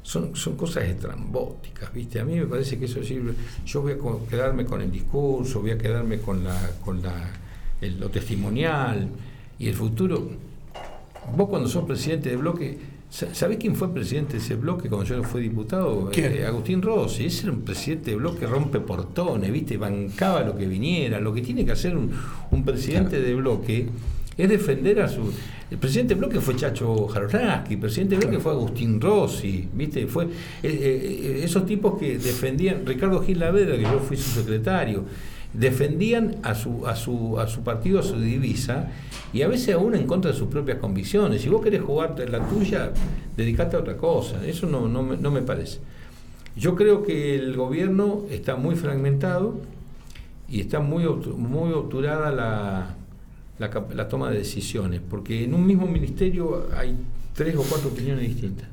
[0.04, 2.20] Son, son cosas estrambóticas, ¿viste?
[2.20, 3.34] A mí me parece que eso sirve.
[3.66, 7.32] Yo voy a quedarme con el discurso, voy a quedarme con, la, con la,
[7.82, 9.08] el, lo testimonial
[9.60, 10.28] y el futuro.
[11.36, 12.78] Vos cuando sos presidente de bloque,
[13.10, 16.10] ¿sabés quién fue presidente de ese bloque cuando yo fui diputado?
[16.14, 17.26] Eh, Agustín Rossi.
[17.26, 19.78] Ese era un presidente de bloque rompe portones, ¿viste?
[19.78, 21.20] Bancaba lo que viniera.
[21.20, 22.12] Lo que tiene que hacer un,
[22.50, 23.88] un presidente de bloque
[24.42, 25.32] es defender a su...
[25.70, 30.06] El presidente de bloque fue Chacho Jaronaski, el presidente de bloque fue Agustín Rossi, ¿viste?
[30.08, 30.30] Fue eh,
[30.64, 35.06] eh, esos tipos que defendían, Ricardo Gil Lavera, que yo fui su secretario,
[35.54, 38.90] defendían a su, a su, a su partido, a su divisa,
[39.32, 41.42] y a veces aún en contra de sus propias convicciones.
[41.42, 42.92] Si vos querés jugarte la tuya,
[43.38, 44.46] dedicate a otra cosa.
[44.46, 45.80] Eso no, no, me, no me parece.
[46.58, 49.62] Yo creo que el gobierno está muy fragmentado
[50.50, 52.96] y está muy, muy obturada la,
[53.62, 56.96] la, la, toma de decisiones, porque en un mismo ministerio hay
[57.36, 58.68] tres o cuatro opiniones distintas.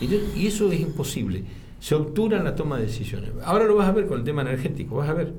[0.00, 1.42] Y, y, eso es imposible.
[1.80, 3.30] Se obtura la toma de decisiones.
[3.42, 5.32] Ahora lo vas a ver con el tema energético, vas a ver.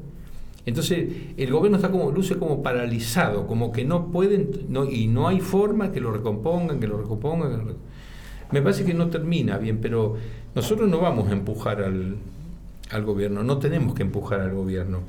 [0.66, 1.08] Entonces,
[1.38, 5.40] el gobierno está como, luce como paralizado, como que no pueden, no, y no hay
[5.40, 7.52] forma que lo recompongan, que lo recompongan.
[7.52, 7.76] Que lo
[8.52, 10.18] Me parece que no termina bien, pero
[10.56, 12.18] nosotros no vamos a empujar al,
[12.90, 15.02] al gobierno, no tenemos que empujar al gobierno.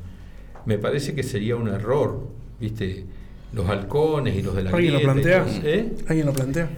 [0.66, 2.20] Me parece que sería un error,
[2.60, 3.06] ¿viste?
[3.52, 5.46] Los halcones y los de la ¿Alguien lo plantea?
[5.64, 5.92] ¿eh?
[6.08, 6.70] ¿Alguien lo plantea?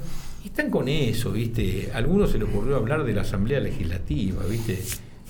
[0.45, 1.91] Están con eso, ¿viste?
[1.95, 4.79] A algunos se les ocurrió hablar de la Asamblea Legislativa, ¿viste?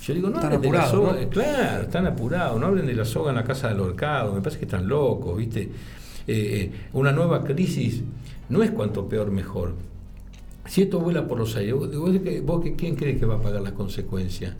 [0.03, 1.21] Yo digo, no están hablen apurados, de la soga.
[1.21, 1.29] ¿no?
[1.29, 2.59] Claro, están apurados.
[2.59, 4.33] No hablen de la soga en la casa del horcado.
[4.33, 5.61] Me parece que están locos, ¿viste?
[5.61, 5.69] Eh,
[6.27, 8.01] eh, una nueva crisis
[8.49, 9.75] no es cuanto peor mejor.
[10.65, 11.89] Si esto vuela por los aires, ¿vos,
[12.43, 14.55] vos quién crees que va a pagar las consecuencias?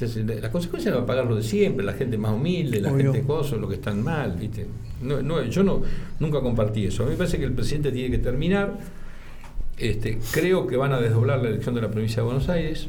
[0.00, 3.12] Entonces, la consecuencia va a pagar lo de siempre, la gente más humilde, la Obvio.
[3.12, 4.66] gente coso, lo que están mal, ¿viste?
[5.02, 5.82] No, no, yo no,
[6.20, 7.02] nunca compartí eso.
[7.02, 8.78] A mí me parece que el presidente tiene que terminar.
[9.76, 12.88] Este, creo que van a desdoblar la elección de la provincia de Buenos Aires.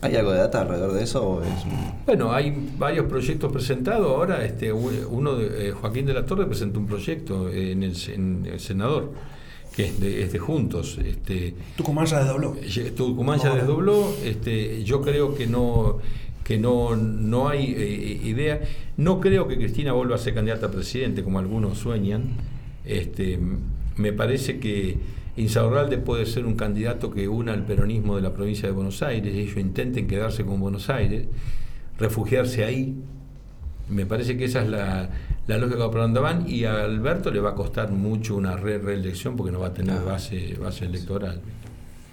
[0.00, 1.26] ¿Hay algo de data alrededor de eso?
[1.26, 4.06] O es un- Bueno, hay varios proyectos presentados.
[4.06, 8.46] Ahora, este, uno de eh, Joaquín de la Torre presentó un proyecto en el, en
[8.52, 9.12] el senador
[9.74, 10.98] que es de, es de Juntos.
[11.04, 12.54] Este, Tucumán ya desdobló.
[12.96, 14.14] Tucumán ya desdobló.
[14.24, 15.98] Este, yo creo que no
[16.44, 18.60] que no, no hay eh, idea.
[18.96, 22.24] No creo que Cristina vuelva a ser candidata a presidente, como algunos sueñan.
[22.84, 23.40] Este,
[23.96, 24.98] me parece que
[25.36, 29.34] Insaurralde puede ser un candidato que una al peronismo de la provincia de Buenos Aires.
[29.34, 31.26] Ellos intenten quedarse con Buenos Aires,
[31.98, 32.94] refugiarse ahí.
[33.88, 35.10] Me parece que esa es la,
[35.46, 38.78] la lógica por donde van y a Alberto le va a costar mucho una re
[38.78, 41.40] reelección porque no va a tener base, base electoral,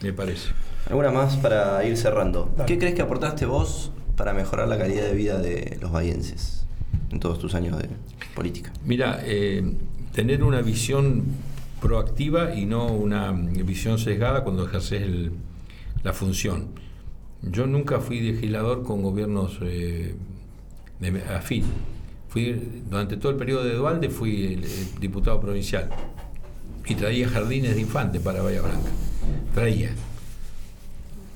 [0.02, 0.50] me parece.
[0.90, 2.52] ¿Alguna más para ir cerrando?
[2.58, 2.68] Dale.
[2.68, 6.66] ¿Qué crees que aportaste vos para mejorar la calidad de vida de los bahienses
[7.12, 7.90] en todos tus años de
[8.36, 8.72] política?
[8.86, 9.76] Mira, eh,
[10.14, 11.24] tener una visión
[11.82, 15.32] proactiva y no una visión sesgada cuando ejerces
[16.04, 16.68] la función.
[17.42, 20.16] Yo nunca fui legislador con gobiernos eh,
[21.00, 21.66] de afín.
[22.30, 24.62] Fui, durante todo el periodo de Dualde fui
[25.00, 25.90] diputado provincial
[26.86, 28.90] y traía jardines de infante para Bahía Blanca.
[29.54, 29.90] Traía.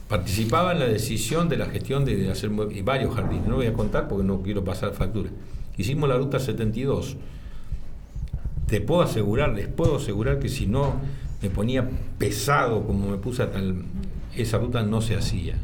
[0.07, 2.51] Participaba en la decisión de la gestión de, hacer
[2.83, 3.47] varios jardines.
[3.47, 5.29] No voy a contar porque no quiero pasar factura.
[5.77, 7.17] Hicimos la ruta 72
[8.67, 10.95] te puedo asegurar, les puedo asegurar que si no
[11.41, 11.87] me ponía
[12.17, 13.83] pesado como me puse a tal,
[14.35, 15.55] esa ruta no se hacía.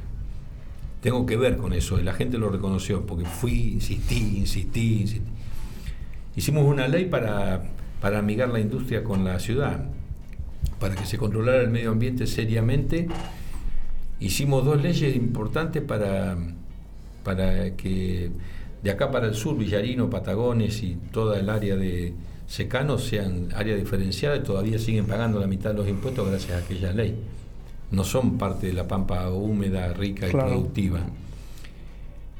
[1.02, 5.28] Tengo que ver con eso, y la gente lo reconoció, porque fui, insistí, insistí, insistí.
[6.36, 7.64] Hicimos una ley para,
[8.00, 9.86] para amigar la industria con la ciudad,
[10.80, 13.08] para que se controlara el medio ambiente seriamente.
[14.22, 16.38] Hicimos dos leyes importantes para,
[17.24, 18.30] para que
[18.84, 22.14] de acá para el sur, Villarino, Patagones y toda el área de
[22.48, 26.64] secanos sean área diferenciada y todavía siguen pagando la mitad de los impuestos gracias a
[26.64, 27.16] aquella ley.
[27.90, 31.00] No son parte de la pampa húmeda, rica y productiva.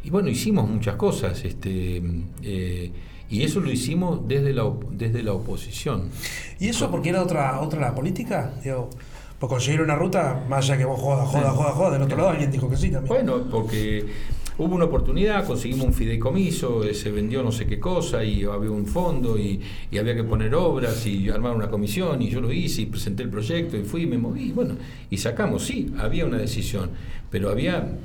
[0.04, 2.02] Y bueno, hicimos muchas cosas, este,
[2.44, 2.92] eh,
[3.30, 6.10] y eso lo hicimos desde la, desde la oposición.
[6.60, 8.54] ¿Y eso porque era otra, otra la política?
[8.64, 8.90] Digo,
[9.42, 12.30] por conseguir una ruta, más allá que vos jodas, jodas, jodas, jodas, del otro lado
[12.30, 13.26] alguien dijo que sí también.
[13.26, 14.06] Bueno, porque
[14.60, 18.70] hubo una oportunidad, conseguimos un fideicomiso, eh, se vendió no sé qué cosa y había
[18.70, 19.60] un fondo y,
[20.00, 23.30] había que poner obras y armar una comisión y yo lo hice y presenté el
[23.30, 24.76] proyecto y fui y me moví, bueno,
[25.10, 26.92] y sacamos, sí, había una decisión,
[27.32, 27.98] pero había,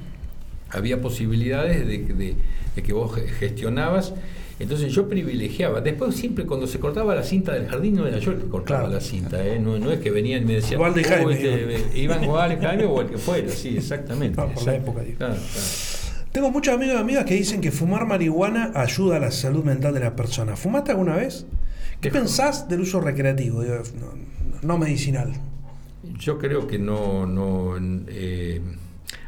[0.71, 2.35] había posibilidades de,
[2.77, 4.15] de que vos gestionabas
[4.59, 5.81] entonces yo privilegiaba.
[5.81, 8.89] Después siempre cuando se cortaba la cinta del jardín no era yo el que cortaba
[8.89, 9.59] la cinta, ¿eh?
[9.59, 13.09] no, es que venían y me decían, Igual de Jaime, este, Iván Jaime o el
[13.09, 14.41] que fuera, sí, exactamente.
[14.41, 15.03] por la época.
[16.33, 19.95] Tengo muchos amigos y amigas que dicen que fumar marihuana ayuda a la salud mental
[19.95, 20.57] de la persona.
[20.57, 21.47] ¿Fumaste alguna vez?
[22.01, 23.63] ¿Qué pensás del uso recreativo,
[24.63, 25.33] no, medicinal?
[26.19, 27.75] Yo creo que no, no
[28.09, 28.61] eh,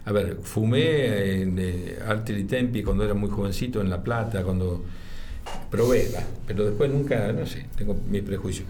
[0.04, 4.84] a ver, fumé en eh, Arte Tempi cuando era muy jovencito en La Plata, cuando
[5.70, 6.08] probé,
[6.46, 8.64] pero después nunca, no sé, tengo mi prejuicio.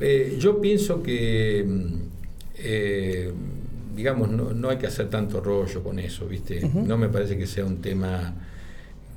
[0.00, 1.94] Eh, yo pienso que, mm,
[2.58, 3.32] eh,
[3.94, 6.70] digamos, no, hay que hacer tanto rollo con eso, ¿viste?
[6.72, 8.34] No me parece que sea un tema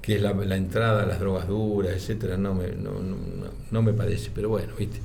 [0.02, 2.70] que es la, entrada a las drogas duras, etcétera, no me,
[3.72, 5.00] no, me parece, pero bueno, ¿viste?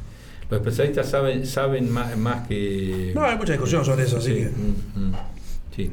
[0.49, 3.13] Los especialistas saben, saben más, más que...
[3.15, 4.45] No, hay mucha discusión sobre eso, así que...
[4.47, 5.15] Mm, mm,
[5.75, 5.91] sí.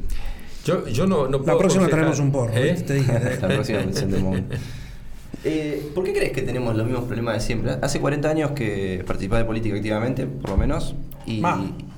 [0.64, 2.74] Yo, yo no, no puedo La próxima tenemos un porro, ¿eh?
[2.86, 3.12] te dije.
[3.42, 3.80] La próxima
[5.44, 7.76] Eh, ¿Por qué crees que tenemos los mismos problemas de siempre?
[7.82, 10.94] Hace 40 años que participás de política activamente, por lo menos,
[11.26, 11.42] y,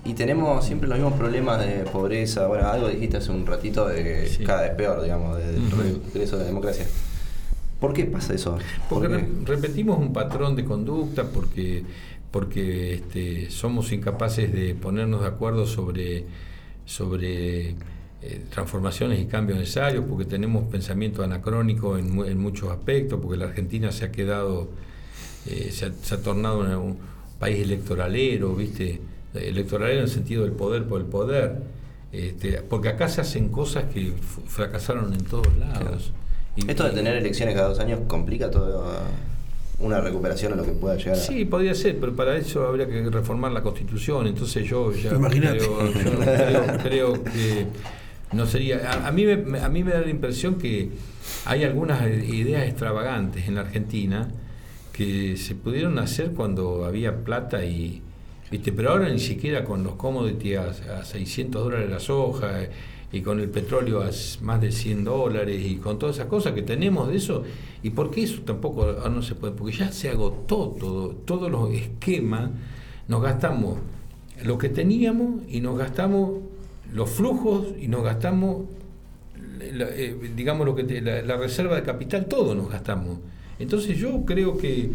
[0.05, 2.48] y, tenemos siempre los mismos problemas de pobreza.
[2.48, 5.70] Bueno, algo dijiste hace un ratito de que cada vez peor, digamos, del
[6.12, 6.86] regreso de la democracia.
[7.81, 8.59] ¿Por qué pasa eso?
[8.89, 9.09] Porque
[9.44, 11.85] repetimos un patrón de conducta, porque,
[12.32, 16.24] porque este, somos incapaces de ponernos de acuerdo sobre,
[16.85, 17.77] sobre
[18.22, 23.47] eh, transformaciones y cambios necesarios, porque tenemos pensamiento anacrónico en, en muchos aspectos, porque la
[23.47, 24.68] Argentina se ha quedado,
[25.47, 26.98] eh, se, ha, tornado un
[27.38, 29.01] país electoralero, ¿viste?
[29.34, 31.62] Electoralero en el sentido del poder por el poder,
[32.10, 34.14] este, porque acá se hacen cosas que
[34.47, 36.12] fracasaron en todos lados.
[36.56, 38.82] Esto de tener elecciones cada dos años complica todo
[39.78, 41.16] una recuperación a lo que pueda llegar.
[41.16, 44.26] Sí, podría ser, pero para eso habría que reformar la constitución.
[44.26, 45.93] Entonces yo ya creo,
[46.82, 47.66] creo, que
[48.37, 49.07] no sería.
[49.07, 50.91] A, mí me, a mí me da la impresión que
[51.45, 54.29] hay algunas ideas extravagantes en la Argentina
[54.93, 58.03] que se pudieron hacer cuando había plata y.
[58.51, 58.73] ¿viste?
[58.73, 62.69] Pero ahora ni siquiera con los commodities a, a 600 dólares la soja
[63.13, 64.11] y con el petróleo a
[64.43, 67.43] más de 100 dólares y con todas esas cosas que tenemos de eso.
[67.83, 69.55] ¿Y por qué eso tampoco no se puede?
[69.55, 72.51] Porque ya se agotó todo, todos los esquemas,
[73.09, 73.79] nos gastamos
[74.45, 76.41] lo que teníamos y nos gastamos
[76.97, 78.64] los flujos y nos gastamos,
[79.60, 83.18] eh, digamos, lo que la, reserva de capital, todo nos gastamos.
[83.59, 84.93] Entonces yo creo que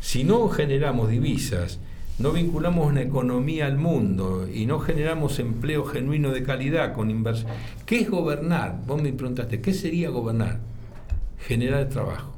[0.00, 1.80] si no generamos divisas,
[2.20, 7.50] no vinculamos una economía al mundo y no generamos empleo genuino de calidad con inversión,
[7.84, 8.78] ¿qué es gobernar?
[8.86, 10.60] Vos me preguntaste, ¿qué sería gobernar?
[11.40, 12.32] Generar trabajo,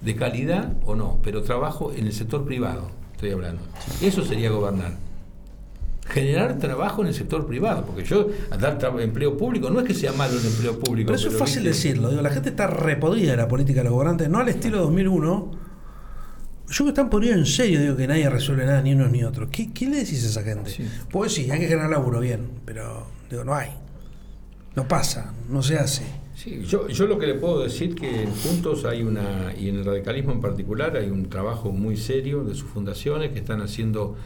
[0.00, 3.60] de calidad o no, pero trabajo en el sector privado, estoy hablando.
[4.00, 5.09] Eso sería gobernar
[6.10, 8.28] generar trabajo en el sector privado, porque yo
[8.58, 11.06] dar empleo público no es que sea malo el empleo público.
[11.06, 13.92] Pero eso es fácil decirlo, digo, la gente está repodrida de la política de los
[13.92, 15.70] gobernantes, no al estilo 2001.
[16.68, 19.48] Yo que están podridos en serio, digo que nadie resuelve nada, ni uno ni otro.
[19.50, 20.72] ¿Qué, le decís a esa gente?
[21.10, 23.70] Pues sí, hay que generar laburo bien, pero digo, no hay.
[24.76, 26.04] No pasa, no se hace.
[26.36, 29.76] Sí, yo, yo lo que le puedo decir que en Juntos hay una, y en
[29.76, 34.16] el radicalismo en particular, hay un trabajo muy serio de sus fundaciones que están haciendo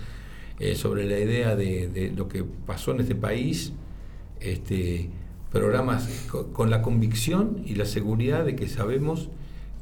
[0.61, 3.73] eh, sobre la idea de, lo que pasó en este país,
[4.41, 5.09] este,
[5.51, 9.29] programas con, la convicción y la seguridad de que sabemos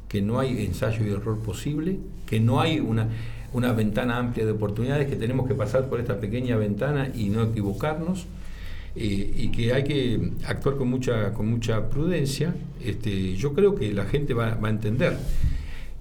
[0.09, 3.07] que no hay ensayo y error posible, que no hay una,
[3.53, 7.43] una ventana amplia de oportunidades, que tenemos que pasar por esta pequeña ventana y no
[7.43, 8.25] equivocarnos.
[8.95, 13.91] Eh, y que hay que actuar con mucha, con mucha prudencia, este, yo creo que
[13.91, 15.17] la gente va, va, a entender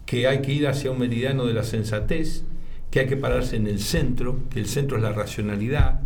[0.04, 2.44] que hay que ir hacia un meridiano de la sensatez,
[2.92, 6.00] que hay que pararse en el centro, que el centro es la racionalidad,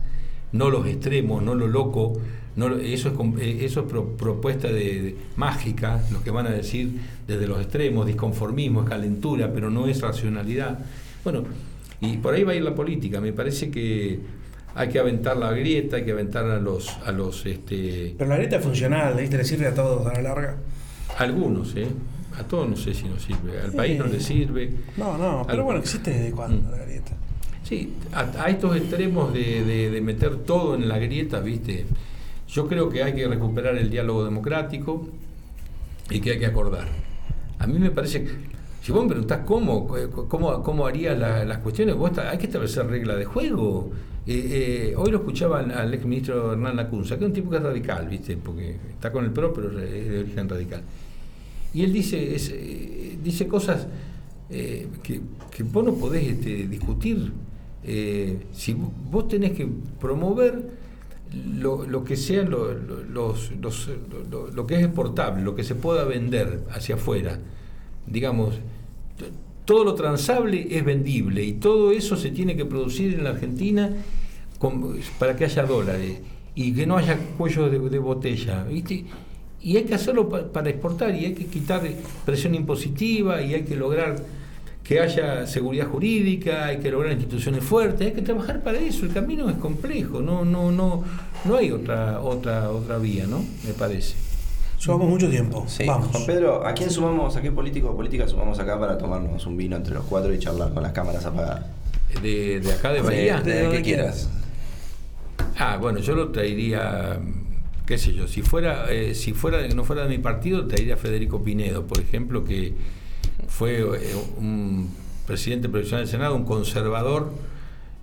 [0.53, 2.19] no los extremos, no lo loco,
[2.55, 3.87] no, eso es, eh, eso es
[4.17, 6.93] propuesta de, mágica, lo que van a decir
[7.27, 10.79] desde los extremos, disconformismo, es calentura, pero no es racionalidad.
[11.25, 11.43] Bueno,
[12.01, 14.21] y por ahí va a ir la política, me parece que
[14.77, 16.97] hay que aventar la grieta, hay que aventar a los...
[17.05, 18.15] A los este...
[18.17, 20.57] Pero la grieta es funcional, ¿le sirve a todos a la larga?
[21.19, 21.89] Algunos, ¿eh?
[22.39, 23.61] A todos no sé si nos sirve.
[23.65, 24.71] Al país no le sirve.
[24.97, 26.71] No, no, pero Al- bueno, existe desde cuándo Mm.
[26.71, 27.13] la grieta.
[27.65, 31.87] Sí, a, a estos extremos de, de- de meter todo en la grieta, ¿viste?
[32.49, 35.09] Yo creo que hay que recuperar el diálogo democrático
[36.11, 36.87] y que hay que acordar.
[37.59, 38.31] A mí me parece, que-
[38.83, 39.89] si vos me preguntás cómo,
[40.29, 43.91] cómo, cómo harías la- las cuestiones, vos hay que establecer reglas de juego.
[44.29, 47.57] Eh, eh, hoy lo escuchaba al, al exministro Hernán Lacunza, que es un tipo que
[47.57, 48.37] es radical, ¿viste?
[48.37, 50.83] Porque está con el PRO, pero es de origen radical.
[51.75, 53.87] Y él dice, eh, dice cosas
[54.51, 55.21] eh, que,
[55.51, 57.33] que vos no podés este, discutir.
[57.85, 59.69] Eh, si vo- vos tenés que
[60.01, 60.71] promover
[61.59, 63.35] lo, lo que sea lo, lo-
[64.55, 67.39] lo- que es exportable, lo que se pueda vender hacia afuera.
[68.07, 68.55] Digamos,
[69.65, 73.91] todo lo transable es vendible y todo eso se tiene que producir en la Argentina
[75.19, 76.19] para que haya dólares
[76.55, 78.65] y que no haya cuellos de, de botella.
[78.65, 79.05] ¿viste?
[79.67, 81.83] Y hay que hacerlo pa- para exportar y hay que quitar
[82.25, 84.15] presión impositiva y hay que lograr
[84.85, 89.05] que haya seguridad jurídica, hay que lograr instituciones fuertes, hay que trabajar para eso.
[89.05, 91.03] El camino es complejo, no, no, no,
[91.45, 93.39] no hay otra, otra, otra vía, ¿no?
[93.67, 94.15] Me parece.
[94.81, 95.65] Llevamos mucho tiempo.
[95.67, 95.85] Sí.
[95.85, 96.09] Vamos.
[96.13, 99.57] Juan Pedro, ¿a quién sumamos, a qué político o política sumamos acá para tomarnos un
[99.57, 101.65] vino entre los cuatro y charlar con las cámaras apagadas?
[102.23, 103.41] De, de acá de De, Bahía.
[103.41, 104.29] de- De que quieras.
[105.59, 107.19] Ah, bueno, yo lo traería,
[107.87, 110.97] qué sé yo, si fuera, eh, si fuera, no fuera de mi partido, traería a
[110.97, 112.73] Federico Pinedo, por ejemplo, que
[113.49, 114.91] fue eh, un
[115.27, 117.33] presidente provisional del Senado, un conservador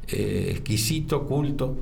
[0.07, 1.77] eh, exquisito, culto.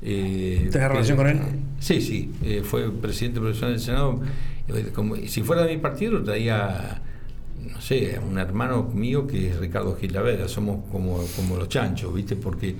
[0.00, 1.38] ¿Tenés que- relación con él?
[1.80, 2.30] Sí, sí,
[2.64, 4.20] fue presidente provisional del Senado.
[4.94, 7.00] Como- si fuera de mi partido, traía,
[7.72, 12.36] no sé, un hermano mío que es Ricardo Gilavera, somos como, como los chanchos, ¿viste?
[12.36, 12.74] Porque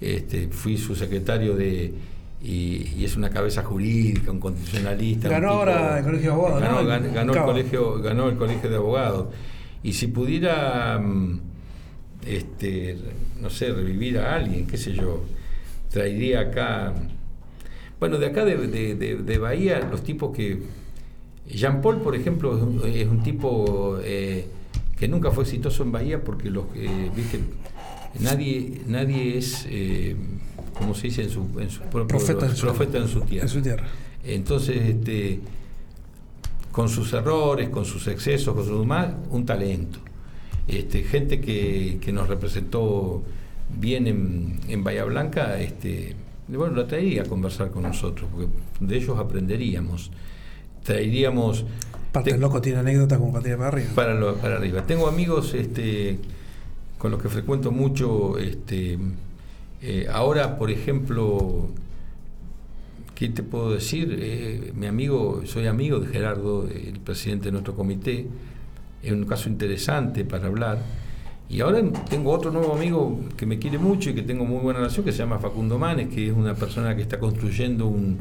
[0.00, 1.92] este, fui su secretario de.
[2.42, 5.28] Y, y es una cabeza jurídica, un constitucionalista.
[5.28, 6.88] un Ganó tipo- ahora el Colegio de Abogados, Ganó, ¿no?
[6.88, 9.26] gan- ganó el colegio, ganó el colegio de abogados.
[9.82, 11.40] Y si pudiera, mm,
[12.26, 12.96] este,
[13.40, 15.24] no sé, revivir a alguien, qué sé yo,
[15.90, 16.94] traería acá.
[17.98, 20.62] Bueno, de acá de, de- de- de Bahía, los tipos que.
[21.46, 24.46] Jean Paul, por ejemplo, es un, es un tipo eh,
[24.98, 27.40] que nunca fue exitoso en Bahía porque los que, viste,
[28.20, 30.14] nadie, nadie es, eh,
[30.80, 33.42] como se dice en su, en su propio Profeta en su- profeta en su tierra.
[33.44, 33.86] En su tierra.
[34.24, 35.40] Entonces, este,
[36.72, 39.98] con sus errores, con sus excesos, con sus demás, un talento.
[40.66, 43.22] Este, gente que, que nos representó
[43.78, 46.14] bien en, en Bahía Blanca, este,
[46.48, 48.48] bueno, la traería a conversar con nosotros, porque
[48.80, 50.10] de ellos aprenderíamos.
[50.82, 51.64] Traeríamos
[52.12, 53.90] Parte Te- del loco tiene anécdotas como para para arriba.
[53.94, 54.84] para, lo- para arriba.
[54.84, 56.18] Tengo amigos este,
[56.98, 58.36] con los que frecuento mucho.
[58.38, 58.98] Este,
[59.82, 61.68] eh, ahora, por ejemplo,
[63.14, 64.16] ¿qué te puedo decir?
[64.20, 68.26] Eh, mi amigo, soy amigo de Gerardo, el presidente de nuestro comité.
[69.02, 70.78] Es un caso interesante para hablar.
[71.48, 74.80] Y ahora tengo otro nuevo amigo que me quiere mucho y que tengo muy buena
[74.80, 78.20] relación, que se llama Facundo Manes, que es una persona que está construyendo un,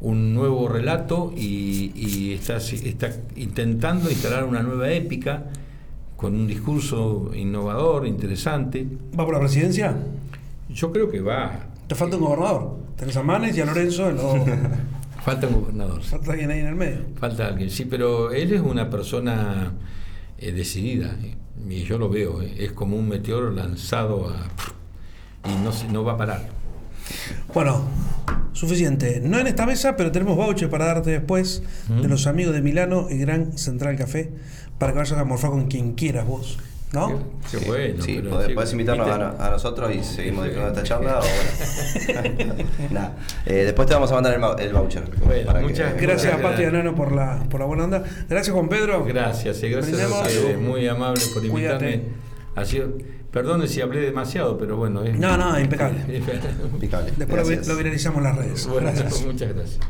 [0.00, 5.44] un nuevo relato y, y está, está intentando instalar una nueva épica
[6.16, 8.86] con un discurso innovador, interesante.
[9.18, 9.94] ¿Va por la presidencia?
[10.76, 11.58] Yo creo que va.
[11.88, 12.76] Te falta un gobernador.
[12.96, 14.10] Tenés a Manes y a Lorenzo.
[14.10, 14.34] en los-
[15.24, 16.02] Falta un gobernador.
[16.02, 16.98] Falta alguien ahí en el medio.
[17.18, 19.72] Falta alguien, sí, pero él es una persona
[20.38, 21.34] eh, decidida, eh,
[21.68, 24.46] y yo lo veo, eh, es como un meteoro lanzado a...
[25.50, 26.48] y no, va a parar.
[27.54, 27.82] Bueno,
[28.52, 29.20] suficiente.
[29.24, 33.08] No en esta mesa, pero tenemos voucher para darte después de los amigos de Milano
[33.10, 34.30] y Gran Central Café
[34.78, 36.58] para que vayas a morfar con quien quieras vos.
[36.92, 37.18] ¿No?
[37.50, 38.02] Qué, qué bueno.
[38.02, 41.18] Sí, pero podés, sí, podés invitarnos a, no- a nosotros y seguimos disfrutando esta charla.
[41.18, 41.22] o
[42.32, 42.54] bueno.
[42.90, 43.16] Nada.
[43.44, 45.02] Eh, después te vamos a mandar el, el voucher.
[45.24, 46.40] Bueno, para que- muchas Gracias a Gracias.
[46.52, 48.04] Pati y a Nano por la, por la buena onda.
[48.28, 49.04] Gracias, Juan Pedro.
[49.04, 51.78] Gracias, eh, gracias a ustedes, muy amable por invitarme.
[51.78, 52.02] Cuídate.
[52.54, 52.88] Ha sido,
[53.32, 55.02] perdone si hablé demasiado, pero bueno.
[55.02, 55.98] Es, No, no, impecable.
[56.72, 57.12] Impecable.
[57.16, 57.66] Después lo, vi- Gracias.
[57.68, 58.66] lo viralizamos en las redes.
[58.68, 59.24] bueno, Gracias.
[59.26, 59.80] muchas gracias.